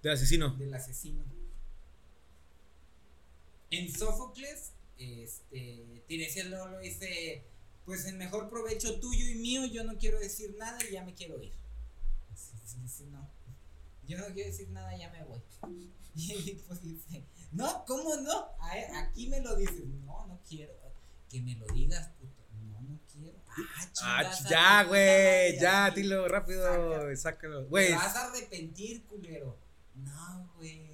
Del 0.01 0.13
asesino. 0.13 0.55
del 0.55 0.73
asesino. 0.73 1.23
En 3.71 3.91
Sófocles, 3.93 4.71
este, 4.97 6.03
Tiresias 6.07 6.47
luego 6.47 6.67
lo 6.67 6.79
dice, 6.79 7.43
pues 7.85 8.05
en 8.05 8.17
mejor 8.17 8.49
provecho 8.49 8.99
tuyo 8.99 9.27
y 9.29 9.35
mío, 9.35 9.65
yo 9.65 9.83
no 9.83 9.97
quiero 9.97 10.19
decir 10.19 10.55
nada 10.57 10.77
y 10.87 10.93
ya 10.93 11.03
me 11.03 11.13
quiero 11.13 11.41
ir. 11.41 11.53
Sí, 12.35 13.05
no. 13.11 13.29
Yo 14.07 14.17
no 14.17 14.25
quiero 14.33 14.49
decir 14.49 14.69
nada, 14.69 14.95
ya 14.97 15.09
me 15.11 15.23
voy. 15.23 15.41
Y 16.15 16.53
pues 16.67 16.81
dice, 16.81 17.23
no, 17.51 17.85
¿cómo 17.85 18.17
no? 18.17 18.31
A- 18.59 18.99
Aquí 18.99 19.27
me 19.29 19.39
lo 19.41 19.55
dices. 19.55 19.85
No, 19.85 20.25
no 20.27 20.39
quiero. 20.49 20.73
Que 21.29 21.39
me 21.41 21.55
lo 21.55 21.65
digas, 21.67 22.09
puto. 22.19 22.33
No, 22.71 22.81
no 22.81 22.99
quiero. 23.13 23.37
Ah, 23.47 24.23
Ah, 24.25 24.49
ya, 24.49 24.83
güey. 24.83 25.59
Ya, 25.59 25.91
dilo 25.91 26.27
rápido. 26.27 26.63
Saca. 26.99 27.15
Sácalo. 27.15 27.65
Te 27.67 27.91
vas 27.95 28.15
a 28.15 28.25
arrepentir, 28.31 29.03
culero. 29.05 29.57
No, 29.95 30.51
güey. 30.57 30.89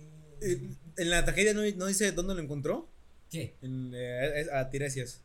En 0.97 1.09
la 1.09 1.23
tragedia 1.25 1.53
no, 1.53 1.61
no 1.75 1.85
dice 1.87 2.11
dónde 2.11 2.35
lo 2.35 2.41
encontró. 2.41 2.89
¿Qué? 3.29 3.55
En, 3.61 3.91
eh, 3.95 4.45
a 4.53 4.69
Tiresias. 4.69 5.21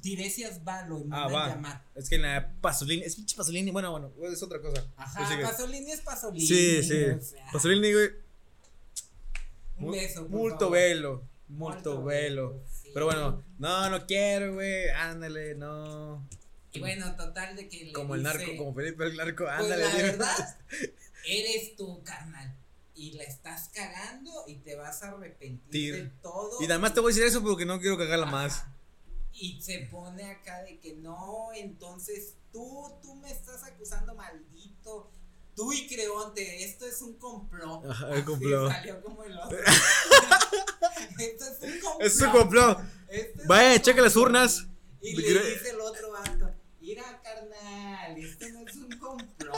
Tiresias 0.00 0.60
va, 0.66 0.86
lo 0.86 1.04
Ah, 1.10 1.28
va. 1.28 1.48
llamar. 1.48 1.84
Es 1.94 2.08
que 2.08 2.14
en 2.16 2.22
la 2.22 2.52
Pasolini. 2.60 3.02
Es 3.02 3.16
pinche 3.16 3.36
Pasolini. 3.36 3.70
Bueno, 3.70 3.90
bueno, 3.92 4.12
es 4.32 4.42
otra 4.42 4.60
cosa. 4.60 4.84
Ajá, 4.96 5.26
Pues. 5.36 5.48
Pasolini 5.50 5.90
es 5.90 6.00
Pasolini. 6.00 6.46
Sí, 6.46 6.82
sí. 6.82 7.04
o 7.04 7.20
sea, 7.20 7.46
Pasolini, 7.52 7.92
güey. 7.92 8.10
Un 9.78 9.90
beso. 9.92 10.28
Multo 10.28 10.70
velo. 10.70 11.26
Multo 11.48 12.02
velo. 12.04 12.62
sí. 12.70 12.90
Pero 12.94 13.06
bueno, 13.06 13.42
no, 13.58 13.90
no 13.90 14.06
quiero, 14.06 14.54
güey. 14.54 14.88
Ándale, 14.90 15.54
no. 15.56 16.28
Y 16.72 16.80
bueno, 16.80 17.14
total 17.16 17.56
de 17.56 17.68
que 17.68 17.84
le 17.86 17.92
Como 17.92 18.14
el 18.14 18.22
narco, 18.22 18.56
como 18.56 18.74
Felipe 18.74 19.04
el 19.04 19.16
narco. 19.16 19.44
Pues 19.44 19.56
Ándale, 19.58 19.84
la 19.84 19.90
dime. 19.90 20.02
verdad, 20.04 20.58
eres 21.26 21.76
tú, 21.76 22.02
carnal. 22.04 22.56
Y 22.94 23.12
la 23.12 23.22
estás 23.24 23.70
cagando 23.74 24.30
y 24.46 24.56
te 24.56 24.76
vas 24.76 25.02
a 25.02 25.08
arrepentir 25.08 25.70
Tir. 25.70 25.94
de 26.04 26.10
todo. 26.22 26.60
Y 26.62 26.66
nada 26.66 26.78
más 26.78 26.92
te 26.94 27.00
voy 27.00 27.12
a 27.12 27.14
decir 27.14 27.26
eso 27.28 27.42
porque 27.42 27.64
no 27.64 27.80
quiero 27.80 27.96
cagarla 27.96 28.26
Ajá. 28.26 28.32
más. 28.36 28.64
Y 29.32 29.60
se 29.62 29.88
pone 29.90 30.30
acá 30.30 30.62
de 30.62 30.78
que 30.78 30.94
no, 30.96 31.48
entonces 31.54 32.34
tú, 32.52 32.92
tú 33.00 33.14
me 33.16 33.30
estás 33.32 33.64
acusando 33.64 34.14
maldito. 34.14 35.10
Tú 35.56 35.72
y 35.72 35.86
Creonte, 35.86 36.64
esto 36.64 36.86
es 36.86 37.00
un 37.02 37.14
complot. 37.18 37.84
Ajá, 37.90 38.06
el 38.08 38.12
Así 38.14 38.22
complot. 38.24 38.70
salió 38.72 39.02
como 39.02 39.22
el 39.24 39.38
otro. 39.38 39.58
esto 41.18 41.44
es 41.44 41.60
un 41.62 41.80
complot. 41.80 42.02
Es 42.02 42.20
un 42.20 42.30
complot. 42.30 42.78
Esto 43.08 43.40
es 43.42 43.46
Vaya, 43.46 43.74
un 43.74 43.80
checa 43.80 44.02
las 44.02 44.12
complot. 44.14 44.28
urnas. 44.30 44.66
Y 45.00 45.16
le 45.16 45.28
dice 45.50 45.70
el 45.70 45.80
otro 45.80 46.12
vato, 46.12 46.50
mira 46.80 47.20
carnal, 47.22 48.16
esto 48.18 48.46
no 48.50 48.66
es 48.68 48.76
un 48.76 48.98
complot, 48.98 49.56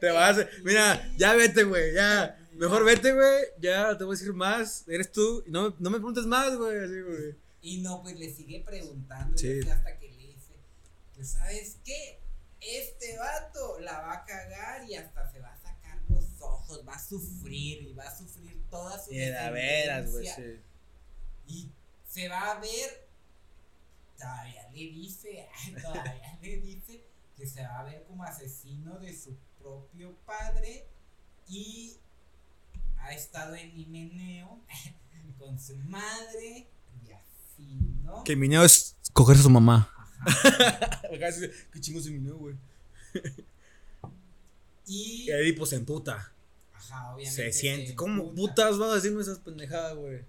Te 0.00 0.10
vas 0.10 0.36
a... 0.36 0.40
arrepentir". 0.40 0.64
Mira, 0.64 1.12
ya 1.16 1.34
vete, 1.34 1.64
güey. 1.64 1.94
Ya. 1.94 2.38
Mejor 2.54 2.84
vete, 2.84 3.12
güey. 3.12 3.44
Ya 3.60 3.96
te 3.98 4.04
voy 4.04 4.16
a 4.16 4.18
decir 4.18 4.32
más. 4.32 4.84
Eres 4.88 5.12
tú. 5.12 5.44
No, 5.46 5.74
no 5.78 5.90
me 5.90 5.96
preguntes 5.98 6.24
más, 6.24 6.56
güey. 6.56 6.78
Así, 6.78 7.00
güey. 7.00 7.34
Y 7.62 7.78
no, 7.78 8.02
pues 8.02 8.18
le 8.18 8.32
sigue 8.32 8.60
preguntando 8.64 9.36
Sí. 9.36 9.60
hasta 9.68 9.98
que 9.98 10.08
le 10.08 10.16
dice, 10.28 10.54
pues 11.14 11.30
sabes 11.30 11.78
qué, 11.84 12.20
este 12.60 13.18
vato 13.18 13.80
la 13.80 14.00
va 14.00 14.12
a 14.14 14.24
cagar 14.24 14.88
y 14.88 14.94
hasta 14.94 15.30
se 15.32 15.40
va 15.40 15.52
a 15.52 15.60
sacar 15.60 15.98
los 16.08 16.24
ojos, 16.40 16.86
va 16.86 16.94
a 16.94 16.98
sufrir 17.04 17.82
y 17.82 17.92
va 17.94 18.04
a 18.04 18.16
sufrir 18.16 18.56
toda 18.70 18.98
su 19.02 19.10
veras, 19.10 20.10
güey. 20.12 20.26
Sí. 20.26 20.60
Y 21.48 21.70
se 22.08 22.28
va 22.28 22.52
a 22.52 22.60
ver, 22.60 23.08
todavía 24.16 24.68
le 24.70 24.78
dice, 24.78 25.48
todavía 25.82 26.38
le 26.40 26.56
dice 26.58 27.04
que 27.36 27.46
se 27.46 27.62
va 27.62 27.80
a 27.80 27.84
ver 27.84 28.04
como 28.04 28.22
asesino 28.24 28.98
de 28.98 29.12
su 29.16 29.36
propio 29.66 30.14
padre 30.24 30.86
y 31.48 31.96
ha 32.98 33.12
estado 33.12 33.56
en 33.56 33.76
Himeneo 33.78 34.60
con 35.38 35.58
su 35.60 35.76
madre 35.76 36.66
y 37.04 37.12
así, 37.12 37.78
¿no? 38.04 38.22
Que 38.24 38.36
niño 38.36 38.62
es 38.62 38.96
cogerse 39.12 39.40
a 39.40 39.44
su 39.44 39.50
mamá. 39.50 39.92
Ajá. 40.20 41.02
Qué 41.72 41.80
chingo 41.80 42.00
se 42.00 42.10
mi 42.10 42.30
güey. 42.30 42.54
Y, 44.88 45.24
Y 45.24 45.30
Edipo 45.32 45.66
se 45.66 45.74
emputa. 45.74 46.32
ajá, 46.72 47.12
obviamente. 47.12 47.42
Se 47.42 47.52
siente. 47.52 47.96
¿Cómo 47.96 48.22
emputa. 48.22 48.36
putas 48.36 48.78
van 48.78 48.90
a 48.90 48.94
decirme 48.94 49.20
esas 49.20 49.40
pendejadas, 49.40 49.96
güey? 49.96 50.24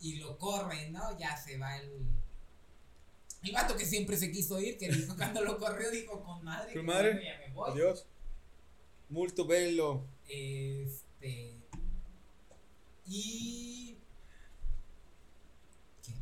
Y 0.00 0.16
lo 0.16 0.38
corre, 0.38 0.88
¿no? 0.90 1.18
Ya 1.18 1.36
se 1.36 1.58
va 1.58 1.76
el. 1.76 1.90
El 3.42 3.52
vato 3.52 3.76
que 3.76 3.84
siempre 3.84 4.16
se 4.16 4.32
quiso 4.32 4.58
ir, 4.58 4.78
que 4.78 4.88
dijo 4.88 5.14
cuando 5.14 5.42
lo 5.42 5.58
corrió, 5.58 5.90
dijo 5.90 6.24
con 6.24 6.42
madre. 6.42 6.72
Con 6.72 6.86
madre. 6.86 7.12
bueno, 7.12 7.26
ya 7.26 7.38
me 7.46 7.52
voy. 7.52 7.70
Adiós. 7.72 8.06
Multo 9.08 9.46
bello. 9.46 10.02
Este. 10.28 11.54
Y. 13.06 13.96
¿Qué? 16.02 16.12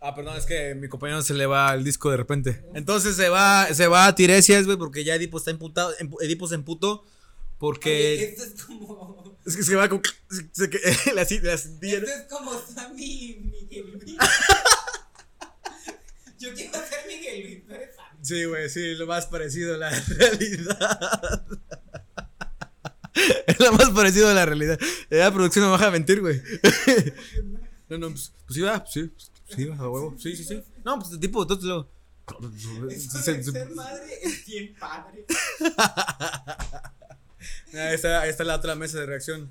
Ah, 0.00 0.14
perdón, 0.14 0.36
es 0.36 0.46
que 0.46 0.74
mi 0.74 0.88
compañero 0.88 1.22
se 1.22 1.34
le 1.34 1.46
va 1.46 1.72
el 1.74 1.84
disco 1.84 2.10
de 2.10 2.16
repente. 2.16 2.64
Entonces 2.74 3.16
se 3.16 3.28
va, 3.28 3.66
se 3.72 3.86
va 3.86 4.06
a 4.06 4.14
Tiresias, 4.14 4.66
güey, 4.66 4.76
porque 4.76 5.04
ya 5.04 5.14
Edipo 5.14 5.38
está 5.38 5.50
imputado. 5.50 5.92
Edipo 6.20 6.46
se 6.48 6.54
emputó. 6.56 7.04
Porque. 7.58 8.14
Oye, 8.14 8.24
esto 8.30 8.44
es 8.44 8.62
como. 8.64 9.38
Es 9.46 9.56
que 9.56 9.62
se 9.62 9.76
va 9.76 9.88
con. 9.88 10.02
Se, 10.30 10.48
se- 10.52 10.70
que- 10.70 10.78
la, 11.14 11.22
ci- 11.26 11.40
la 11.42 11.56
cintilla, 11.56 11.98
Esto 11.98 12.10
es 12.10 12.22
como 12.28 12.52
Sammy 12.60 13.04
y 13.04 13.40
Miguel 13.40 13.92
Luis. 13.92 14.16
Yo 16.38 16.52
quiero 16.54 16.72
ser 16.86 17.06
Miguel 17.06 17.42
Luis, 17.42 17.62
eres 17.70 17.94
Sammy. 17.96 18.01
Sí, 18.22 18.44
güey, 18.44 18.70
sí, 18.70 18.94
lo 18.94 19.06
más 19.06 19.26
parecido 19.26 19.74
a 19.74 19.78
la 19.78 19.90
realidad. 20.08 21.44
es 23.46 23.58
lo 23.60 23.72
más 23.72 23.90
parecido 23.90 24.28
a 24.28 24.34
la 24.34 24.46
realidad. 24.46 24.78
La 25.10 25.32
producción 25.32 25.64
no 25.64 25.70
me 25.70 25.72
baja 25.72 25.88
a 25.88 25.90
mentir, 25.90 26.20
güey. 26.20 26.40
no, 27.88 27.98
no, 27.98 28.10
pues, 28.10 28.32
pues 28.46 28.54
sí, 28.54 28.60
va, 28.60 28.78
pues 28.80 28.92
sí, 28.92 29.02
pues 29.04 29.30
sí, 29.56 29.64
va, 29.66 29.76
a 29.76 29.88
huevo. 29.90 30.14
Sí, 30.18 30.36
sí, 30.36 30.44
sí. 30.44 30.62
No, 30.84 30.98
pues 31.00 31.18
tipo, 31.18 31.46
todo 31.46 31.66
lo. 31.66 32.88
Eso 32.90 33.18
se- 33.18 33.42
ser 33.42 33.70
madre 33.70 34.18
es 34.22 34.46
bien 34.46 34.74
padre. 34.78 35.26
Ah, 35.76 36.92
Ahí 37.74 37.94
está, 37.94 38.20
ahí 38.20 38.30
está 38.30 38.44
la 38.44 38.54
otra 38.56 38.74
mesa 38.76 39.00
de 39.00 39.06
reacción. 39.06 39.50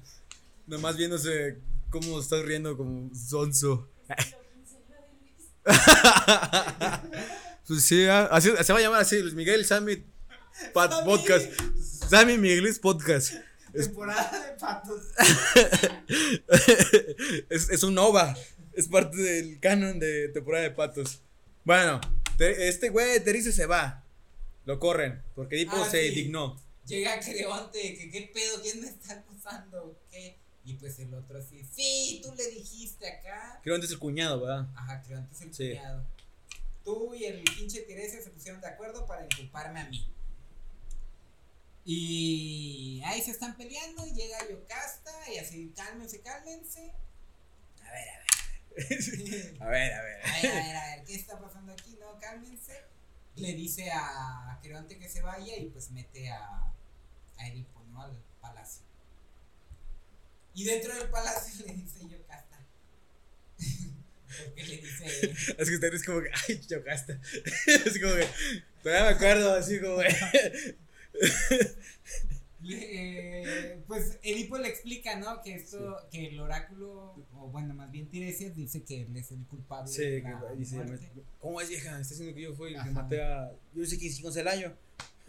Nomás 0.66 0.96
viéndose 0.96 1.60
cómo 1.90 2.20
estás 2.22 2.44
riendo 2.46 2.78
como 2.78 3.10
sonso. 3.14 3.90
Pues 7.68 7.84
sí, 7.86 8.06
ah, 8.06 8.26
así, 8.32 8.50
se 8.64 8.74
va 8.74 8.80
a 8.80 8.82
llamar 8.82 9.02
así, 9.02 9.20
Luis 9.22 9.34
Miguel 9.34 9.66
Sammy 9.66 10.04
Pat 10.74 10.92
Sammy. 10.92 11.06
Podcast. 11.06 11.52
Sammy 12.10 12.38
Miguelis 12.38 12.80
Podcast. 12.80 13.34
Temporada 13.74 14.46
de 14.48 14.52
patos. 14.60 15.02
es, 17.50 17.70
es 17.70 17.84
un 17.84 17.98
OVA. 17.98 18.36
Es 18.74 18.88
parte 18.88 19.18
del 19.18 19.60
canon 19.60 20.00
de 20.00 20.30
temporada 20.30 20.64
de 20.64 20.72
patos. 20.72 21.22
Bueno, 21.64 22.00
te- 22.38 22.68
este 22.68 22.90
güey 22.90 23.24
Terice 23.24 23.52
se 23.52 23.66
va. 23.66 24.04
Lo 24.66 24.80
corren. 24.80 25.22
Porque 25.36 25.56
Edipo 25.56 25.76
Ah, 25.78 25.90
se 25.90 26.10
sí. 26.10 26.16
dignó. 26.16 26.60
Llega 26.86 27.20
Creonte, 27.20 27.80
que 27.98 28.10
qué 28.12 28.32
pedo, 28.34 28.62
quién 28.62 28.82
me 28.82 28.88
está 28.88 29.14
acusando, 29.14 29.98
qué. 30.10 30.38
Y 30.64 30.74
pues 30.74 31.00
el 31.00 31.14
otro 31.14 31.40
así, 31.40 31.64
sí, 31.76 32.22
tú 32.24 32.34
le 32.36 32.50
dijiste 32.50 33.08
acá. 33.08 33.60
Creo 33.64 33.80
que 33.80 33.86
es 33.86 33.92
el 33.92 34.00
cuñado, 34.00 34.42
¿verdad? 34.42 34.68
Ajá, 34.76 35.02
Creonte 35.02 35.34
es 35.34 35.42
el 35.42 35.54
Sí. 35.54 35.70
cuñado. 35.70 36.06
Tú 36.84 37.14
y 37.14 37.26
el 37.26 37.44
pinche 37.44 37.82
Tiresias 37.82 38.24
se 38.24 38.32
pusieron 38.32 38.62
de 38.62 38.68
acuerdo 38.68 39.06
para 39.06 39.24
inculparme 39.26 39.82
a 39.82 39.90
mí. 39.90 40.14
Y 41.84 43.02
ahí 43.06 43.22
se 43.22 43.32
están 43.32 43.58
peleando 43.58 44.06
y 44.06 44.14
llega 44.14 44.48
Yocasta 44.48 45.12
y 45.34 45.38
así, 45.38 45.74
cálmense, 45.76 46.22
cálmense. 46.22 46.94
A 47.84 47.92
ver, 47.92 48.10
a 48.10 48.18
ver. 48.18 49.62
A 49.62 49.68
ver, 49.68 49.94
a 49.94 50.02
ver. 50.02 50.26
A 50.26 50.42
ver, 50.42 50.52
a 50.52 50.56
ver, 50.56 50.76
a 50.76 50.96
ver, 50.96 51.06
¿qué 51.06 51.16
está 51.16 51.40
pasando 51.40 51.74
aquí? 51.74 51.98
No, 52.00 52.18
cálmense. 52.20 52.74
Le 53.36 53.54
dice 53.54 53.90
a 53.92 54.60
Creonte 54.62 55.00
que 55.00 55.10
se 55.10 55.22
vaya 55.22 55.56
y 55.58 55.70
pues 55.70 55.90
mete 55.92 56.30
a, 56.30 56.74
a 57.38 57.48
Edipo, 57.48 57.84
¿no? 57.86 58.04
Al 58.04 58.24
palacio. 58.42 58.84
Y 60.54 60.66
dentro 60.66 60.94
del 60.94 61.10
palacio 61.10 61.66
le 61.68 61.74
dice 61.74 62.08
Yocasta. 62.08 62.60
Porque 64.46 64.64
le 64.66 64.78
dice. 64.78 65.34
Es 65.58 65.70
que 65.70 65.76
ustedes 65.76 66.04
como 66.04 66.22
que, 66.22 66.30
ay, 66.50 66.60
chocaste. 66.66 67.20
Así 67.88 68.00
como 68.02 68.16
que, 68.16 68.28
todavía 68.84 69.04
me 69.10 69.16
acuerdo, 69.16 69.54
así 69.56 69.80
como 69.80 69.98
que. 70.00 70.76
le- 72.62 73.78
pues 73.88 74.18
Edipo 74.24 74.58
le 74.58 74.68
explica, 74.70 75.16
¿no? 75.18 75.42
Que 75.42 75.56
esto, 75.56 75.98
que 76.12 76.28
el 76.28 76.40
oráculo, 76.40 77.16
o 77.36 77.48
bueno, 77.52 77.74
más 77.74 77.92
bien 77.92 78.08
Tiresias, 78.08 78.56
dice 78.56 78.84
que 78.84 79.02
él 79.02 79.18
es 79.18 79.32
el 79.32 79.44
culpable 79.48 79.92
Sí, 79.92 80.04
de 80.04 80.22
que 80.24 80.34
dice, 80.58 80.76
muerte. 80.78 81.10
¿cómo 81.40 81.60
es 81.60 81.70
vieja? 81.70 82.00
Está 82.00 82.14
diciendo 82.14 82.36
que 82.36 82.42
yo 82.42 82.54
fui 82.54 82.74
el 82.74 82.84
que 82.84 82.90
maté 82.92 83.22
a. 83.22 83.52
Yo 83.74 83.86
sé 83.86 83.98
que 83.98 84.06
hicimos 84.06 84.36
el 84.38 84.48
año. 84.48 84.76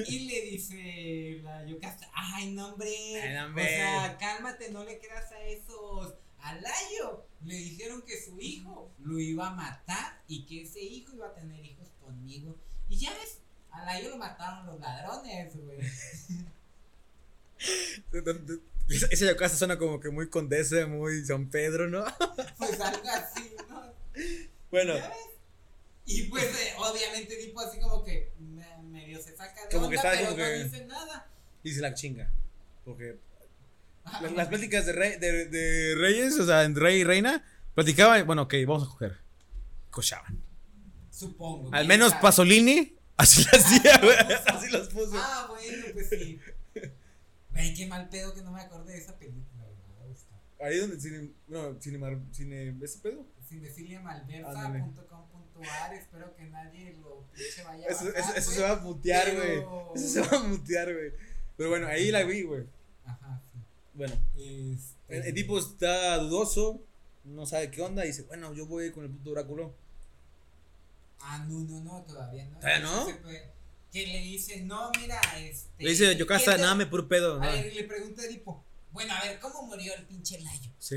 Y 0.06 0.20
le 0.20 0.40
dice 0.42 1.40
la 1.42 1.64
Yocasta, 1.66 2.10
ay 2.14 2.52
no 2.52 2.72
hombre, 2.72 2.88
Ay, 3.22 3.34
no, 3.34 3.46
hombre. 3.46 3.64
o 3.64 3.68
sea, 3.68 4.16
cálmate, 4.18 4.70
no 4.70 4.84
le 4.84 4.98
creas 4.98 5.30
a 5.32 5.46
esos. 5.46 6.14
A 6.42 6.54
Layo 6.54 7.26
le 7.44 7.54
dijeron 7.54 8.02
que 8.02 8.20
su 8.22 8.38
hijo 8.40 8.90
lo 8.98 9.18
iba 9.18 9.48
a 9.48 9.54
matar 9.54 10.22
y 10.28 10.44
que 10.46 10.62
ese 10.62 10.80
hijo 10.80 11.14
iba 11.14 11.28
a 11.28 11.34
tener 11.34 11.64
hijos 11.64 11.88
conmigo. 12.04 12.56
Y 12.88 12.98
ya 12.98 13.12
ves, 13.14 13.38
a 13.70 13.84
Layo 13.84 14.10
lo 14.10 14.18
mataron 14.18 14.66
los 14.66 14.80
ladrones, 14.80 15.56
güey. 15.56 15.78
Esa 19.10 19.26
yocasta 19.26 19.56
suena 19.56 19.78
como 19.78 20.00
que 20.00 20.10
muy 20.10 20.28
condesa, 20.28 20.86
muy 20.86 21.24
San 21.24 21.48
Pedro, 21.48 21.88
¿no? 21.88 22.04
Pues 22.58 22.80
algo 22.80 23.08
así, 23.08 23.54
¿no? 23.68 23.92
Bueno, 24.70 24.96
¿Ya 24.96 25.08
ves? 25.08 25.16
Y 26.04 26.24
pues, 26.24 26.44
eh, 26.44 26.74
obviamente, 26.78 27.40
Edipo 27.40 27.60
así 27.60 27.78
como 27.78 28.02
que 28.04 28.32
me- 28.40 28.82
medio 28.82 29.22
se 29.22 29.36
saca 29.36 29.66
de 29.66 29.74
Como 29.74 29.88
que 29.88 29.96
onda, 29.96 30.08
está 30.10 30.10
pero 30.10 30.30
como 30.30 30.42
no 30.42 30.48
que- 30.48 30.64
dice 30.64 30.84
nada. 30.86 31.30
Y 31.62 31.72
se 31.72 31.80
la 31.80 31.94
chinga. 31.94 32.30
Porque. 32.84 33.18
Las, 34.20 34.32
las 34.32 34.48
pláticas 34.48 34.84
de, 34.86 34.92
rey, 34.92 35.16
de, 35.18 35.46
de 35.46 35.94
reyes, 35.96 36.38
o 36.38 36.46
sea, 36.46 36.66
rey 36.68 37.00
y 37.00 37.04
reina, 37.04 37.42
platicaban, 37.74 38.26
bueno, 38.26 38.42
ok, 38.42 38.54
vamos 38.66 38.84
a 38.84 38.86
coger. 38.90 39.18
Cochaban. 39.90 40.38
Supongo. 41.10 41.70
Al 41.72 41.86
menos 41.86 42.10
sabe. 42.10 42.22
Pasolini, 42.22 42.96
así 43.16 43.44
lo 43.44 43.50
hacía, 43.58 43.98
güey. 43.98 44.16
Así 44.46 44.70
los 44.70 44.88
puso. 44.88 45.12
Ah, 45.16 45.46
bueno, 45.50 45.84
pues 45.92 46.08
sí. 46.08 46.38
Güey, 47.50 47.74
qué 47.74 47.86
mal 47.86 48.08
pedo 48.08 48.32
que 48.34 48.42
no 48.42 48.50
me 48.52 48.60
acordé 48.62 48.92
de 48.94 48.98
esa 48.98 49.16
película, 49.18 49.64
güey, 49.64 49.76
me 49.88 49.94
va 49.98 50.04
a 50.04 50.08
gustar. 50.08 50.38
Ahí 50.62 50.78
donde 50.78 50.98
cine, 51.00 51.30
no, 51.48 51.78
cine, 51.80 51.98
cine, 52.32 52.74
¿ese 52.82 52.98
pedo? 53.00 53.26
Cinefiliamalversa.com.ar 53.48 55.94
Espero 55.94 56.34
que 56.36 56.44
nadie 56.46 56.96
lo 57.00 57.26
pinche 57.34 57.62
vaya 57.64 57.86
a 57.86 57.90
Eso, 57.90 58.08
eso, 58.08 58.34
eso 58.34 58.50
se 58.50 58.62
va 58.62 58.70
a 58.72 58.76
mutear, 58.76 59.34
güey. 59.34 59.58
pero- 59.58 59.92
Eso 59.94 60.08
se 60.08 60.20
va 60.22 60.38
a 60.38 60.42
mutear, 60.44 60.90
güey. 60.92 61.12
Pero 61.56 61.68
bueno, 61.68 61.86
ahí 61.86 62.10
la 62.10 62.22
vi, 62.24 62.42
güey. 62.42 62.64
Ajá. 63.04 63.41
Bueno, 63.94 64.14
Este... 64.36 64.86
el, 65.08 65.22
el 65.26 65.34
tipo 65.34 65.58
está 65.58 66.16
dudoso, 66.18 66.80
no 67.24 67.46
sabe 67.46 67.70
qué 67.70 67.82
onda, 67.82 68.04
y 68.04 68.08
dice, 68.08 68.22
bueno, 68.22 68.52
yo 68.54 68.66
voy 68.66 68.90
con 68.92 69.04
el 69.04 69.10
puto 69.10 69.30
oráculo. 69.32 69.74
Ah, 71.20 71.44
no, 71.48 71.60
no, 71.60 71.80
no, 71.80 72.02
todavía 72.02 72.44
no. 72.46 72.58
¿Todavía 72.58 72.80
no? 72.80 73.06
Que 73.92 74.06
le 74.06 74.20
dice, 74.20 74.62
no, 74.62 74.90
mira, 74.98 75.20
este. 75.38 75.68
Le 75.84 75.90
dice, 75.90 76.16
¿quién 76.16 76.26
te- 76.26 76.58
nada, 76.58 76.74
me 76.74 76.86
puro 76.86 77.06
pedo. 77.08 77.42
A 77.42 77.46
ver, 77.46 77.74
le 77.74 77.84
pregunta 77.84 78.22
a 78.22 78.24
Edipo, 78.24 78.64
bueno, 78.90 79.12
a 79.14 79.22
ver, 79.22 79.38
¿cómo 79.38 79.62
murió 79.66 79.94
el 79.94 80.04
pinche 80.06 80.40
Layo? 80.40 80.70
Sí. 80.78 80.96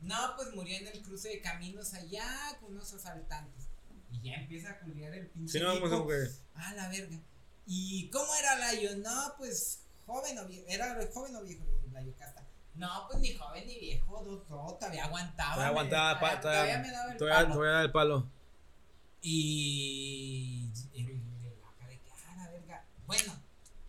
No, 0.00 0.16
pues 0.36 0.52
murió 0.54 0.76
en 0.78 0.86
el 0.88 1.02
cruce 1.02 1.28
de 1.28 1.40
caminos 1.40 1.92
allá 1.94 2.56
con 2.60 2.72
unos 2.72 2.92
asaltantes. 2.92 3.64
Y 4.12 4.22
ya 4.28 4.34
empieza 4.36 4.70
a 4.70 4.78
culiar 4.80 5.12
el 5.14 5.26
pinche 5.28 5.58
Sí, 5.58 5.60
no, 5.60 5.66
vamos 5.68 5.82
Edipo. 5.90 5.96
como 5.98 6.08
que. 6.10 6.26
Ah, 6.54 6.72
la 6.74 6.88
verga. 6.88 7.18
¿Y 7.66 8.08
cómo 8.08 8.34
era 8.36 8.58
Layo? 8.58 8.96
No, 8.96 9.34
pues 9.36 9.80
joven 10.06 10.38
o 10.38 10.46
viejo. 10.46 10.64
¿Era 10.68 10.98
joven 11.12 11.36
o 11.36 11.42
viejo 11.42 11.64
la 11.96 12.02
Yocasta? 12.02 12.46
No, 12.74 13.06
pues 13.08 13.20
ni 13.20 13.32
joven 13.34 13.66
ni 13.66 13.78
viejo, 13.80 14.22
dos, 14.22 14.46
dos, 14.48 14.78
todavía 14.78 15.04
aguantaba. 15.06 15.54
Todavía 15.54 15.70
aguantaba, 15.70 16.18
todavía, 16.18 16.40
todavía 16.40 16.78
me 16.78 16.90
daba 16.90 17.12
el 17.12 17.18
Todavía, 17.18 17.36
palo. 17.42 17.54
todavía 17.54 17.72
da 17.72 17.82
el 17.82 17.92
palo. 17.92 18.26
Y 19.22 20.70
el, 20.94 21.08
el 21.08 21.64
acá 21.64 21.86
de 21.88 21.98
que, 22.00 22.10
ah, 22.12 22.34
la 22.36 22.50
verga. 22.50 22.84
Bueno, 23.06 23.32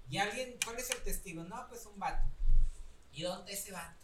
¿y 0.09 0.17
alguien, 0.17 0.55
cuál 0.63 0.77
es 0.77 0.89
el 0.89 1.01
testigo? 1.03 1.43
No, 1.43 1.67
pues 1.67 1.85
un 1.85 1.99
vato. 1.99 2.27
¿Y 3.11 3.23
dónde 3.23 3.51
ese 3.51 3.71
vato? 3.71 3.97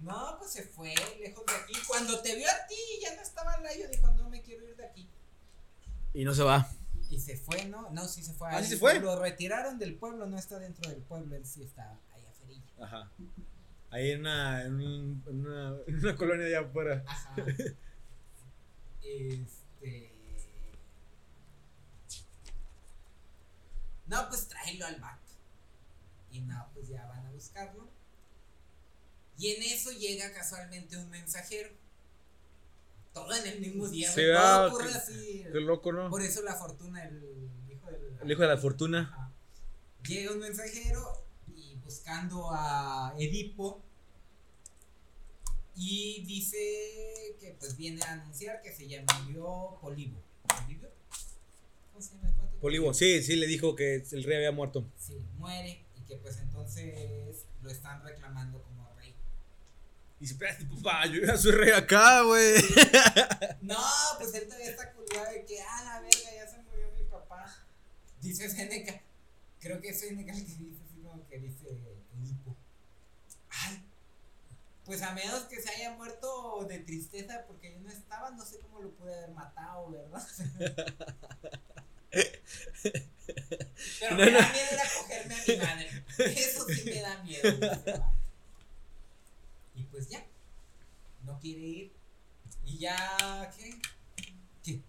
No, 0.00 0.36
pues 0.38 0.52
se 0.52 0.64
fue 0.64 0.94
lejos 1.20 1.46
de 1.46 1.52
aquí. 1.54 1.72
Cuando 1.88 2.20
te 2.20 2.34
vio 2.36 2.46
a 2.50 2.66
ti 2.66 2.76
ya 3.02 3.14
no 3.16 3.22
estaba 3.22 3.58
Layo, 3.60 3.88
dijo, 3.88 4.08
no 4.08 4.28
me 4.28 4.42
quiero 4.42 4.68
ir 4.68 4.76
de 4.76 4.84
aquí. 4.84 5.08
Y 6.12 6.24
no 6.24 6.34
se 6.34 6.42
va. 6.42 6.68
Y 7.10 7.20
se 7.20 7.36
fue, 7.36 7.64
¿no? 7.66 7.90
No, 7.90 8.06
sí 8.06 8.22
se 8.22 8.32
fue. 8.34 8.48
¿Ah, 8.50 8.62
sí 8.62 8.70
se 8.70 8.76
fue? 8.76 8.98
Lo 9.00 9.18
retiraron 9.18 9.78
del 9.78 9.96
pueblo, 9.96 10.26
no 10.26 10.36
está 10.38 10.58
dentro 10.58 10.90
del 10.90 11.00
pueblo, 11.02 11.36
él 11.36 11.46
sí 11.46 11.64
afuera. 11.64 11.98
Ajá. 12.80 13.10
Ahí 13.90 14.10
en 14.10 14.20
una, 14.20 14.62
en, 14.64 14.74
un- 14.74 15.22
en 15.28 15.46
una, 15.46 15.76
en 15.86 15.98
una 15.98 16.16
colonia 16.16 16.46
allá 16.46 16.60
afuera. 16.60 17.04
Ajá. 17.06 17.34
este. 19.02 20.10
No, 24.06 24.28
pues 24.28 24.48
tráelo 24.48 24.86
al 24.86 25.00
vato. 25.00 25.20
Y 26.30 26.40
no, 26.40 26.68
pues 26.74 26.88
ya 26.88 27.06
van 27.06 27.26
a 27.26 27.30
buscarlo. 27.30 27.88
Y 29.38 29.48
en 29.52 29.62
eso 29.62 29.90
llega 29.92 30.32
casualmente 30.32 30.96
un 30.96 31.08
mensajero. 31.10 31.70
Todo 33.12 33.32
en 33.34 33.46
el 33.46 33.60
mismo 33.60 33.88
día. 33.88 34.10
Sí, 34.10 34.20
güey, 34.22 34.34
ah, 34.36 34.66
todo 34.66 34.68
ocurre 34.68 34.88
qué- 34.90 34.98
así. 34.98 35.44
Qué 35.52 35.60
loco, 35.60 35.92
¿no? 35.92 36.10
Por 36.10 36.22
eso 36.22 36.42
la 36.42 36.54
fortuna, 36.54 37.04
el 37.04 37.48
hijo 37.70 37.90
del. 37.90 38.18
El 38.22 38.30
hijo 38.30 38.42
de 38.42 38.48
la 38.48 38.58
fortuna. 38.58 39.32
Llega 40.02 40.32
un 40.32 40.40
mensajero 40.40 41.23
buscando 41.84 42.50
a 42.50 43.14
Edipo 43.18 43.82
y 45.76 46.24
dice 46.26 46.56
que 47.40 47.56
pues 47.58 47.76
viene 47.76 48.02
a 48.04 48.12
anunciar 48.12 48.62
que 48.62 48.72
se 48.72 48.88
llamó 48.88 49.78
Polibo. 49.80 50.20
¿Polibo? 50.46 50.88
¿Cómo 51.92 52.04
se 52.04 52.14
llama 52.14 52.28
el? 52.28 52.60
Polibo, 52.60 52.94
sí, 52.94 53.22
sí, 53.22 53.36
le 53.36 53.46
dijo 53.46 53.74
que 53.74 53.96
el 54.10 54.24
rey 54.24 54.36
había 54.36 54.52
muerto. 54.52 54.88
Sí, 54.98 55.20
muere 55.36 55.84
y 55.96 56.00
que 56.02 56.16
pues 56.16 56.38
entonces 56.38 57.44
lo 57.62 57.70
están 57.70 58.02
reclamando 58.02 58.62
como 58.62 58.88
rey. 58.96 59.14
Y 60.20 60.24
dice, 60.24 60.34
espérate, 60.34 60.64
papá, 60.64 61.06
yo 61.06 61.26
ya 61.26 61.36
soy 61.36 61.52
rey 61.52 61.72
acá, 61.72 62.22
güey. 62.22 62.54
No, 63.62 63.78
pues 64.18 64.34
él 64.34 64.44
todavía 64.44 64.70
está 64.70 64.92
culiado 64.92 65.32
de 65.32 65.44
que, 65.46 65.58
ah, 65.60 65.84
la 65.84 66.00
verga, 66.00 66.34
ya 66.34 66.46
se 66.46 66.58
murió 66.62 66.90
mi 66.96 67.04
papá. 67.04 67.66
Dice 68.20 68.48
Seneca. 68.48 69.00
Creo 69.58 69.80
que 69.80 69.88
es 69.88 70.00
Seneca 70.00 70.32
el 70.32 70.44
que 70.44 70.52
dice 70.52 70.83
que 71.34 71.40
dice 71.40 71.68
Edipo. 72.22 72.56
Ay, 73.50 73.82
pues 74.84 75.02
a 75.02 75.12
menos 75.14 75.42
que 75.44 75.60
se 75.60 75.68
haya 75.70 75.90
muerto 75.96 76.64
de 76.68 76.78
tristeza 76.80 77.44
porque 77.48 77.72
yo 77.72 77.80
no 77.80 77.90
estaba, 77.90 78.30
no 78.30 78.44
sé 78.44 78.60
cómo 78.60 78.80
lo 78.80 78.90
pude 78.92 79.12
haber 79.16 79.30
matado, 79.32 79.90
¿verdad? 79.90 80.22
Pero 82.12 84.10
No, 84.12 84.16
me 84.24 84.30
no. 84.30 84.38
da 84.38 84.52
miedo 84.52 84.66
ir 84.72 84.78
a 84.78 84.88
cogerme 85.00 85.34
a 85.34 85.38
mi 85.48 85.56
madre. 85.56 86.04
Eso 86.18 86.64
sí 86.68 86.82
me 86.84 87.00
da 87.00 87.22
miedo. 87.24 87.48
Y 89.74 89.82
pues 89.84 90.08
ya. 90.08 90.24
No 91.24 91.38
quiere 91.40 91.60
ir. 91.62 91.92
Y 92.64 92.78
ya. 92.78 93.50
¿Qué? 93.56 93.80
¿Qué? 94.62 94.80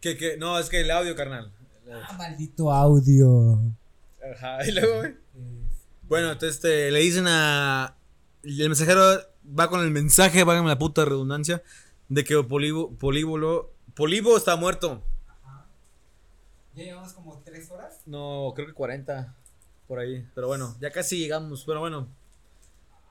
¿Qué? 0.00 0.16
Que, 0.18 0.36
no, 0.38 0.58
es 0.58 0.68
que 0.68 0.80
el 0.80 0.90
audio, 0.90 1.14
carnal. 1.14 1.52
Ah, 1.92 2.12
maldito 2.14 2.72
audio. 2.72 3.60
Ajá, 4.34 4.66
y 4.66 4.72
luego. 4.72 5.14
Bueno, 6.08 6.32
entonces 6.32 6.56
este, 6.56 6.90
le 6.90 7.00
dicen 7.00 7.26
a. 7.26 7.96
El 8.42 8.68
mensajero 8.68 9.02
va 9.58 9.70
con 9.70 9.80
el 9.80 9.90
mensaje, 9.90 10.44
válgame 10.44 10.68
la 10.68 10.78
puta 10.78 11.04
redundancia, 11.04 11.62
de 12.08 12.24
que 12.24 12.42
Polibo, 12.42 12.94
Políbolo. 12.96 13.72
Polibo 13.94 14.36
está 14.36 14.56
muerto. 14.56 15.02
Ajá. 15.28 15.66
Ya 16.74 16.84
llevamos 16.84 17.12
como 17.12 17.40
tres 17.44 17.70
horas. 17.70 18.00
No, 18.06 18.52
creo 18.54 18.66
que 18.66 18.74
40. 18.74 19.34
Por 19.86 19.98
ahí. 19.98 20.26
Pero 20.34 20.46
bueno, 20.48 20.76
ya 20.80 20.90
casi 20.90 21.18
llegamos. 21.18 21.64
Pero 21.64 21.80
bueno. 21.80 22.08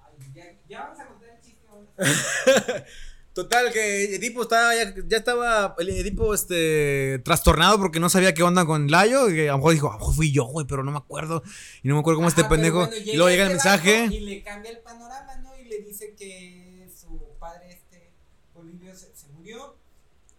Ay, 0.02 0.32
ya, 0.36 0.44
ya 0.68 0.82
vamos 0.84 1.00
a 1.00 1.08
contar 1.08 1.30
el 1.30 1.42
chiste. 1.42 1.64
Total, 3.34 3.72
que 3.72 4.16
Edipo 4.16 4.44
estaba, 4.44 4.76
ya, 4.76 4.94
ya 5.08 5.18
estaba, 5.18 5.76
el 5.80 5.90
Edipo, 5.90 6.34
este, 6.36 7.20
trastornado 7.26 7.80
porque 7.80 8.00
no 8.00 8.10
sabía 8.10 8.34
qué 8.34 8.44
onda 8.44 8.66
con 8.66 8.92
Layo, 8.92 9.30
y 9.30 9.48
a 9.48 9.54
lo 9.54 9.58
mejor 9.58 9.74
dijo, 9.74 9.90
a 9.90 9.94
lo 9.94 10.00
mejor 10.00 10.16
fui 10.16 10.32
yo, 10.32 10.46
güey, 10.46 10.68
pero 10.68 10.84
no 10.84 10.92
me 10.92 11.00
acuerdo, 11.00 11.42
y 11.82 11.88
no 11.88 11.96
me 11.96 12.02
acuerdo 12.02 12.20
cómo 12.20 12.28
este 12.28 12.42
Ajá, 12.42 12.50
pendejo, 12.50 12.86
bueno, 12.86 12.96
y 12.96 13.16
luego 13.16 13.30
llega 13.30 13.46
el 13.46 13.54
este 13.54 13.68
vato 13.70 13.84
mensaje, 13.84 14.16
Y 14.16 14.20
le 14.20 14.44
cambia 14.44 14.72
el 14.72 14.80
panorama, 14.80 15.36
¿no? 15.38 15.58
Y 15.58 15.66
le 15.66 15.80
dice 15.80 16.14
que 16.16 16.88
su 16.96 17.20
padre, 17.40 17.72
este, 17.72 18.12
Bolivio, 18.54 18.96
se, 18.96 19.16
se 19.16 19.28
murió. 19.30 19.76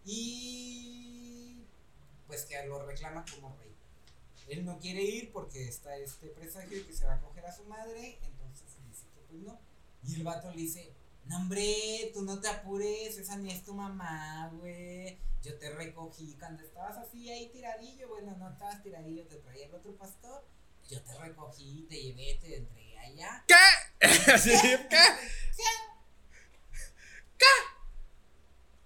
Y. 0.07 1.65
Pues 2.27 2.43
que 2.43 2.55
lo 2.67 2.85
reclama 2.87 3.25
como 3.33 3.57
rey. 3.59 3.73
Él 4.49 4.65
no 4.65 4.79
quiere 4.79 5.03
ir 5.03 5.33
porque 5.33 5.67
está 5.67 5.97
este 5.97 6.29
presagio 6.29 6.79
de 6.79 6.85
que 6.85 6.93
se 6.93 7.07
va 7.07 7.15
a 7.15 7.21
coger 7.21 7.47
a 7.47 7.53
su 7.53 7.65
madre. 7.65 8.19
Entonces 8.23 8.67
dice 8.89 9.05
que 9.15 9.21
pues 9.29 9.43
no. 9.43 9.59
Y 10.07 10.15
el 10.15 10.23
vato 10.23 10.51
le 10.51 10.57
dice: 10.57 10.93
No, 11.27 11.37
hombre, 11.39 12.11
tú 12.13 12.23
no 12.23 12.41
te 12.41 12.49
apures, 12.49 13.17
esa 13.17 13.37
ni 13.37 13.51
es 13.51 13.65
tu 13.65 13.75
mamá, 13.75 14.51
güey. 14.55 15.19
Yo 15.43 15.59
te 15.59 15.71
recogí 15.75 16.37
cuando 16.39 16.63
estabas 16.63 16.97
así 16.99 17.31
ahí 17.31 17.49
tiradillo. 17.51 18.09
Bueno, 18.09 18.37
no 18.39 18.51
estabas 18.51 18.83
tiradillo, 18.83 19.27
te 19.27 19.37
traía 19.37 19.67
el 19.67 19.75
otro 19.75 19.97
pastor. 19.97 20.45
Yo 20.89 21.03
te 21.03 21.17
recogí, 21.19 21.87
te 21.89 21.97
llevé, 22.03 22.39
te 22.41 22.57
entregué 22.57 22.99
allá. 22.99 23.45
¿qué? 23.47 23.55
Así, 24.33 24.51
¿qué? 24.51 24.97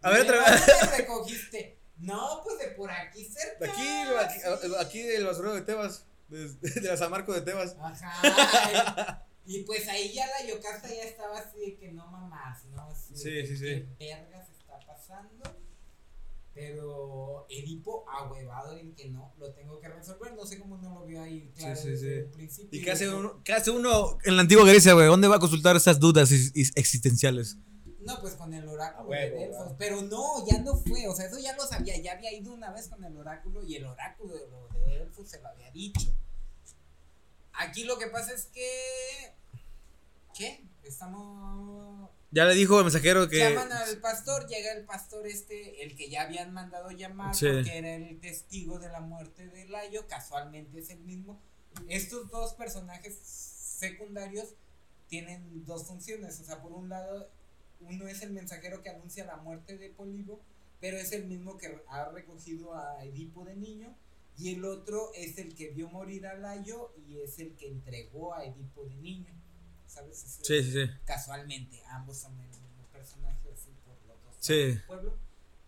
A 0.00 0.10
ver, 0.10 0.24
¿Y 0.24 0.28
de 0.28 0.30
otra 0.38 0.50
vez. 0.50 0.66
dónde 0.66 0.86
te 0.86 0.96
recogiste? 0.96 1.78
No, 1.98 2.40
pues 2.44 2.58
de 2.60 2.68
por 2.68 2.90
aquí 2.90 3.24
cerca. 3.24 3.64
De 3.64 3.70
aquí, 3.70 4.72
aquí, 4.78 5.02
del 5.02 5.26
basurero 5.26 5.54
de 5.54 5.62
Tebas, 5.62 6.06
de, 6.28 6.48
de 6.48 6.80
la 6.82 6.96
San 6.96 7.10
Marco 7.10 7.32
de 7.32 7.40
Tebas. 7.40 7.74
Ajá. 7.80 9.26
Y 9.50 9.62
pues 9.62 9.88
ahí 9.88 10.12
ya 10.12 10.26
la 10.26 10.46
Yocasta 10.46 10.88
ya 10.88 11.04
estaba 11.04 11.38
así 11.38 11.58
de 11.58 11.76
que 11.78 11.90
no 11.92 12.06
mamás, 12.06 12.66
¿no? 12.66 12.82
Así 12.82 13.14
de 13.14 13.18
Sí, 13.18 13.24
que, 13.30 13.46
sí, 13.46 13.56
sí. 13.56 13.86
¿Qué 13.98 14.14
vergas 14.14 14.46
está 14.50 14.78
pasando? 14.86 15.42
Pero 16.54 17.46
Edipo 17.48 18.04
ahuevado 18.10 18.76
en 18.76 18.94
que 18.94 19.08
no, 19.08 19.32
lo 19.38 19.52
tengo 19.54 19.80
que 19.80 19.88
resolver. 19.88 20.34
No 20.34 20.44
sé 20.44 20.58
cómo 20.58 20.76
no 20.78 21.00
lo 21.00 21.06
vio 21.06 21.22
ahí 21.22 21.52
claro 21.56 21.76
Sí, 21.76 21.82
sí, 21.82 21.88
desde 21.90 22.08
sí. 22.08 22.18
el 22.18 22.24
principio. 22.26 22.78
¿Y 22.80 22.84
qué 22.84 22.90
hace 22.90 23.08
uno, 23.08 23.40
qué 23.44 23.52
hace 23.54 23.70
uno 23.70 24.18
en 24.24 24.36
la 24.36 24.42
antigua 24.42 24.66
Grecia, 24.66 24.92
güey? 24.92 25.06
¿Dónde 25.06 25.28
va 25.28 25.36
a 25.36 25.40
consultar 25.40 25.76
esas 25.76 25.98
dudas 26.00 26.30
is- 26.32 26.50
is- 26.54 26.72
existenciales? 26.74 27.56
No, 28.00 28.20
pues 28.20 28.34
con 28.34 28.52
el 28.52 28.66
oráculo 28.68 29.08
huevo, 29.08 29.34
de 29.38 29.46
Delfos. 29.46 29.72
Pero 29.78 30.02
no, 30.02 30.44
ya 30.46 30.58
no 30.58 30.76
fue. 30.76 31.06
O 31.08 31.14
sea, 31.14 31.26
eso 31.26 31.38
ya 31.38 31.54
lo 31.56 31.66
sabía. 31.66 31.96
Ya 32.02 32.12
había 32.12 32.32
ido 32.32 32.52
una 32.52 32.70
vez 32.72 32.88
con 32.88 33.04
el 33.04 33.16
oráculo 33.16 33.62
y 33.64 33.76
el 33.76 33.86
oráculo 33.86 34.34
de, 34.34 34.48
lo 34.48 34.68
de 34.68 34.98
Delfos 34.98 35.28
se 35.28 35.40
lo 35.40 35.48
había 35.48 35.70
dicho. 35.70 36.12
Aquí 37.52 37.84
lo 37.84 37.98
que 37.98 38.08
pasa 38.08 38.32
es 38.32 38.46
que. 38.46 38.68
¿Qué? 40.36 40.64
Estamos. 40.84 42.10
Ya 42.30 42.44
le 42.44 42.54
dijo 42.54 42.78
el 42.78 42.84
mensajero 42.84 43.28
que. 43.28 43.38
Llaman 43.38 43.72
al 43.72 43.98
pastor, 44.00 44.46
llega 44.46 44.72
el 44.72 44.84
pastor 44.84 45.26
este, 45.26 45.82
el 45.82 45.96
que 45.96 46.10
ya 46.10 46.22
habían 46.22 46.52
mandado 46.52 46.90
llamar, 46.90 47.34
Sí. 47.34 47.46
porque 47.52 47.78
era 47.78 47.94
el 47.94 48.20
testigo 48.20 48.78
de 48.78 48.88
la 48.88 49.00
muerte 49.00 49.46
de 49.48 49.66
Layo, 49.68 50.06
casualmente 50.06 50.78
es 50.80 50.90
el 50.90 51.00
mismo. 51.00 51.40
Estos 51.88 52.30
dos 52.30 52.54
personajes 52.54 53.14
secundarios 53.22 54.54
tienen 55.08 55.64
dos 55.64 55.86
funciones, 55.86 56.38
o 56.40 56.44
sea, 56.44 56.60
por 56.60 56.72
un 56.72 56.88
lado, 56.88 57.30
uno 57.80 58.08
es 58.08 58.22
el 58.22 58.30
mensajero 58.32 58.82
que 58.82 58.90
anuncia 58.90 59.24
la 59.24 59.36
muerte 59.36 59.78
de 59.78 59.88
Polibo, 59.90 60.40
pero 60.80 60.98
es 60.98 61.12
el 61.12 61.26
mismo 61.26 61.56
que 61.56 61.82
ha 61.88 62.08
recogido 62.10 62.74
a 62.74 63.02
Edipo 63.04 63.44
de 63.44 63.56
niño, 63.56 63.94
y 64.36 64.54
el 64.54 64.64
otro 64.64 65.12
es 65.14 65.38
el 65.38 65.54
que 65.54 65.70
vio 65.70 65.88
morir 65.88 66.26
a 66.26 66.34
Layo 66.34 66.92
y 67.08 67.20
es 67.20 67.38
el 67.38 67.54
que 67.56 67.68
entregó 67.68 68.34
a 68.34 68.44
Edipo 68.44 68.84
de 68.84 68.96
niño. 68.96 69.32
¿Sabes? 69.88 70.22
Ese- 70.22 70.44
Sí, 70.44 70.62
sí, 70.62 70.72
sí. 70.72 70.92
casualmente 71.04 71.82
ambos 71.90 72.18
son 72.18 72.32
el 72.40 72.46
mismo 72.48 72.86
personaje 72.92 73.50
así 73.52 73.70
por 73.84 73.96
los 74.06 74.22
dos 74.22 74.36
Sí. 74.40 74.78
pueblo 74.86 75.16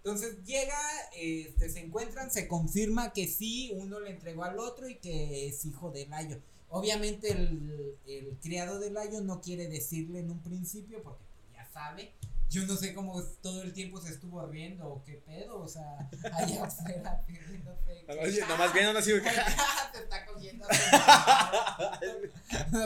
entonces 0.05 0.45
llega 0.45 0.79
este 1.17 1.69
se 1.69 1.81
encuentran 1.81 2.31
se 2.31 2.47
confirma 2.47 3.13
que 3.13 3.27
sí 3.27 3.73
uno 3.75 3.99
le 4.01 4.11
entregó 4.11 4.45
al 4.45 4.59
otro 4.59 4.89
y 4.89 4.97
que 4.97 5.49
es 5.49 5.65
hijo 5.65 5.91
de 5.91 6.07
Layo 6.07 6.39
obviamente 6.69 7.33
el, 7.33 7.97
el 8.07 8.39
criado 8.43 8.79
de 8.79 8.91
Layo 8.91 9.21
no 9.23 9.41
quiere 9.41 9.69
decirle 9.69 10.21
en 10.21 10.31
un 10.31 10.41
principio 10.41 11.03
porque 11.03 11.23
pues, 11.25 11.53
ya 11.57 11.71
sabe 11.73 12.13
yo 12.51 12.67
no 12.67 12.77
sé 12.77 12.93
cómo 12.93 13.23
todo 13.41 13.63
el 13.63 13.73
tiempo 13.73 13.99
se 14.01 14.11
estuvo 14.13 14.45
riendo 14.47 14.87
o 14.87 15.03
qué 15.05 15.15
pedo 15.25 15.61
o 15.61 15.69
sea 15.69 15.97
allá 16.35 16.65
afuera 16.65 17.23
riéndose 17.27 18.05
que- 18.41 18.47
Nomás 18.49 18.73
viendo 18.75 18.99
así. 18.99 19.13
se 19.13 20.03
está 20.03 20.27
cogiendo 20.27 20.67
mamá. 20.69 22.01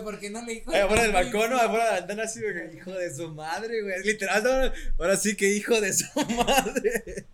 porque 0.05 0.31
no 0.31 0.43
le 0.43 0.55
dijo 0.55 0.71
afuera 0.75 1.03
del 1.03 1.13
balcón. 1.13 1.53
Afuera 1.53 1.85
de 1.87 1.91
la 1.93 1.97
ventana 2.01 2.23
así, 2.25 2.41
güey. 2.43 2.77
Hijo 2.77 2.93
de 2.93 3.15
su 3.15 3.29
madre, 3.35 3.83
güey. 3.83 4.03
Literal, 4.05 4.43
no, 4.45 4.51
ahora 4.99 5.17
sí 5.17 5.35
que 5.37 5.49
hijo 5.51 5.81
de 5.81 5.93
su 5.95 6.07
madre. 6.47 7.27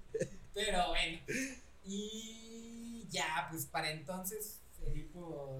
Pero 0.54 0.88
bueno. 0.88 1.18
Y 1.84 3.06
ya, 3.10 3.48
pues 3.50 3.66
para 3.66 3.90
entonces 3.90 4.59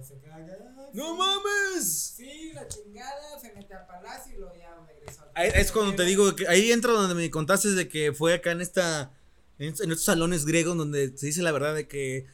Se 0.03 0.19
queda 0.19 0.37
acá. 0.37 0.57
¡No 0.95 1.13
sí, 1.13 1.19
mames! 1.19 1.93
Sí, 2.17 2.53
la 2.55 2.67
chingada, 2.69 3.39
se 3.41 3.53
mete 3.53 3.75
al 3.75 3.87
palacio 3.87 4.35
y 4.35 4.39
luego 4.39 4.55
ya 4.57 4.75
regresó. 4.87 5.23
al 5.23 5.31
Ahí 5.35 5.51
es 5.55 5.71
cuando 5.73 5.95
te 5.95 6.05
digo 6.05 6.35
que 6.35 6.49
ahí 6.49 6.73
entra 6.73 6.93
donde 6.93 7.15
me 7.15 7.31
contaste 7.31 7.69
de 7.71 7.89
que 7.89 8.13
fue 8.13 8.35
acá 8.35 8.53
en 8.53 8.61
esta. 8.61 9.13
En, 9.59 9.69
est- 9.69 9.81
en 9.83 9.91
estos 9.91 10.05
salones 10.07 10.47
griegos 10.47 10.77
donde 10.77 11.17
se 11.19 11.27
dice 11.27 11.43
la 11.43 11.53
verdad 11.53 11.75
de 11.75 11.87
que. 11.87 12.27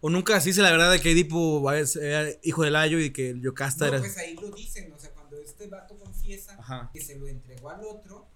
O 0.00 0.10
nunca 0.10 0.40
se 0.40 0.48
dice 0.50 0.60
la 0.62 0.70
verdad 0.70 0.90
de 0.92 1.00
que 1.00 1.10
Edipo 1.12 1.70
era 1.72 2.28
hijo 2.42 2.62
de 2.62 2.70
Layo 2.70 2.98
y 3.00 3.10
que 3.12 3.38
Yocasta 3.40 3.86
No, 3.86 3.92
era. 3.92 3.98
pues 4.00 4.16
ahí 4.18 4.34
lo 4.34 4.50
dicen, 4.50 4.92
o 4.92 4.98
sea, 4.98 5.10
cuando 5.12 5.38
este 5.38 5.66
vato 5.66 5.96
confiesa 5.98 6.56
Ajá. 6.58 6.90
que 6.92 7.00
se 7.00 7.16
lo 7.16 7.26
entregó 7.26 7.70
al 7.70 7.82
otro. 7.84 8.26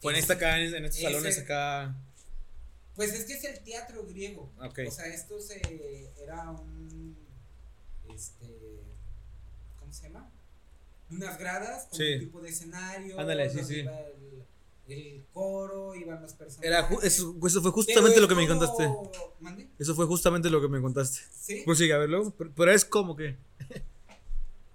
Fue 0.00 0.12
en 0.12 0.16
es- 0.18 0.24
esta 0.24 0.34
acá, 0.34 0.58
en, 0.60 0.84
estos 0.84 1.00
salones 1.02 1.38
acá. 1.38 1.94
Pues 2.96 3.12
es 3.12 3.24
que 3.24 3.34
es 3.34 3.44
el 3.44 3.58
teatro 3.64 4.04
griego. 4.06 4.52
Ok. 4.60 4.80
O 4.86 4.90
sea, 4.90 5.06
esto 5.06 5.40
se 5.40 5.60
era 6.22 6.50
un 6.50 7.16
este 8.14 8.80
¿cómo 9.78 9.92
se 9.92 10.08
llama? 10.08 10.30
Unas 11.10 11.38
gradas 11.38 11.86
con 11.86 11.98
Sí. 11.98 12.14
un 12.14 12.20
tipo 12.20 12.40
de 12.40 12.48
escenario. 12.50 13.20
Ándale, 13.20 13.50
sí, 13.50 13.62
sí. 13.64 13.74
iba 13.80 13.98
el, 14.00 14.44
el 14.88 15.24
coro, 15.32 15.94
iban 15.94 16.20
los 16.22 16.32
personajes. 16.34 16.66
Era 16.66 16.88
eso, 17.02 17.34
eso 17.46 17.62
fue 17.62 17.70
justamente 17.70 18.20
lo 18.20 18.28
que 18.28 18.34
me 18.34 18.46
contaste. 18.48 18.88
¿Mande? 19.40 19.68
Eso 19.78 19.94
fue 19.94 20.06
justamente 20.06 20.48
lo 20.50 20.60
que 20.60 20.68
me 20.68 20.80
contaste. 20.80 21.20
Sí. 21.30 21.62
Pues 21.64 21.78
sí, 21.78 21.90
a 21.92 21.98
verlo. 21.98 22.30
Pero, 22.36 22.50
pero 22.56 22.72
es 22.72 22.84
como 22.84 23.14
que. 23.16 23.36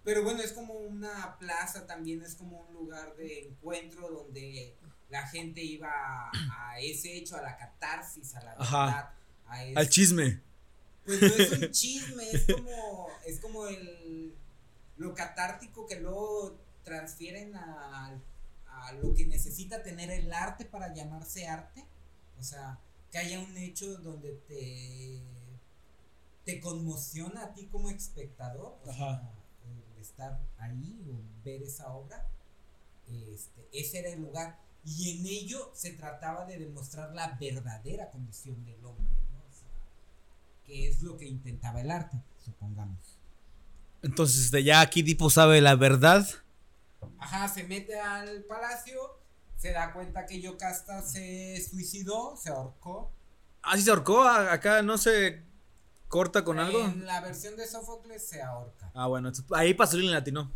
Pero 0.03 0.23
bueno, 0.23 0.41
es 0.41 0.53
como 0.53 0.73
una 0.73 1.37
plaza 1.37 1.85
también, 1.85 2.21
es 2.23 2.35
como 2.35 2.61
un 2.61 2.73
lugar 2.73 3.15
de 3.17 3.47
encuentro 3.49 4.09
donde 4.09 4.75
la 5.09 5.27
gente 5.27 5.61
iba 5.61 5.89
a, 5.91 6.31
a 6.71 6.79
ese 6.79 7.15
hecho, 7.17 7.35
a 7.35 7.41
la 7.41 7.57
catarsis, 7.57 8.33
a 8.35 8.41
la 8.43 8.51
Ajá. 8.57 8.85
verdad, 8.85 9.09
a 9.47 9.65
ese- 9.65 9.77
Al 9.79 9.89
chisme. 9.89 10.41
Pues 11.09 11.21
no 11.21 11.27
es 11.43 11.51
un 11.51 11.71
chisme, 11.71 12.29
es 12.29 12.45
como, 12.45 13.07
es 13.25 13.39
como 13.39 13.67
el 13.67 14.35
lo 14.97 15.15
catártico 15.15 15.87
que 15.87 15.99
luego 15.99 16.55
transfieren 16.83 17.55
a, 17.55 18.19
a 18.67 18.91
lo 18.93 19.13
que 19.15 19.25
necesita 19.25 19.81
tener 19.81 20.11
el 20.11 20.31
arte 20.31 20.65
para 20.65 20.93
llamarse 20.93 21.47
arte. 21.47 21.85
O 22.37 22.43
sea, 22.43 22.79
que 23.11 23.17
haya 23.17 23.39
un 23.39 23.57
hecho 23.57 23.97
donde 23.97 24.33
te, 24.47 25.21
te 26.45 26.59
conmociona 26.59 27.45
a 27.45 27.53
ti 27.53 27.65
como 27.67 27.89
espectador. 27.89 28.77
O 28.83 28.93
sea, 28.93 29.09
Ajá. 29.11 29.33
el 29.65 30.01
estar 30.01 30.39
ahí 30.57 31.01
o 31.09 31.43
ver 31.43 31.63
esa 31.63 31.91
obra. 31.93 32.27
Este, 33.07 33.67
ese 33.71 33.99
era 33.99 34.09
el 34.09 34.21
lugar. 34.21 34.59
Y 34.85 35.17
en 35.19 35.25
ello 35.25 35.71
se 35.73 35.91
trataba 35.91 36.45
de 36.45 36.57
demostrar 36.57 37.13
la 37.13 37.37
verdadera 37.39 38.11
condición 38.11 38.63
del 38.65 38.83
hombre, 38.85 39.13
que 40.69 40.87
es 40.87 41.01
lo 41.01 41.17
que 41.17 41.25
intentaba 41.25 41.81
el 41.81 41.89
arte, 41.89 42.21
supongamos. 42.45 43.17
Entonces, 44.03 44.51
de 44.51 44.63
ya 44.63 44.81
aquí 44.81 44.99
Edipo 45.01 45.31
sabe 45.31 45.61
la 45.61 45.75
verdad. 45.75 46.27
Ajá, 47.17 47.47
se 47.47 47.63
mete 47.63 47.99
al 47.99 48.43
palacio, 48.43 48.99
se 49.57 49.71
da 49.71 49.91
cuenta 49.93 50.27
que 50.27 50.39
Yocasta 50.39 51.01
se 51.01 51.59
suicidó, 51.67 52.37
se 52.37 52.49
ahorcó. 52.51 53.11
Ah, 53.63 53.75
sí 53.77 53.81
se 53.83 53.89
ahorcó. 53.89 54.21
a- 54.23 54.53
Acá 54.53 54.83
no 54.83 54.97
se 54.99 55.41
corta 56.07 56.43
con 56.45 56.59
algo. 56.59 56.85
En 56.85 57.05
la 57.07 57.19
versión 57.21 57.55
de 57.57 57.67
Sófocles 57.67 58.25
se 58.27 58.41
ahorca. 58.43 58.91
Ah, 58.93 59.07
bueno. 59.07 59.31
Ahí 59.55 59.73
pasó 59.73 59.97
en 59.97 60.11
latino. 60.11 60.51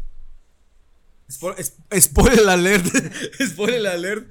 Spo- 1.28 1.55
es- 1.57 1.78
Spoiler 1.99 2.47
alert. 2.47 2.86
Spoiler 3.49 3.88
alert. 3.88 4.30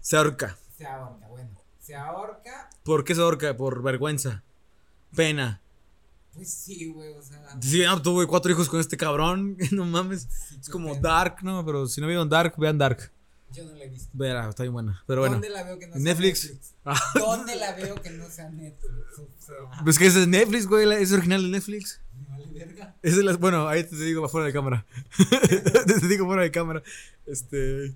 Se 0.00 0.16
ahorca. 0.16 0.56
Se 0.78 0.86
ahorca, 0.86 1.26
bueno. 1.28 1.50
Se 1.80 1.94
ahorca, 1.94 2.70
¿Por 2.82 3.04
qué 3.04 3.14
se 3.14 3.20
ahorca? 3.20 3.54
Por 3.56 3.82
vergüenza. 3.82 4.42
Pena. 5.14 5.60
pues 6.32 6.50
sí, 6.52 6.86
güey, 6.92 7.10
o 7.12 7.22
sea. 7.22 7.56
Sí, 7.60 7.82
no, 7.84 8.00
tuve 8.02 8.26
cuatro 8.26 8.50
hijos 8.52 8.68
con 8.68 8.80
este 8.80 8.96
cabrón. 8.96 9.56
No 9.72 9.84
mames. 9.84 10.28
sí, 10.48 10.56
Es 10.60 10.68
como 10.68 10.90
pena. 10.94 11.00
Dark, 11.08 11.36
¿no? 11.42 11.64
Pero 11.64 11.86
si 11.86 12.00
no 12.00 12.06
vieron 12.06 12.28
Dark, 12.28 12.54
vean 12.58 12.78
Dark. 12.78 13.10
Yo 13.52 13.64
no 13.64 13.72
la 13.76 13.84
he 13.84 13.88
visto. 13.88 14.10
Verá, 14.12 14.48
está 14.48 14.64
bien 14.64 14.72
buena. 14.72 15.02
Pero 15.06 15.20
bueno. 15.20 15.34
¿Dónde 15.34 15.48
la 15.50 15.62
veo 15.62 15.78
que 15.78 15.86
no 15.86 15.94
¿En 15.94 16.02
sea 16.02 16.12
Netflix? 16.12 16.52
Ah. 16.86 17.00
¿Dónde 17.14 17.56
la 17.56 17.72
veo 17.76 17.94
que 17.94 18.10
no 18.10 18.28
sea 18.28 18.50
Netflix? 18.50 18.92
O 19.18 19.26
sea, 19.38 19.54
Pues 19.84 19.98
que 19.98 20.04
es 20.06 20.14
de 20.14 20.26
Netflix, 20.26 20.66
güey. 20.66 20.86
Es 21.02 21.12
original 21.12 21.42
de 21.42 21.48
Netflix. 21.48 21.98
vale 22.28 22.44
verga. 22.52 22.94
Es 23.00 23.16
de 23.16 23.22
las, 23.22 23.38
bueno, 23.38 23.66
ahí 23.68 23.84
te 23.84 23.96
digo 23.96 24.28
fuera 24.28 24.46
de 24.48 24.52
cámara. 24.52 24.84
te 25.86 26.06
digo 26.08 26.26
fuera 26.26 26.42
de 26.42 26.50
cámara. 26.50 26.82
Este. 27.24 27.94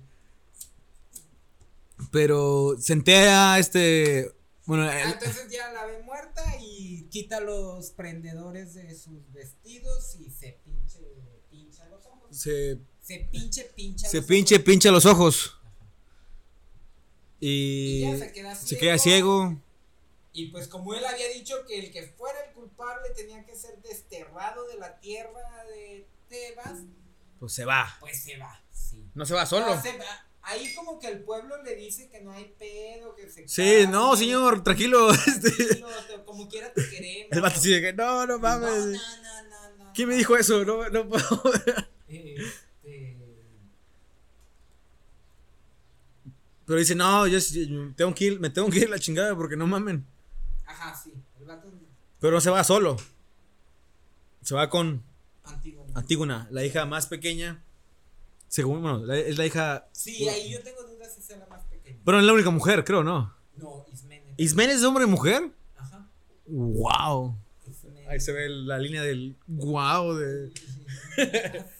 Pero 2.11 2.77
senté 2.79 3.27
a 3.29 3.59
este. 3.59 4.31
Bueno, 4.69 4.83
Ah, 4.83 5.01
el- 5.01 5.13
entonces 5.13 5.49
ya 5.49 5.71
la 5.73 5.85
ve 5.87 6.03
muerta 6.03 6.43
y 6.61 7.07
quita 7.09 7.39
los 7.39 7.89
prendedores 7.89 8.75
de 8.75 8.93
sus 8.95 9.31
vestidos 9.33 10.15
y 10.19 10.29
se 10.29 10.59
pinche, 10.63 10.99
pincha 11.49 11.87
los 11.87 12.05
ojos. 12.05 12.27
se, 12.37 12.77
Se 13.01 13.17
pinche, 13.31 13.63
pincha 13.75 14.07
se 14.07 14.17
los 14.17 14.25
pinche, 14.27 14.55
ojos. 14.55 14.65
pincha 14.65 14.91
los 14.91 15.05
ojos. 15.07 15.55
Y 17.39 17.97
Y 17.97 18.01
ya 18.01 18.17
se 18.17 18.31
queda 18.31 18.55
se 18.55 18.67
ciego. 18.67 18.79
queda 18.81 18.97
ciego. 18.99 19.61
Y 20.33 20.47
pues 20.51 20.67
como 20.67 20.93
él 20.93 21.03
había 21.03 21.29
dicho 21.29 21.55
que 21.67 21.79
el 21.79 21.91
que 21.91 22.03
fuera 22.03 22.39
el 22.45 22.53
culpable 22.53 23.09
tenía 23.15 23.43
que 23.45 23.55
ser 23.55 23.81
desterrado 23.81 24.67
de 24.67 24.75
la 24.77 24.99
tierra 24.99 25.63
de 25.65 26.07
Tebas, 26.29 26.81
Pues 27.39 27.53
se 27.53 27.65
va. 27.65 27.97
pues 27.99 28.21
se 28.21 28.37
va. 28.37 28.61
Sí. 28.71 29.09
No 29.15 29.25
se 29.25 29.33
va 29.33 29.45
solo. 29.47 29.75
No, 29.75 29.81
se 29.81 29.97
va. 29.97 30.27
Ahí 30.41 30.73
como 30.73 30.99
que 30.99 31.07
el 31.07 31.19
pueblo 31.23 31.61
le 31.63 31.75
dice 31.75 32.09
que 32.09 32.21
no 32.21 32.31
hay 32.31 32.53
pedo, 32.57 33.13
que 33.15 33.29
se 33.29 33.47
Sí, 33.47 33.85
no, 33.89 34.15
señor, 34.15 34.63
tranquilo. 34.63 35.09
Este, 35.27 35.51
tranquilo, 35.51 35.87
te- 36.07 36.23
como 36.25 36.47
quiera 36.47 36.73
te 36.73 36.89
queremos. 36.89 37.27
el 37.31 37.41
vato 37.41 37.61
que, 37.61 37.93
no, 37.93 38.25
no 38.25 38.39
mames. 38.39 38.71
no, 38.85 38.91
no, 38.91 39.43
no, 39.77 39.83
no, 39.85 39.93
¿Quién 39.93 40.07
me 40.07 40.15
dijo 40.15 40.35
eso? 40.37 40.63
No, 40.65 40.89
no 40.89 41.07
puedo. 41.07 41.41
Este, 42.07 43.17
Pero 46.65 46.79
dice, 46.79 46.95
no, 46.95 47.25
yo 47.27 47.39
sí- 47.41 47.67
tengo 47.95 48.13
que 48.13 48.25
ir, 48.25 48.39
me 48.39 48.49
tengo 48.49 48.69
que 48.69 48.79
ir 48.79 48.89
la 48.89 48.99
chingada 48.99 49.35
porque 49.35 49.55
no 49.57 49.65
mamen. 49.67 50.05
ajá, 50.65 50.95
sí, 50.95 51.13
el 51.39 51.45
vato 51.45 51.71
Pero 52.19 52.33
no 52.33 52.41
se 52.41 52.49
va 52.51 52.63
solo. 52.63 52.97
Se 54.43 54.53
va 54.55 54.69
con 54.69 55.03
antiguo. 55.43 55.85
Antígona, 55.95 56.47
la 56.51 56.63
hija 56.63 56.85
más 56.85 57.07
pequeña. 57.07 57.63
Según, 58.49 58.81
bueno, 58.81 59.05
la- 59.05 59.17
es 59.17 59.37
la 59.37 59.45
hija. 59.45 59.87
Sí, 59.93 60.27
ahí 60.27 60.51
yo 60.51 60.61
tengo 60.61 60.83
dudas 60.83 61.13
si 61.15 61.21
sea 61.21 61.37
la 61.37 61.47
más 61.47 61.63
pequeña. 61.65 61.99
Bueno, 62.03 62.19
es 62.19 62.25
la 62.25 62.33
única 62.33 62.49
mujer, 62.49 62.83
creo, 62.83 63.03
¿no? 63.03 63.33
No, 63.55 63.85
Ismene. 63.93 64.33
¿Ismen 64.37 64.69
es 64.71 64.83
hombre 64.83 65.05
y 65.05 65.07
mujer? 65.07 65.51
Ajá. 65.77 66.09
¡Wow! 66.47 67.37
Ahí 68.09 68.19
se 68.19 68.31
ve 68.33 68.49
la 68.49 68.77
línea 68.79 69.03
del 69.03 69.35
wow 69.47 70.15
de. 70.15 70.51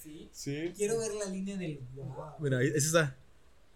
Sí. 0.01 0.30
Sí. 0.32 0.72
Quiero 0.78 0.97
ver 0.99 1.11
la 1.15 1.26
línea 1.26 1.57
del 1.57 1.82
wow. 1.95 2.15
Mira, 2.39 2.59
ahí- 2.59 2.67
ese 2.67 2.88
está. 2.88 3.17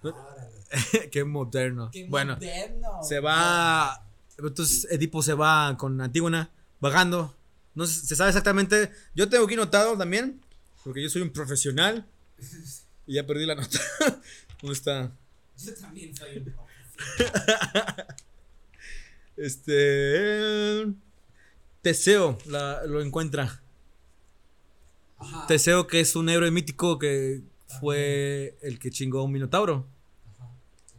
Órale. 0.01 0.49
Qué 1.11 1.23
moderno. 1.25 1.89
Qué 1.91 2.07
bueno, 2.07 2.35
moderno. 2.35 3.03
se 3.03 3.19
va. 3.19 4.07
Entonces 4.37 4.87
Edipo 4.89 5.21
se 5.21 5.33
va 5.33 5.75
con 5.77 5.99
Antígona 5.99 6.51
vagando. 6.79 7.35
No 7.75 7.85
se 7.85 8.15
sabe 8.15 8.29
exactamente. 8.29 8.91
Yo 9.13 9.27
tengo 9.29 9.45
aquí 9.45 9.55
notado 9.57 9.97
también, 9.97 10.39
porque 10.85 11.01
yo 11.03 11.09
soy 11.09 11.21
un 11.23 11.31
profesional. 11.31 12.05
Y 13.07 13.15
ya 13.15 13.25
perdí 13.25 13.45
la 13.45 13.55
nota. 13.55 13.79
¿Dónde 14.61 14.73
está? 14.77 15.11
Yo 15.57 15.73
también 15.75 16.15
soy 16.15 16.37
un. 16.37 16.53
Este. 19.35 20.85
Teseo 21.81 22.37
la- 22.45 22.83
lo 22.85 23.01
encuentra. 23.01 23.61
Ajá. 25.17 25.47
Teseo, 25.47 25.87
que 25.87 25.99
es 25.99 26.15
un 26.15 26.29
héroe 26.29 26.51
mítico 26.51 26.99
que 26.99 27.41
fue 27.79 28.57
el 28.61 28.79
que 28.79 28.91
chingó 28.91 29.19
a 29.19 29.23
un 29.23 29.31
minotauro. 29.31 29.87
Ajá. 30.39 30.49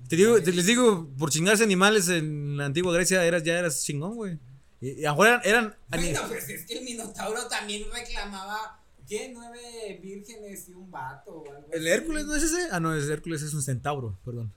Te 0.09 0.17
digo, 0.17 0.43
te 0.43 0.53
les 0.53 0.67
digo, 0.67 1.09
por 1.19 1.31
chingarse 1.31 1.63
animales 1.65 2.09
en 2.09 2.57
la 2.57 2.67
antigua 2.67 2.93
Grecia 2.93 3.25
eras, 3.25 3.43
ya 3.45 3.59
eras 3.59 3.83
chingón, 3.85 4.15
güey. 4.17 4.39
Y, 4.81 5.01
y 5.03 5.05
ahora 5.07 5.41
eran. 5.45 5.75
eran 5.91 6.03
Bueno, 6.03 6.21
pues 6.29 6.49
es 6.49 6.67
que 6.67 6.79
el 6.79 6.85
Minotauro 6.85 7.47
también 7.49 7.85
reclamaba, 7.93 8.83
¿qué? 9.19 9.31
Nueve 9.33 9.99
vírgenes 10.03 10.69
y 10.69 10.73
un 10.73 10.91
vato 10.91 11.31
o 11.33 11.51
algo 11.53 11.73
¿El 11.73 11.81
así. 11.81 11.89
Hércules 11.89 12.27
no 12.27 12.35
es 12.35 12.43
ese? 12.43 12.69
Ah, 12.71 12.81
no, 12.81 12.95
es 12.95 13.09
Hércules 13.09 13.43
es 13.43 13.55
un 13.55 13.63
centauro, 13.63 14.19
perdón. 14.25 14.53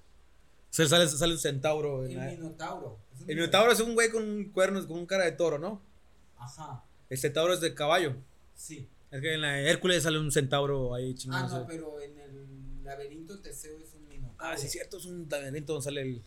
O 0.70 0.74
sea, 0.78 0.88
sale, 0.88 1.08
sale 1.08 1.34
un 1.34 1.39
centauro. 1.39 2.05
en 2.05 2.12
El 2.12 2.18
la- 2.18 2.26
Minotauro. 2.32 2.97
El 3.28 3.36
minotauro 3.36 3.72
es 3.72 3.80
un 3.80 3.93
güey 3.95 4.10
con 4.12 4.45
cuernos, 4.51 4.86
con 4.86 4.99
un 4.99 5.05
cara 5.05 5.26
de 5.26 5.32
toro, 5.32 5.58
¿no? 5.58 5.82
Ajá, 6.38 6.84
El 7.10 7.18
centauro 7.18 7.53
es 7.53 7.62
de 7.62 7.74
caballo. 7.74 8.16
sí. 8.55 8.88
Es 9.10 9.22
que 9.22 9.36
en 9.36 9.41
la 9.41 9.58
Hércules 9.62 10.03
sale 10.03 10.20
un 10.20 10.32
centauro 10.34 10.93
ahí 10.93 11.12
Ah, 11.14 11.16
chingándose. 11.18 11.55
no, 11.60 11.66
pero 11.66 12.01
en 12.01 12.20
el 12.20 12.84
laberinto 12.84 13.39
Teseo 13.39 13.78
es 13.80 13.93
un 13.93 14.05
Minotauro. 14.10 14.36
Ah, 14.38 14.58
sí, 14.58 14.66
es 14.66 14.72
cierto, 14.74 14.97
es 14.97 15.05
un 15.05 15.26
laberinto 15.30 15.72
donde 15.74 15.86
sale 15.86 16.01
el. 16.01 16.22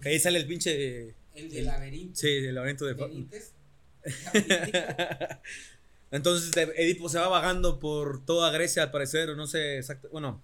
Que 0.00 0.08
ahí 0.08 0.18
sale 0.18 0.38
el 0.38 0.46
pinche. 0.46 1.14
El 1.34 1.50
de 1.50 1.62
laberinto. 1.62 2.16
Sí, 2.18 2.28
el 2.28 2.54
laberinto 2.54 2.86
de. 2.86 2.94
Benítez. 2.94 3.52
Entonces 6.14 6.56
Edipo 6.76 7.08
se 7.08 7.18
va 7.18 7.26
vagando 7.26 7.80
por 7.80 8.24
toda 8.24 8.52
Grecia 8.52 8.84
al 8.84 8.92
parecer, 8.92 9.30
o 9.30 9.34
no 9.34 9.48
sé 9.48 9.78
exacto. 9.78 10.08
Bueno, 10.12 10.40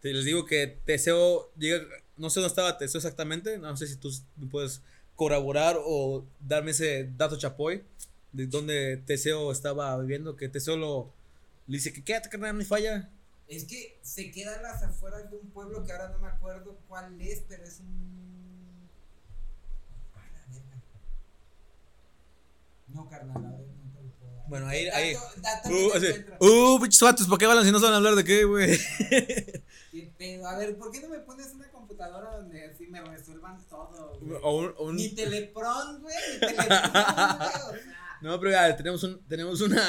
te 0.00 0.12
les 0.12 0.24
digo 0.24 0.46
que 0.46 0.66
Teseo 0.84 1.52
llega. 1.56 1.86
No 2.16 2.28
sé 2.28 2.40
dónde 2.40 2.48
estaba 2.48 2.76
Teseo 2.76 2.98
exactamente. 2.98 3.56
No 3.56 3.76
sé 3.76 3.86
si 3.86 3.94
tú 3.94 4.10
puedes 4.50 4.82
corroborar 5.14 5.76
o 5.78 6.24
darme 6.40 6.72
ese 6.72 7.08
dato 7.16 7.38
chapoy 7.38 7.84
de 8.32 8.48
dónde 8.48 8.96
Teseo 9.06 9.52
estaba 9.52 9.96
viviendo. 10.00 10.36
Que 10.36 10.48
Teseo 10.48 10.76
lo. 10.76 11.12
Le 11.68 11.76
dice 11.76 11.92
que 11.92 12.02
quédate, 12.02 12.28
carnal, 12.28 12.58
hay 12.58 12.64
falla. 12.64 13.08
Es 13.46 13.64
que 13.64 13.96
se 14.02 14.32
queda 14.32 14.58
a 14.58 14.62
las 14.62 14.82
afueras 14.82 15.30
de 15.30 15.36
un 15.36 15.50
pueblo 15.50 15.84
que 15.84 15.92
ahora 15.92 16.08
no 16.08 16.18
me 16.18 16.26
acuerdo 16.26 16.76
cuál 16.88 17.20
es, 17.20 17.44
pero 17.48 17.62
es 17.62 17.78
un. 17.78 18.88
No, 22.88 23.08
carnal, 23.08 23.36
a 23.36 23.50
ver, 23.50 23.68
no 23.68 23.92
te 23.92 24.02
lo 24.02 24.10
puedo 24.18 24.31
dar. 24.31 24.31
Bueno, 24.48 24.66
ahí- 24.66 24.88
ahí- 24.88 25.14
Uh, 25.14 25.92
así, 25.94 26.06
uh, 26.40 27.28
¿por 27.28 27.38
qué 27.38 27.44
hablan 27.46 27.64
si 27.64 27.72
no 27.72 27.78
saben 27.80 27.94
hablar 27.94 28.14
de 28.14 28.24
qué, 28.24 28.44
güey? 28.44 28.78
A 30.46 30.58
ver, 30.58 30.76
¿por 30.76 30.90
qué 30.92 31.00
no 31.00 31.08
me 31.08 31.18
pones 31.20 31.52
una 31.54 31.68
computadora 31.70 32.36
donde 32.36 32.64
así 32.64 32.86
me 32.86 33.00
resuelvan 33.02 33.58
todo? 33.68 34.18
güey? 34.20 34.38
O 34.42 34.56
un- 34.58 34.74
o 34.78 34.84
un- 34.86 34.96
Ni 34.96 35.08
Telepron, 35.10 36.00
güey, 36.02 36.14
ni 36.32 36.38
Telepron, 36.46 36.58
güey, 36.68 37.80
o 37.80 37.84
sea. 37.84 38.18
No, 38.20 38.38
pero 38.38 38.52
ya 38.52 38.76
tenemos, 38.76 39.02
un, 39.02 39.20
tenemos 39.26 39.60
una 39.60 39.82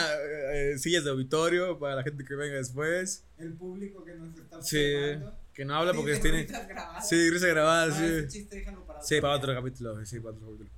eh, 0.54 0.76
sillas 0.80 1.04
de 1.04 1.12
auditorio 1.12 1.78
para 1.78 1.96
la 1.96 2.04
gente 2.04 2.24
que 2.26 2.34
venga 2.36 2.56
después. 2.56 3.24
El 3.38 3.54
público 3.54 4.04
que 4.04 4.16
nos 4.16 4.36
está 4.38 4.62
Sí, 4.64 4.78
observando. 4.96 5.38
que 5.54 5.66
no 5.66 5.76
habla 5.76 5.94
porque 5.94 6.16
tiene. 6.18 6.42
risas 6.44 6.68
grabadas. 6.68 7.08
Sí, 7.10 7.30
risa 7.30 7.48
grabada, 7.48 7.94
Ah, 7.94 7.98
sí. 7.98 8.28
chiste 8.28 8.56
déjalo 8.58 8.86
para 8.88 9.04
Sí, 9.04 9.22
para 9.22 9.36
otro 9.36 9.54
capítulo, 9.54 10.04
sí, 10.06 10.20
para 10.20 10.32
otro 10.36 10.48
capítulo. 10.48 10.70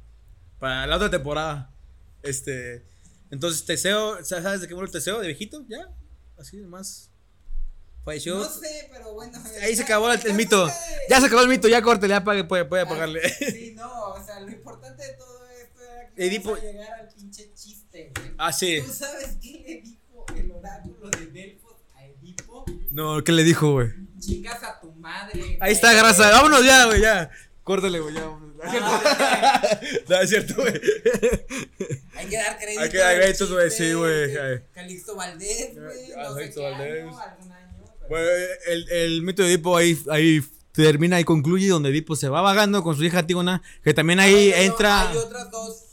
Para 0.60 0.86
la 0.88 0.96
otra 0.98 1.10
temporada. 1.10 1.70
Este. 2.24 2.84
Entonces, 3.32 3.66
Teseo, 3.66 4.24
¿sabes 4.24 4.62
de 4.62 4.68
qué 4.68 4.76
murió 4.76 4.92
Teseo? 4.92 5.20
¿De 5.20 5.28
viejito? 5.28 5.66
¿Ya? 5.68 5.90
Así 6.38 6.58
nomás. 6.58 7.10
Falleció. 8.04 8.36
No 8.38 8.46
sé, 8.48 8.88
pero 8.92 9.14
bueno. 9.14 9.42
Ahí 9.64 9.76
se 9.76 9.82
acabó 9.84 10.12
el, 10.12 10.34
mito. 10.36 10.70
Ya 11.10 11.20
se 11.20 11.26
acabó 11.26 11.42
el 11.42 11.48
mito, 11.50 11.68
ya 11.68 11.82
córtele, 11.82 12.14
ya 12.14 12.24
pague, 12.24 12.44
puede, 12.44 12.66
puede 12.66 12.84
apagarle. 12.84 13.22
Sí, 13.40 13.74
no, 13.76 14.10
o 14.12 14.24
sea, 14.24 14.40
lo 14.42 14.52
importante 14.52 15.04
de 15.04 15.14
todo 15.14 15.44
esto 15.50 15.82
era 15.82 16.12
que 16.14 16.28
Edipo- 16.28 16.52
vamos 16.52 16.60
a 16.60 16.66
llegar 16.72 17.00
al 17.00 17.08
pinche 17.10 17.52
chiste, 17.56 18.12
güey. 18.16 18.32
Ah, 18.38 18.54
sí. 18.54 18.80
¿Tú 18.86 18.94
sabes 18.94 19.38
qué 19.42 19.64
le 19.68 19.82
dijo 19.82 20.26
el 20.36 20.52
oráculo 20.52 21.10
de 21.10 21.26
Delfos 21.28 21.74
a 21.96 22.06
Edipo? 22.06 22.64
No, 22.92 23.24
¿qué 23.24 23.32
le 23.32 23.44
dijo, 23.44 23.72
güey? 23.72 23.90
Chingas 24.20 24.62
a 24.64 24.80
tu 24.80 24.92
madre. 24.94 25.42
Ahí 25.42 25.58
güey. 25.58 25.72
está, 25.72 25.92
grasa. 25.94 26.30
Vámonos 26.30 26.64
ya, 26.64 26.86
güey, 26.86 27.02
ya. 27.02 27.32
Córtale, 27.64 28.00
güey, 28.00 28.14
ya. 28.14 28.22
vámonos. 28.26 28.45
No 28.66 28.72
es 28.72 28.72
cierto. 28.72 30.04
No, 30.10 30.22
es 30.22 30.30
cierto, 30.30 30.56
güey. 30.56 30.74
Hay 32.16 32.28
que 32.28 32.38
dar 32.38 32.58
crédito. 32.58 32.82
Hay 32.82 32.90
que 32.90 32.98
dar 32.98 33.16
al 33.16 33.22
créditos, 33.22 33.52
güey, 33.52 33.72
sí, 33.72 33.94
güey. 33.94 34.36
Calixto 34.74 35.16
Valdés, 35.16 35.76
güey. 35.76 36.10
No 36.10 36.36
Calixto 36.36 36.62
qué 36.62 36.72
Valdés. 36.72 37.06
Bueno, 38.10 38.28
el, 38.68 38.90
el 38.90 39.22
mito 39.24 39.42
de 39.44 39.50
Edipo 39.50 39.76
ahí, 39.76 39.98
ahí 40.12 40.42
termina 40.72 41.20
y 41.20 41.24
concluye 41.24 41.68
donde 41.70 41.90
Edipo 41.90 42.16
se 42.16 42.30
va 42.30 42.42
vagando 42.42 42.84
con 42.84 42.96
su 42.96 43.04
hija 43.04 43.20
Antígona, 43.20 43.62
que 43.84 43.94
también 43.94 44.20
ahí 44.20 44.52
entra... 44.54 45.10
Hay 45.10 45.18
otras 45.18 45.52
dos. 45.52 45.84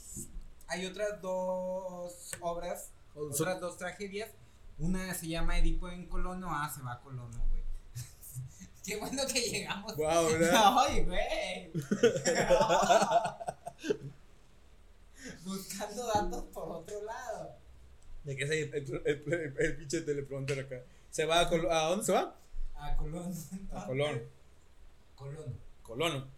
Hay 0.66 0.86
otras 0.86 1.20
dos 1.22 2.12
obras. 2.40 2.90
Otras 3.14 3.60
dos 3.60 3.76
tragedias. 3.76 4.30
Una 4.78 5.14
se 5.14 5.28
llama 5.28 5.58
Edipo 5.58 5.88
en 5.88 6.06
Colono. 6.06 6.48
Ah, 6.50 6.70
se 6.74 6.82
va 6.82 6.94
a 6.94 7.00
Colono. 7.00 7.51
Qué 8.84 8.96
bueno 8.96 9.22
que 9.26 9.40
llegamos. 9.40 9.96
Wow. 9.96 10.28
Ay, 10.80 11.04
güey. 11.04 11.70
Buscando 15.44 16.06
datos 16.06 16.44
por 16.52 16.68
otro 16.68 17.02
lado. 17.04 17.54
De 18.24 18.36
que 18.36 18.44
ahí 18.44 18.60
el, 18.62 18.74
el, 18.74 19.32
el- 19.32 19.56
el 19.58 19.76
pinche 19.76 20.00
teleprompter 20.02 20.60
acá. 20.60 20.82
Se 21.10 21.24
va 21.24 21.40
a, 21.40 21.48
Col- 21.50 21.70
¿a 21.70 21.84
dónde 21.88 22.04
se 22.04 22.12
va? 22.12 22.36
A 22.76 22.96
Colón. 22.96 23.32
A 23.72 23.86
Colón. 23.86 24.22
Colón. 25.16 25.58
Colón. 25.82 26.30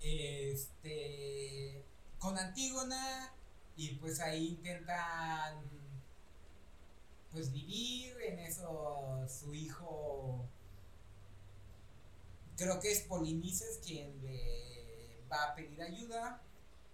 Este. 0.00 1.82
Con 2.18 2.38
Antígona. 2.38 3.32
Y 3.76 3.94
pues 3.94 4.20
ahí 4.20 4.48
intentan. 4.48 5.60
Pues 7.32 7.52
vivir. 7.52 8.14
En 8.22 8.38
eso 8.40 9.26
su 9.28 9.54
hijo. 9.54 10.44
Creo 12.60 12.78
que 12.78 12.92
es 12.92 13.00
Polinices 13.00 13.80
quien 13.82 14.20
le 14.22 15.22
va 15.32 15.44
a 15.44 15.54
pedir 15.54 15.80
ayuda 15.80 16.42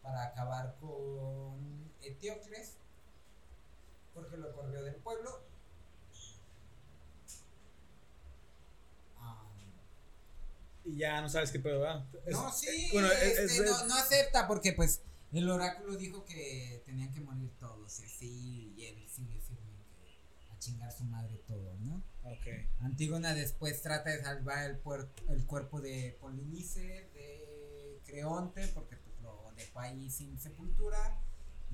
para 0.01 0.27
acabar 0.27 0.77
con 0.81 1.91
Eteocles. 2.01 2.75
Porque 4.15 4.37
lo 4.37 4.55
corrió 4.55 4.85
del 4.85 4.95
pueblo. 4.95 5.41
Y 10.85 10.99
ya 10.99 11.21
no 11.21 11.29
sabes 11.29 11.51
qué 11.51 11.59
pedo, 11.59 11.81
¿verdad? 11.81 12.05
Es- 12.25 12.33
no, 12.33 12.53
sí, 12.53 12.69
eh, 12.69 12.89
bueno, 12.93 13.09
este, 13.11 13.45
es- 13.45 13.61
no, 13.65 13.87
no 13.87 13.95
acepta 13.97 14.47
porque 14.47 14.73
pues 14.73 15.01
el 15.33 15.51
oráculo 15.51 15.97
dijo 15.97 16.25
que 16.25 16.83
tenían 16.87 17.13
que 17.13 17.21
morir 17.21 17.51
todos 17.59 17.99
y 18.01 18.05
así, 18.05 18.73
y 18.77 18.85
él 18.87 18.99
que 19.03 19.63
a 19.63 19.66
chingar 20.67 20.93
su 20.93 21.05
madre 21.05 21.41
todo, 21.47 21.75
¿no? 21.81 22.03
Ok. 22.25 22.47
Antígona 22.81 23.35
después 23.35 23.83
trata 23.83 24.11
de 24.11 24.23
salvar 24.23 24.65
el, 24.65 24.79
el 25.29 25.47
cuerpo 25.47 25.81
de 25.81 26.17
Polinice, 26.21 27.09
de 27.15 28.01
Creonte, 28.07 28.67
porque 28.69 28.97
pues, 28.97 29.21
lo 29.23 29.53
dejó 29.57 29.81
ahí 29.81 30.11
sin 30.11 30.39
sepultura, 30.39 31.21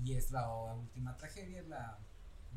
y 0.04 0.14
es 0.14 0.30
la 0.30 0.50
última 0.74 1.16
tragedia, 1.16 1.60
es 1.60 1.68
la, 1.68 1.98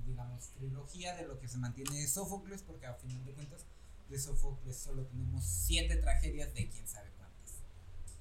digamos, 0.05 0.49
trilogía 0.49 1.15
de 1.15 1.27
lo 1.27 1.39
que 1.39 1.47
se 1.47 1.57
mantiene 1.57 2.01
de 2.01 2.07
Sófocles, 2.07 2.61
porque 2.63 2.85
a 2.85 2.93
final 2.95 3.23
de 3.23 3.31
cuentas 3.33 3.65
de 4.09 4.19
Sófocles 4.19 4.77
solo 4.77 5.03
tenemos 5.05 5.45
siete 5.45 5.95
tragedias 5.95 6.53
de 6.53 6.67
quién 6.67 6.87
sabe 6.87 7.09
cuántas. 7.17 7.61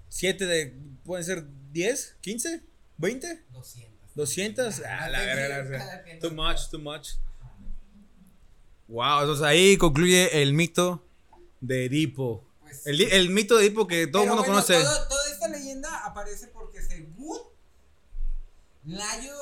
¿Siete 0.09 0.47
de. 0.47 0.75
pueden 1.05 1.25
ser 1.25 1.45
10? 1.73 2.17
¿15? 2.23 2.63
¿20? 2.99 3.43
200. 3.51 4.17
¿200? 4.17 4.83
Ah, 4.87 5.09
la 5.09 5.19
sea, 5.19 5.69
cada 5.79 6.03
quien 6.05 6.21
Too 6.21 6.31
much, 6.31 6.71
too 6.71 6.79
much. 6.79 7.15
Wow, 8.89 9.21
entonces 9.21 9.45
ahí 9.45 9.77
concluye 9.77 10.43
el 10.43 10.53
mito 10.53 11.03
de 11.61 11.87
Edipo. 11.87 12.45
Pues, 12.61 12.87
El, 12.87 13.31
mito 13.31 13.57
de 13.57 13.67
Edipo 13.67 13.87
que 13.87 14.07
todo 14.07 14.23
el 14.23 14.29
mundo 14.29 14.43
bueno, 14.43 14.55
conoce. 14.55 14.75
todo- 14.83 15.09
toda 15.09 15.31
esta 15.33 15.49
leyenda 15.49 16.05
aparece 16.05 16.49
porque 16.49 16.83
según 16.83 17.39
Layo 18.87 19.35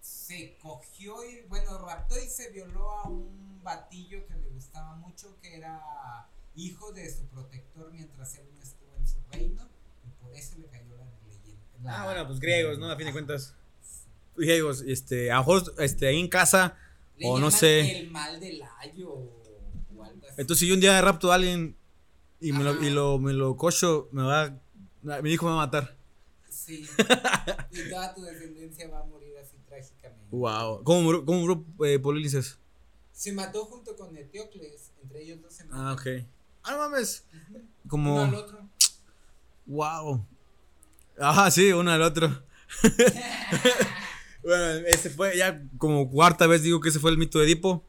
se 0.00 0.56
cogió 0.60 1.24
y, 1.24 1.42
bueno, 1.48 1.78
raptó 1.78 2.18
y 2.18 2.26
se 2.28 2.50
violó 2.50 2.90
a 2.90 3.08
un 3.08 3.60
batillo 3.62 4.26
que 4.26 4.34
le 4.34 4.48
gustaba 4.50 4.96
mucho, 4.96 5.36
que 5.40 5.56
era 5.56 5.80
hijo 6.56 6.92
de 6.92 7.08
su 7.12 7.24
protector 7.26 7.92
mientras 7.92 8.36
él 8.38 8.46
no 8.56 8.62
estuvo 8.62 8.94
en 8.98 9.06
su 9.08 9.16
reino, 9.30 9.68
y 10.06 10.24
por 10.24 10.34
eso 10.36 10.56
le 10.58 10.66
cayó 10.66 10.96
la 10.96 11.04
leyenda. 11.28 11.62
la- 11.84 12.00
Ah, 12.02 12.04
bueno, 12.06 12.26
pues 12.26 12.40
griegos, 12.40 12.78
¿no? 12.78 12.90
A 12.90 12.96
fin 12.96 13.06
de 13.06 13.12
cuentas. 13.12 13.54
Griegos, 14.36 14.82
este, 14.86 15.30
a 15.30 15.34
lo 15.36 15.40
mejor, 15.42 15.74
este, 15.78 16.08
ahí 16.08 16.18
en 16.18 16.28
casa. 16.28 16.76
Le 17.16 17.26
o 17.28 17.38
no 17.38 17.50
sé. 17.50 18.00
El 18.00 18.10
mal 18.10 18.40
de 18.40 18.54
Layo 18.54 19.10
o 19.12 20.04
algo 20.04 20.26
así. 20.26 20.34
Entonces, 20.38 20.60
si 20.60 20.66
yo 20.68 20.74
un 20.74 20.80
día 20.80 21.00
rapto 21.00 21.30
a 21.32 21.36
alguien 21.36 21.76
y 22.40 22.52
me 22.52 22.64
lo, 22.64 22.82
y 22.82 22.90
lo, 22.90 23.18
me 23.18 23.32
lo 23.32 23.56
cocho, 23.56 24.08
me 24.12 24.22
va. 24.22 24.56
Mi 25.22 25.32
hijo 25.32 25.46
me 25.46 25.52
va 25.52 25.62
a 25.62 25.66
matar. 25.66 25.96
Sí. 26.50 26.86
y 27.70 27.90
toda 27.90 28.14
tu 28.14 28.22
descendencia 28.22 28.88
va 28.88 29.00
a 29.00 29.04
morir 29.04 29.34
así 29.42 29.56
trágicamente. 29.68 30.26
Wow. 30.30 30.82
¿Cómo 30.82 31.02
murió, 31.02 31.24
cómo 31.24 31.40
murió 31.40 31.64
eh, 31.86 31.98
Polinices? 31.98 32.58
Se 33.12 33.32
mató 33.32 33.64
junto 33.66 33.94
con 33.96 34.16
Eteocles, 34.16 34.90
entre 35.02 35.22
ellos 35.22 35.40
dos 35.42 35.52
se 35.52 35.64
Ah, 35.70 35.94
meten. 35.96 36.22
ok. 36.22 36.28
Ah, 36.64 36.70
no 36.72 36.78
mames. 36.78 37.24
Uno 37.52 37.60
Como. 37.88 38.20
al 38.22 38.34
otro. 38.34 38.68
Wow. 39.66 40.26
Ajá, 41.18 41.50
sí, 41.50 41.70
uno 41.72 41.90
al 41.92 42.02
otro. 42.02 42.42
bueno, 44.44 44.64
ese 44.86 45.10
fue 45.10 45.36
ya 45.36 45.62
como 45.78 46.10
cuarta 46.10 46.46
vez 46.46 46.62
digo 46.62 46.80
que 46.80 46.88
ese 46.90 47.00
fue 47.00 47.10
el 47.10 47.18
mito 47.18 47.38
de 47.38 47.46
Edipo. 47.46 47.84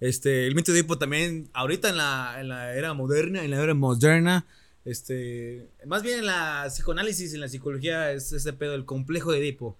Este, 0.00 0.46
el 0.46 0.54
mito 0.54 0.72
de 0.72 0.78
Edipo 0.80 0.96
también, 0.98 1.50
ahorita 1.52 1.88
en 1.90 1.96
la, 1.96 2.36
en 2.40 2.48
la 2.48 2.74
era 2.74 2.94
moderna, 2.94 3.44
en 3.44 3.50
la 3.50 3.62
era 3.62 3.74
moderna, 3.74 4.46
este, 4.84 5.68
más 5.86 6.02
bien 6.02 6.20
en 6.20 6.26
la 6.26 6.66
psicoanálisis, 6.68 7.34
en 7.34 7.40
la 7.40 7.48
psicología, 7.48 8.12
es 8.12 8.32
ese 8.32 8.52
pedo, 8.52 8.74
el 8.74 8.84
complejo 8.84 9.32
de 9.32 9.38
Edipo. 9.38 9.76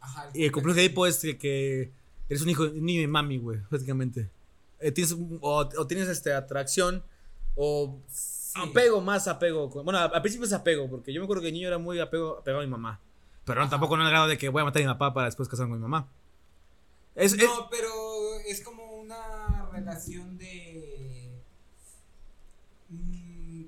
Ajá, 0.00 0.28
Y 0.34 0.44
el 0.44 0.52
complejo 0.52 0.76
de 0.76 0.84
Edipo 0.84 1.06
es 1.06 1.18
que, 1.18 1.38
que 1.38 1.90
eres 2.28 2.42
un 2.42 2.50
hijo, 2.50 2.64
un 2.64 2.84
niño 2.84 3.00
de 3.00 3.08
mami, 3.08 3.38
güey, 3.38 3.60
prácticamente. 3.68 4.28
Eh, 4.80 4.92
tienes, 4.92 5.16
o, 5.40 5.68
o 5.76 5.86
tienes 5.86 6.08
este, 6.08 6.32
atracción 6.32 7.02
o 7.54 7.98
Sí. 8.08 8.60
apego, 8.62 9.00
más 9.00 9.26
apego. 9.26 9.68
Bueno, 9.82 9.98
al 9.98 10.22
principio 10.22 10.46
es 10.46 10.52
apego, 10.52 10.88
porque 10.88 11.12
yo 11.12 11.20
me 11.20 11.24
acuerdo 11.24 11.40
que 11.40 11.46
de 11.46 11.52
niño 11.52 11.66
era 11.68 11.78
muy 11.78 11.98
apego, 11.98 12.38
apegado 12.38 12.62
a 12.62 12.64
mi 12.66 12.70
mamá. 12.70 13.00
Pero 13.44 13.60
no, 13.62 13.68
tampoco 13.68 13.96
no 13.96 14.04
al 14.04 14.10
grado 14.10 14.26
de 14.28 14.38
que 14.38 14.48
voy 14.48 14.62
a 14.62 14.64
matar 14.64 14.82
a 14.82 14.86
mi 14.86 14.92
papá 14.92 15.12
para 15.14 15.26
después 15.26 15.48
casarme 15.48 15.72
con 15.72 15.78
mi 15.80 15.82
mamá. 15.82 16.08
Es, 17.14 17.32
es- 17.34 17.44
No, 17.44 17.68
pero 17.70 17.90
es 18.46 18.60
como 18.62 18.84
una 18.96 19.68
relación 19.72 20.36
de. 20.38 21.30
mm, 22.88 23.64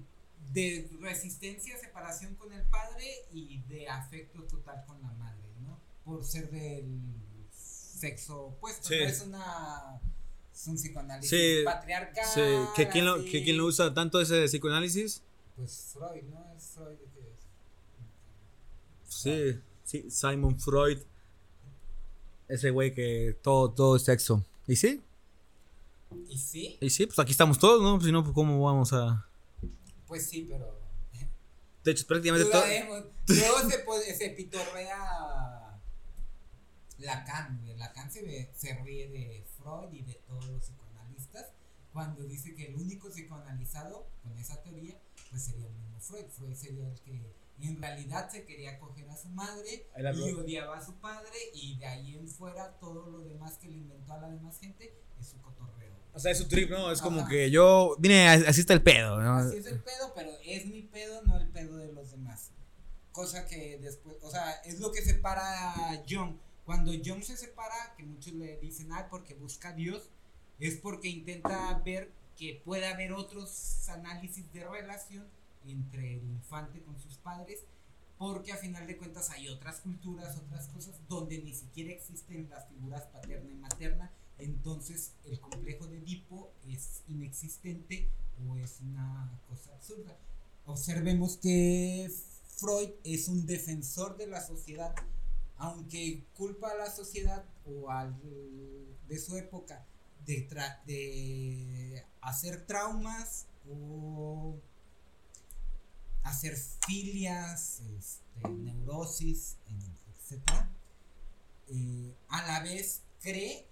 de 0.52 0.88
resistencia, 1.00 1.76
separación 1.78 2.34
con 2.36 2.52
el 2.52 2.62
padre 2.62 3.04
y 3.32 3.58
de 3.68 3.88
afecto 3.88 4.42
total 4.44 4.84
con 4.86 5.00
la 5.02 5.12
madre, 5.12 5.42
¿no? 5.62 5.78
Por 6.04 6.24
ser 6.24 6.50
del 6.50 6.86
sexo 7.54 8.46
opuesto. 8.46 8.88
Sí. 8.88 8.96
No 9.00 9.04
es 9.06 9.20
una. 9.22 10.00
Es 10.54 10.66
un 10.68 10.76
psicoanálisis 10.76 11.28
Sí, 11.30 11.62
patriarcal. 11.64 12.24
sí, 12.32 12.40
que 12.74 12.88
quien 12.88 13.04
lo, 13.04 13.22
que 13.22 13.44
quien 13.44 13.58
lo 13.58 13.66
usa 13.66 13.92
tanto 13.92 14.18
ese 14.22 14.46
psicoanálisis. 14.46 15.22
Pues 15.54 15.90
Freud, 15.92 16.22
¿no? 16.30 16.50
Es 16.56 16.64
Freud. 16.74 16.96
Sí, 19.26 19.60
sí, 19.84 20.10
Simon 20.10 20.58
Freud. 20.58 20.98
Ese 22.48 22.70
güey 22.70 22.94
que 22.94 23.36
todo, 23.42 23.70
todo 23.72 23.96
es 23.96 24.04
sexo. 24.04 24.44
¿Y 24.66 24.76
sí? 24.76 25.02
¿Y 26.28 26.38
sí? 26.38 26.78
Y 26.80 26.90
sí, 26.90 27.06
pues 27.06 27.18
aquí 27.18 27.32
estamos 27.32 27.58
todos, 27.58 27.82
¿no? 27.82 28.00
Si 28.00 28.12
no, 28.12 28.22
pues 28.22 28.34
cómo 28.34 28.62
vamos 28.62 28.92
a... 28.92 29.26
Pues 30.06 30.26
sí, 30.28 30.46
pero. 30.48 30.78
De 31.84 31.90
hecho, 31.90 32.06
prácticamente 32.06 32.48
todo... 32.48 32.60
Dudaremos. 32.62 33.04
Luego 33.28 33.70
se, 33.70 33.78
po- 33.80 33.98
se 34.16 34.30
pitorrea 34.30 35.80
Lacan, 36.98 37.60
güey. 37.62 37.76
Lacan 37.76 38.10
se, 38.10 38.22
ve- 38.22 38.50
se 38.56 38.74
ríe 38.82 39.08
de 39.08 39.44
Freud 39.58 39.92
y 39.92 40.02
de 40.02 40.14
todos 40.26 40.46
los 40.46 40.62
psicoanalistas 40.64 41.46
cuando 41.92 42.22
dice 42.24 42.54
que 42.54 42.66
el 42.66 42.76
único 42.76 43.10
psicoanalizado 43.10 44.06
con 44.22 44.36
esa 44.38 44.62
teoría 44.62 44.96
pues 45.30 45.42
sería 45.42 45.66
el 45.66 45.72
mismo 45.74 45.98
Freud. 46.00 46.26
Freud 46.30 46.54
sería 46.54 46.88
el 46.88 47.00
que 47.00 47.32
en 47.60 47.80
realidad 47.80 48.30
se 48.30 48.44
quería 48.44 48.78
coger 48.78 49.08
a 49.08 49.16
su 49.16 49.28
madre 49.28 49.86
y 49.96 50.32
odiaba 50.32 50.76
a 50.76 50.84
su 50.84 50.94
padre 50.96 51.36
y 51.54 51.78
de 51.78 51.86
ahí 51.86 52.14
en 52.14 52.28
fuera 52.28 52.72
todo 52.78 53.06
lo 53.10 53.20
demás 53.20 53.56
que 53.58 53.68
le 53.68 53.76
inventó 53.76 54.12
a 54.12 54.20
la 54.20 54.28
demás 54.28 54.58
gente 54.58 54.94
es 55.18 55.28
su 55.28 55.40
cotorreo. 55.40 55.94
O 56.12 56.18
sea, 56.18 56.32
es 56.32 56.40
un 56.40 56.48
trip, 56.48 56.70
¿no? 56.70 56.90
Es 56.90 57.00
como 57.00 57.26
que 57.26 57.50
yo... 57.50 57.96
Vine, 57.98 58.28
así 58.28 58.60
está 58.60 58.72
el 58.72 58.82
pedo, 58.82 59.20
¿no? 59.20 59.36
Así 59.36 59.56
es 59.56 59.66
el 59.66 59.82
pedo, 59.82 60.12
pero 60.14 60.30
es 60.44 60.66
mi 60.66 60.82
pedo, 60.82 61.22
no 61.22 61.36
el 61.36 61.48
pedo 61.48 61.76
de 61.76 61.92
los 61.92 62.10
demás. 62.10 62.52
Cosa 63.12 63.46
que 63.46 63.78
después, 63.78 64.16
o 64.22 64.30
sea, 64.30 64.50
es 64.64 64.80
lo 64.80 64.92
que 64.92 65.02
separa 65.02 65.72
a 65.72 66.02
John. 66.08 66.38
Cuando 66.64 66.92
John 67.04 67.22
se 67.22 67.36
separa, 67.36 67.94
que 67.96 68.02
muchos 68.02 68.34
le 68.34 68.58
dicen, 68.58 68.92
ah, 68.92 69.08
porque 69.10 69.34
busca 69.34 69.70
a 69.70 69.72
Dios, 69.72 70.10
es 70.58 70.76
porque 70.76 71.08
intenta 71.08 71.80
ver 71.84 72.10
que 72.36 72.60
puede 72.64 72.86
haber 72.86 73.12
otros 73.12 73.88
análisis 73.88 74.52
de 74.52 74.64
relación 74.64 75.26
entre 75.70 76.14
el 76.14 76.24
infante 76.24 76.82
con 76.82 76.98
sus 76.98 77.16
padres, 77.16 77.64
porque 78.18 78.52
a 78.52 78.56
final 78.56 78.86
de 78.86 78.96
cuentas 78.96 79.30
hay 79.30 79.48
otras 79.48 79.80
culturas, 79.80 80.36
otras 80.36 80.68
cosas, 80.68 80.96
donde 81.08 81.38
ni 81.42 81.54
siquiera 81.54 81.92
existen 81.92 82.48
las 82.48 82.66
figuras 82.68 83.04
paterna 83.12 83.50
y 83.50 83.56
materna, 83.56 84.10
entonces 84.38 85.12
el 85.24 85.40
complejo 85.40 85.86
de 85.86 85.98
Edipo 85.98 86.52
es 86.66 87.02
inexistente 87.08 88.08
o 88.46 88.56
es 88.56 88.80
una 88.80 89.40
cosa 89.48 89.72
absurda. 89.74 90.16
Observemos 90.64 91.36
que 91.36 92.10
Freud 92.56 92.90
es 93.04 93.28
un 93.28 93.46
defensor 93.46 94.16
de 94.16 94.26
la 94.26 94.44
sociedad, 94.44 94.94
aunque 95.56 96.24
culpa 96.34 96.70
a 96.70 96.74
la 96.74 96.90
sociedad 96.90 97.44
o 97.64 97.90
al 97.90 98.14
de 99.08 99.18
su 99.18 99.36
época 99.36 99.86
de, 100.24 100.48
de 100.86 102.04
hacer 102.20 102.66
traumas 102.66 103.46
o 103.68 104.56
hacer 106.26 106.56
filias, 106.86 107.80
este, 107.98 108.48
neurosis, 108.48 109.56
etc. 110.30 110.42
Eh, 111.68 112.14
a 112.28 112.46
la 112.46 112.60
vez 112.62 113.02
cree 113.20 113.66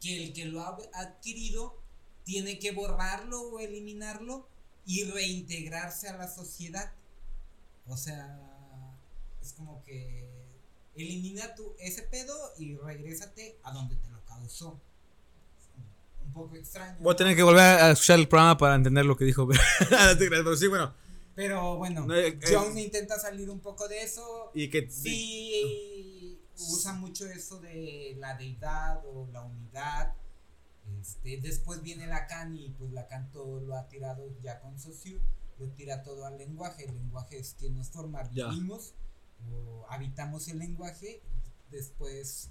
que 0.00 0.24
el 0.24 0.32
que 0.32 0.46
lo 0.46 0.62
ha 0.62 0.78
adquirido 0.94 1.78
tiene 2.24 2.58
que 2.58 2.72
borrarlo 2.72 3.40
o 3.42 3.60
eliminarlo 3.60 4.48
y 4.84 5.04
reintegrarse 5.04 6.08
a 6.08 6.16
la 6.16 6.28
sociedad. 6.28 6.92
O 7.86 7.96
sea, 7.96 8.38
es 9.40 9.52
como 9.52 9.82
que 9.84 10.28
elimina 10.94 11.54
tu 11.54 11.74
ese 11.78 12.02
pedo 12.02 12.34
y 12.58 12.76
regrésate 12.76 13.58
a 13.62 13.72
donde 13.72 13.96
te 13.96 14.08
lo 14.08 14.24
causó. 14.24 14.80
Un 16.24 16.32
poco 16.32 16.56
extraño. 16.56 16.96
Voy 17.00 17.14
a 17.14 17.16
tener 17.16 17.34
que 17.34 17.42
volver 17.42 17.62
a 17.62 17.90
escuchar 17.90 18.18
el 18.18 18.28
programa 18.28 18.56
para 18.56 18.74
entender 18.74 19.04
lo 19.04 19.16
que 19.16 19.24
dijo. 19.24 19.48
Pero 20.18 20.56
sí, 20.56 20.68
bueno. 20.68 20.94
Pero 21.40 21.78
bueno, 21.78 22.04
No, 22.04 22.14
eh, 22.14 22.38
Jones 22.46 22.76
intenta 22.76 23.18
salir 23.18 23.48
un 23.48 23.60
poco 23.60 23.88
de 23.88 24.02
eso. 24.02 24.50
Y 24.52 24.68
que... 24.68 24.90
Sí, 24.90 26.38
usa 26.54 26.92
mucho 26.92 27.24
eso 27.24 27.58
de 27.60 28.14
la 28.18 28.36
deidad 28.36 29.02
o 29.06 29.26
la 29.32 29.40
unidad. 29.40 30.14
Este, 31.00 31.40
después 31.40 31.80
viene 31.80 32.06
Lacan 32.06 32.54
y 32.54 32.68
pues 32.68 32.92
Lacan 32.92 33.30
todo 33.32 33.58
lo 33.60 33.74
ha 33.74 33.88
tirado 33.88 34.28
ya 34.42 34.60
con 34.60 34.78
Saussure, 34.78 35.22
lo 35.58 35.68
tira 35.68 36.02
todo 36.02 36.26
al 36.26 36.36
lenguaje. 36.36 36.84
El 36.84 36.96
lenguaje 36.96 37.38
es 37.38 37.56
quien 37.58 37.74
nos 37.74 37.88
forma, 37.88 38.22
vivimos 38.24 38.92
o 39.50 39.86
habitamos 39.88 40.46
el 40.48 40.58
lenguaje. 40.58 41.22
Después 41.70 42.50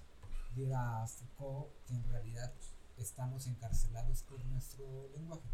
dirá 0.56 1.06
Foucault 1.06 1.70
que 1.86 1.94
en 1.94 2.10
realidad 2.10 2.52
estamos 2.98 3.46
encarcelados 3.46 4.24
por 4.24 4.44
nuestro 4.46 5.10
lenguaje. 5.14 5.48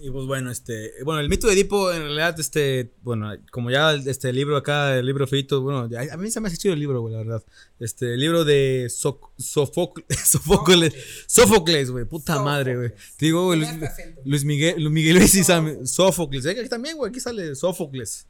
Y 0.00 0.10
pues 0.10 0.26
bueno, 0.26 0.50
este, 0.50 0.90
bueno, 1.04 1.20
el 1.20 1.28
mito 1.28 1.46
de 1.46 1.52
Edipo 1.54 1.92
en 1.92 2.02
realidad, 2.02 2.38
este, 2.40 2.90
bueno, 3.02 3.30
como 3.52 3.70
ya 3.70 3.92
este 3.94 4.32
libro 4.32 4.56
acá, 4.56 4.98
el 4.98 5.06
libro 5.06 5.24
feito, 5.26 5.62
bueno, 5.62 5.88
a 6.10 6.16
mí 6.16 6.30
se 6.32 6.40
me 6.40 6.48
ha 6.48 6.56
chido 6.56 6.74
el 6.74 6.80
libro, 6.80 7.00
güey, 7.00 7.12
la 7.14 7.20
verdad. 7.22 7.42
Este, 7.78 8.14
el 8.14 8.20
libro 8.20 8.44
de 8.44 8.86
Sofoc- 8.90 9.30
Sofocles, 10.24 10.92
Sófocles, 11.26 11.90
güey, 11.92 12.04
puta 12.06 12.42
madre, 12.42 12.76
güey. 12.76 12.90
Te 13.16 13.26
digo, 13.26 13.44
güey, 13.46 13.60
Luis, 13.60 13.70
acento. 13.82 14.20
Luis 14.24 14.44
Miguel, 14.44 14.74
Luis 14.82 14.90
Miguel 14.92 15.16
Luis 15.16 15.34
y 15.36 15.40
Sam- 15.44 15.86
eh, 16.46 16.60
aquí 16.60 16.68
también, 16.68 16.96
güey, 16.96 17.10
aquí 17.10 17.20
sale 17.20 17.54
Sófocles. 17.54 18.26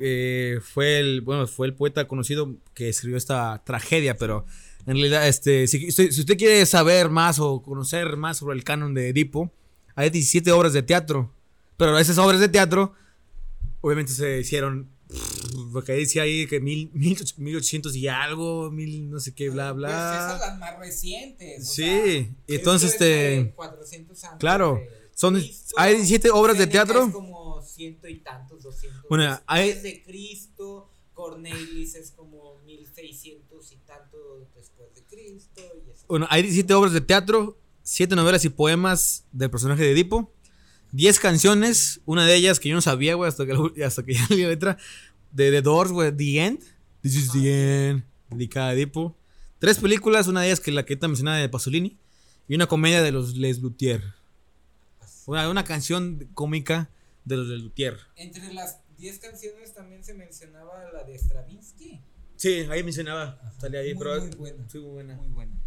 Eh, 0.00 0.58
fue 0.62 1.00
el, 1.00 1.20
bueno, 1.20 1.46
fue 1.46 1.66
el 1.66 1.74
poeta 1.74 2.08
conocido 2.08 2.54
que 2.72 2.88
escribió 2.88 3.18
esta 3.18 3.62
tragedia, 3.64 4.16
pero 4.16 4.46
en 4.86 4.94
realidad, 4.94 5.28
este, 5.28 5.66
si- 5.66 5.90
si 5.92 6.08
usted 6.08 6.36
quiere 6.38 6.64
saber 6.66 7.10
más 7.10 7.38
o 7.40 7.60
conocer 7.62 8.16
más 8.16 8.38
sobre 8.38 8.56
el 8.56 8.64
canon 8.64 8.94
de 8.94 9.10
Edipo, 9.10 9.52
hay 9.98 10.10
17 10.10 10.52
obras 10.52 10.72
de 10.72 10.82
teatro, 10.82 11.30
pero 11.76 11.98
esas 11.98 12.18
obras 12.18 12.40
de 12.40 12.48
teatro, 12.48 12.94
obviamente 13.80 14.12
se 14.12 14.38
hicieron, 14.40 14.88
porque 15.72 15.92
decía 15.92 16.22
ahí 16.22 16.46
que 16.46 16.60
mil, 16.60 16.90
mil, 16.92 17.16
och- 17.20 17.38
1800 17.38 17.96
y 17.96 18.06
algo, 18.08 18.70
mil 18.70 19.10
no 19.10 19.18
sé 19.18 19.34
qué, 19.34 19.50
bla, 19.50 19.74
Pues 19.74 19.84
esas 19.90 20.38
bla. 20.38 20.46
las 20.46 20.58
más 20.58 20.78
recientes. 20.78 21.62
o 21.62 21.64
Sí, 21.64 21.82
sea, 21.82 22.16
y 22.46 22.54
entonces, 22.54 22.92
este, 22.92 23.52
400 23.56 24.22
antes 24.24 24.38
claro, 24.38 24.74
de 24.76 24.88
son- 25.14 25.34
Cristo. 25.34 25.74
hay 25.78 25.94
17 25.96 26.30
obras 26.30 26.58
de 26.58 26.66
teatro. 26.68 27.10
Como 27.12 27.60
ciento 27.62 28.06
y 28.08 28.18
tantos, 28.20 28.62
200. 28.62 29.02
Bueno, 29.08 29.40
hay- 29.46 29.72
de 29.80 30.02
Cristo. 30.04 30.90
Cornelis 31.14 31.96
es 31.96 32.12
como 32.12 32.58
1600 32.64 33.72
y 33.72 33.76
tanto 33.84 34.46
después 34.54 34.94
de 34.94 35.02
Cristo. 35.02 35.60
Y. 35.76 35.90
Bueno, 36.06 36.28
hay 36.30 36.42
17 36.42 36.72
obras 36.74 36.92
de 36.92 37.00
teatro, 37.00 37.58
7 37.88 38.14
novelas 38.16 38.44
y 38.44 38.50
poemas 38.50 39.24
del 39.32 39.50
personaje 39.50 39.82
de 39.82 39.92
Edipo, 39.92 40.30
10 40.92 41.18
canciones, 41.20 42.02
una 42.04 42.26
de 42.26 42.34
ellas 42.34 42.60
que 42.60 42.68
yo 42.68 42.74
no 42.74 42.82
sabía, 42.82 43.14
güey, 43.14 43.30
hasta 43.30 43.46
que, 43.46 43.82
hasta 43.82 44.02
que 44.02 44.12
ya 44.14 44.26
leí 44.28 44.42
la 44.42 44.48
letra, 44.50 44.76
de 45.32 45.50
The 45.50 45.62
Doors, 45.62 45.90
güey, 45.90 46.14
The 46.14 46.38
End, 46.44 46.62
This 47.00 47.16
is 47.16 47.32
the 47.32 47.88
End, 47.88 48.04
dedicada 48.28 48.68
a 48.68 48.72
Edipo, 48.74 49.16
tres 49.58 49.78
películas, 49.78 50.28
una 50.28 50.42
de 50.42 50.48
ellas 50.48 50.60
que 50.60 50.70
la 50.70 50.84
que 50.84 50.96
te 50.96 51.08
mencionaba 51.08 51.38
de 51.38 51.48
Pasolini, 51.48 51.96
y 52.46 52.54
una 52.56 52.66
comedia 52.66 53.02
de 53.02 53.10
los 53.10 53.36
Les 53.36 53.60
Luthier, 53.60 54.02
una, 55.24 55.48
una 55.48 55.64
canción 55.64 56.28
cómica 56.34 56.90
de 57.24 57.38
los 57.38 57.46
Les 57.46 57.62
Luthier. 57.62 57.96
Entre 58.16 58.52
las 58.52 58.80
10 58.98 59.18
canciones 59.18 59.72
también 59.72 60.04
se 60.04 60.12
mencionaba 60.12 60.92
la 60.92 61.04
de 61.04 61.18
Stravinsky. 61.18 62.02
Sí, 62.36 62.66
ahí 62.70 62.82
mencionaba, 62.82 63.40
salía 63.58 63.80
ahí, 63.80 63.94
Muy, 63.94 64.04
pero... 64.04 64.20
muy 64.20 64.36
buena. 64.36 64.68
Sí, 64.68 64.78
muy 64.78 64.90
buena. 64.90 65.16
Muy 65.16 65.28
buena. 65.30 65.57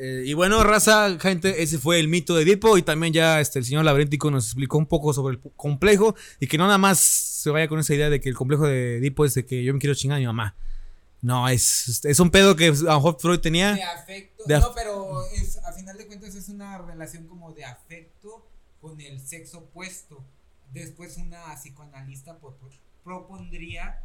Eh, 0.00 0.22
y 0.26 0.34
bueno, 0.34 0.62
raza, 0.64 1.18
gente, 1.20 1.62
ese 1.62 1.78
fue 1.78 2.00
el 2.00 2.08
mito 2.08 2.34
de 2.34 2.42
Edipo. 2.42 2.76
Y 2.78 2.82
también 2.82 3.12
ya 3.12 3.40
este, 3.40 3.58
el 3.58 3.64
señor 3.64 3.84
Laberíntico 3.84 4.30
nos 4.30 4.46
explicó 4.46 4.78
un 4.78 4.86
poco 4.86 5.12
sobre 5.12 5.36
el 5.36 5.40
complejo. 5.56 6.14
Y 6.40 6.46
que 6.46 6.58
no 6.58 6.64
nada 6.66 6.78
más 6.78 6.98
se 6.98 7.50
vaya 7.50 7.68
con 7.68 7.78
esa 7.78 7.94
idea 7.94 8.10
de 8.10 8.20
que 8.20 8.28
el 8.28 8.34
complejo 8.34 8.66
de 8.66 8.98
Edipo 8.98 9.24
es 9.24 9.34
de 9.34 9.44
que 9.46 9.62
yo 9.64 9.72
me 9.74 9.78
quiero 9.80 9.94
chingar 9.94 10.16
a 10.16 10.20
mi 10.20 10.26
mamá. 10.26 10.56
No, 11.22 11.48
es, 11.48 12.04
es 12.04 12.20
un 12.20 12.30
pedo 12.30 12.54
que 12.54 12.66
a 12.68 12.72
lo 12.72 12.94
mejor 12.96 13.16
Freud 13.18 13.40
tenía. 13.40 13.74
De 13.74 13.82
afecto. 13.82 14.44
De 14.46 14.56
af- 14.56 14.60
no, 14.60 14.74
pero 14.74 15.22
es, 15.32 15.56
a 15.64 15.72
final 15.72 15.96
de 15.96 16.06
cuentas 16.06 16.34
es 16.34 16.48
una 16.50 16.76
relación 16.78 17.26
como 17.26 17.52
de 17.52 17.64
afecto 17.64 18.46
con 18.80 19.00
el 19.00 19.20
sexo 19.20 19.58
opuesto. 19.58 20.22
Después 20.72 21.16
una 21.16 21.54
psicoanalista 21.56 22.36
po- 22.38 22.56
po- 22.56 22.68
propondría 23.04 24.00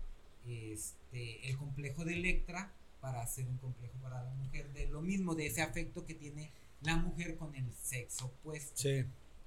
este, 0.47 1.49
el 1.49 1.57
complejo 1.57 2.05
de 2.05 2.13
Electra 2.13 2.71
para 3.01 3.21
hacer 3.21 3.47
un 3.47 3.57
complejo 3.57 3.93
para 4.01 4.23
la 4.23 4.31
mujer 4.33 4.71
de 4.73 4.87
lo 4.87 5.01
mismo, 5.01 5.35
de 5.35 5.47
ese 5.47 5.61
afecto 5.61 6.05
que 6.05 6.13
tiene 6.13 6.51
la 6.81 6.95
mujer 6.97 7.35
con 7.37 7.55
el 7.55 7.65
sexo 7.73 8.25
opuesto. 8.25 8.73
Sí. 8.75 9.05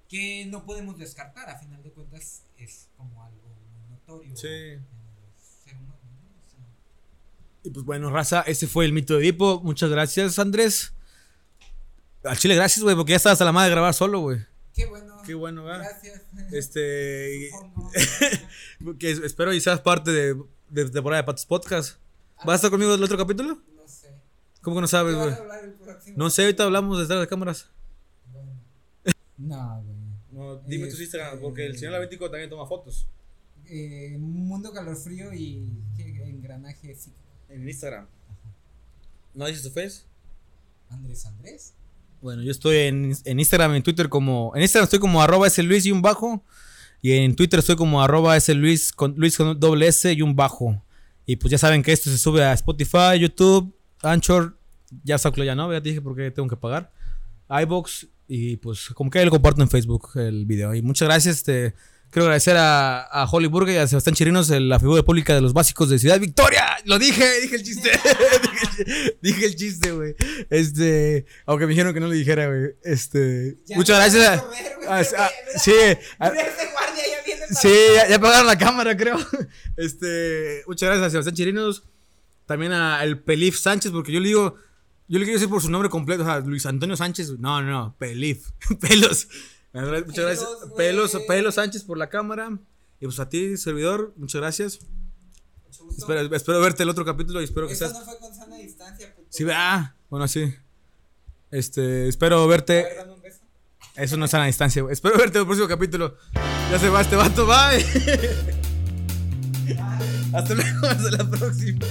Que 0.09 0.45
no 0.47 0.65
podemos 0.65 0.99
descartar, 0.99 1.49
a 1.49 1.59
final 1.59 1.83
de 1.83 1.91
cuentas 1.91 2.43
es 2.59 2.89
como 2.97 3.23
algo 3.23 3.49
muy 3.49 3.91
notorio. 3.91 4.37
Sí. 4.37 4.47
en 4.49 4.85
sea, 5.65 5.79
Y 7.65 7.71
pues 7.71 7.85
bueno, 7.85 8.11
raza, 8.11 8.43
ese 8.43 8.67
fue 8.67 8.85
el 8.85 8.93
mito 8.93 9.15
de 9.17 9.21
Edipo. 9.21 9.61
Muchas 9.63 9.91
gracias, 9.91 10.39
Andrés. 10.39 10.93
Al 12.25 12.37
chile, 12.39 12.55
gracias, 12.55 12.83
güey, 12.83 12.95
porque 12.95 13.11
ya 13.11 13.17
estabas 13.17 13.41
a 13.41 13.45
la 13.45 13.53
madre 13.53 13.69
de 13.71 13.75
grabar 13.75 13.95
solo, 13.95 14.21
güey. 14.21 14.39
Qué 14.75 14.87
bueno. 14.87 15.23
Qué 15.25 15.35
bueno, 15.35 15.65
¿verdad? 15.65 15.89
Gracias. 15.91 16.23
Este. 16.53 17.51
Que 18.99 19.11
es- 19.13 19.19
espero 19.21 19.53
y 19.53 19.61
seas 19.61 19.81
parte 19.81 20.11
de, 20.11 20.35
de 20.69 20.91
temporada 20.91 21.23
de 21.23 21.27
Patos 21.27 21.47
Podcast. 21.47 21.99
¿Vas 22.45 22.53
a 22.53 22.55
estar 22.57 22.71
conmigo 22.71 22.95
el 22.95 23.03
otro 23.03 23.17
capítulo? 23.19 23.55
No 23.77 23.87
sé. 23.89 24.09
¿Cómo 24.61 24.77
que 24.77 24.81
no 24.83 24.87
¿Qué 24.87 24.91
sabes, 24.91 25.15
güey? 25.17 25.35
No 26.17 26.31
sé, 26.31 26.43
ahorita 26.43 26.65
hablamos 26.65 26.99
detrás 26.99 27.21
de 27.21 27.27
cámaras. 27.27 27.69
Bueno. 28.33 28.53
No, 29.39 29.83
güey. 29.83 29.97
No, 30.33 30.57
dime 30.67 30.85
tus 30.85 30.95
Este- 30.95 31.05
Instagram, 31.05 31.41
porque 31.41 31.67
el 31.67 31.77
señor 31.77 31.93
Lavético 31.93 32.31
también 32.31 32.49
toma 32.51 32.67
fotos. 32.67 33.07
Eh, 33.67 34.17
mundo 34.19 34.73
calor 34.73 34.97
frío 34.97 35.33
y 35.33 35.69
¿qué? 35.97 36.05
engranaje 36.29 36.95
psíquico. 36.95 37.19
En 37.49 37.69
Instagram. 37.69 38.07
¿No 39.35 39.47
dices 39.47 39.63
tu 39.63 39.71
face? 39.71 40.03
Andrés 40.91 41.25
Andrés. 41.27 41.75
Bueno, 42.21 42.43
yo 42.43 42.51
estoy 42.51 42.77
en, 42.77 43.13
en 43.25 43.41
Instagram 43.41 43.75
y 43.75 43.77
en 43.79 43.83
Twitter 43.83 44.09
como. 44.09 44.53
En 44.55 44.63
Instagram 44.63 44.85
estoy 44.85 44.99
como 44.99 45.23
arroba 45.23 45.47
ese 45.47 45.63
Luis 45.63 45.85
y 45.87 45.93
un 45.93 46.03
bajo. 46.03 46.43
Y 47.01 47.13
en 47.13 47.35
Twitter 47.35 47.59
estoy 47.59 47.77
como 47.77 48.03
arroba 48.03 48.37
ese 48.37 48.55
Luis 48.55 48.93
con, 48.93 49.15
Luis 49.17 49.37
con 49.37 49.59
doble 49.59 49.89
S 49.89 50.13
y 50.13 50.23
un 50.23 50.37
bajo. 50.37 50.83
Y 51.27 51.37
pues 51.37 51.51
ya 51.51 51.59
saben 51.59 51.83
que 51.83 51.93
esto 51.93 52.11
se 52.11 52.19
sube 52.19 52.45
a 52.45 52.53
Spotify, 52.53 53.19
YouTube, 53.19 53.75
Anchor. 54.03 54.59
Ya 55.05 55.19
saco 55.19 55.43
ya 55.43 55.55
no, 55.55 55.73
ya 55.73 55.81
te 55.81 55.89
dije 55.89 56.03
porque 56.03 56.31
tengo 56.31 56.49
que 56.49 56.57
pagar. 56.57 56.93
iBox. 57.49 58.09
Y 58.29 58.57
pues 58.57 58.91
como 58.95 59.11
que 59.11 59.25
lo 59.25 59.31
comparto 59.31 59.63
en 59.63 59.69
Facebook 59.69 60.11
el 60.17 60.47
video. 60.47 60.75
Y 60.75 60.83
muchas 60.83 61.09
gracias. 61.09 61.37
Este, 61.37 61.75
quiero 62.13 62.27
agradecer 62.27 62.57
a, 62.59 63.01
a 63.03 63.25
Holly 63.25 63.49
Burger 63.49 63.75
y 63.75 63.79
a 63.79 63.87
Sebastián 63.89 64.15
Chirinos, 64.15 64.49
el- 64.51 64.69
la 64.69 64.79
figura 64.79 65.03
pública 65.03 65.35
de 65.35 65.41
los 65.41 65.53
básicos 65.55 65.89
de 65.89 65.99
Ciudad 65.99 66.21
Victoria. 66.21 66.65
Lo 66.85 66.99
dije, 66.99 67.41
dije 67.41 67.57
el 67.57 67.63
chiste. 67.65 67.91
dije, 69.23 69.47
el 69.47 69.57
chiste, 69.57 69.91
güey. 69.93 70.15
Este, 70.51 71.25
aunque 71.47 71.67
me 71.67 71.71
dijeron 71.71 71.95
que 71.95 72.01
no 72.01 72.07
lo 72.07 72.13
dijera, 72.13 72.47
güey. 72.47 72.71
Este, 72.85 73.57
Ya 73.67 73.77
muchas 73.77 73.97
gracias. 73.99 74.25
a- 74.29 74.35
a 74.35 74.39
correr, 74.43 74.73
güey, 74.77 74.89
a- 74.89 75.01
porque, 75.01 75.17
a- 75.17 75.31
mira, 75.47 75.59
sí, 75.59 75.73
a- 76.19 76.31
Mira 76.31 76.43
ese 76.47 76.71
guardia 76.73 77.03
ya 77.11 77.25
viene 77.25 77.41
para 77.41 77.61
Sí, 77.61 77.69
ya, 77.97 78.09
ya 78.09 78.17
apagaron 78.17 78.47
la 78.47 78.59
cámara, 78.59 78.97
creo. 78.97 79.17
Este, 79.77 80.63
muchas 80.67 80.89
gracias 80.89 81.07
a 81.07 81.11
Sebastián 81.11 81.35
Chirinos. 81.35 81.83
También 82.47 82.73
a 82.73 83.03
el 83.05 83.19
Pelif 83.21 83.59
Sánchez, 83.59 83.91
porque 83.93 84.13
yo 84.13 84.21
le 84.21 84.29
digo, 84.29 84.57
yo 85.09 85.19
le 85.19 85.25
quiero 85.25 85.39
decir 85.39 85.49
por 85.49 85.63
su 85.63 85.71
nombre 85.71 85.89
completo, 85.89 86.23
o 86.23 86.27
sea, 86.27 86.41
Luis 86.41 86.67
Antonio 86.67 86.97
Sánchez. 86.97 87.31
No, 87.39 87.63
no, 87.63 87.71
no, 87.71 87.97
Pelif. 87.99 88.49
Pelos. 88.81 89.29
Muchas 89.73 90.25
gracias. 90.25 90.47
Pelos. 90.77 91.11
Pelos, 91.11 91.27
Pelos 91.27 91.55
Sánchez 91.55 91.85
por 91.85 91.99
la 91.99 92.09
cámara. 92.09 92.59
Y 93.01 93.05
pues 93.07 93.19
a 93.19 93.29
ti, 93.29 93.57
servidor, 93.57 94.13
muchas 94.17 94.41
gracias. 94.41 94.79
Mucho 95.67 95.85
gusto. 95.85 96.03
Espero, 96.13 96.37
espero 96.37 96.61
verte 96.61 96.83
el 96.83 96.89
otro 96.89 97.05
capítulo 97.05 97.41
y 97.41 97.45
espero 97.45 97.67
que 97.67 97.73
Eso 97.73 97.87
seas. 97.89 97.99
no 97.99 98.05
fue 98.05 98.19
con 98.19 98.35
sana 98.35 98.57
distancia, 98.57 99.15
puto. 99.15 99.29
Sí, 99.31 99.45
ah, 99.51 99.95
bueno, 100.09 100.29
sí. 100.29 100.55
Este, 101.51 102.09
espero 102.09 102.47
verte. 102.47 102.83
ver, 102.85 102.97
dame 102.99 103.13
un 103.13 103.23
beso. 103.23 103.41
Eso 103.97 104.17
no 104.17 104.27
es 104.27 104.35
a 104.35 104.39
la 104.39 104.47
distancia, 104.47 104.83
güey. 104.83 104.93
Espero 104.93 105.19
verte 105.19 105.39
en 105.39 105.43
el 105.43 105.47
próximo 105.47 105.69
capítulo. 105.69 106.17
Ya 106.71 106.79
se 106.79 106.89
va 106.89 107.01
este 107.01 107.17
vato, 107.17 107.47
bye. 107.47 107.85
Hasta 110.35 110.55
luego, 110.55 110.87
hasta 110.87 111.11
la 111.11 111.29
próxima. 111.31 111.87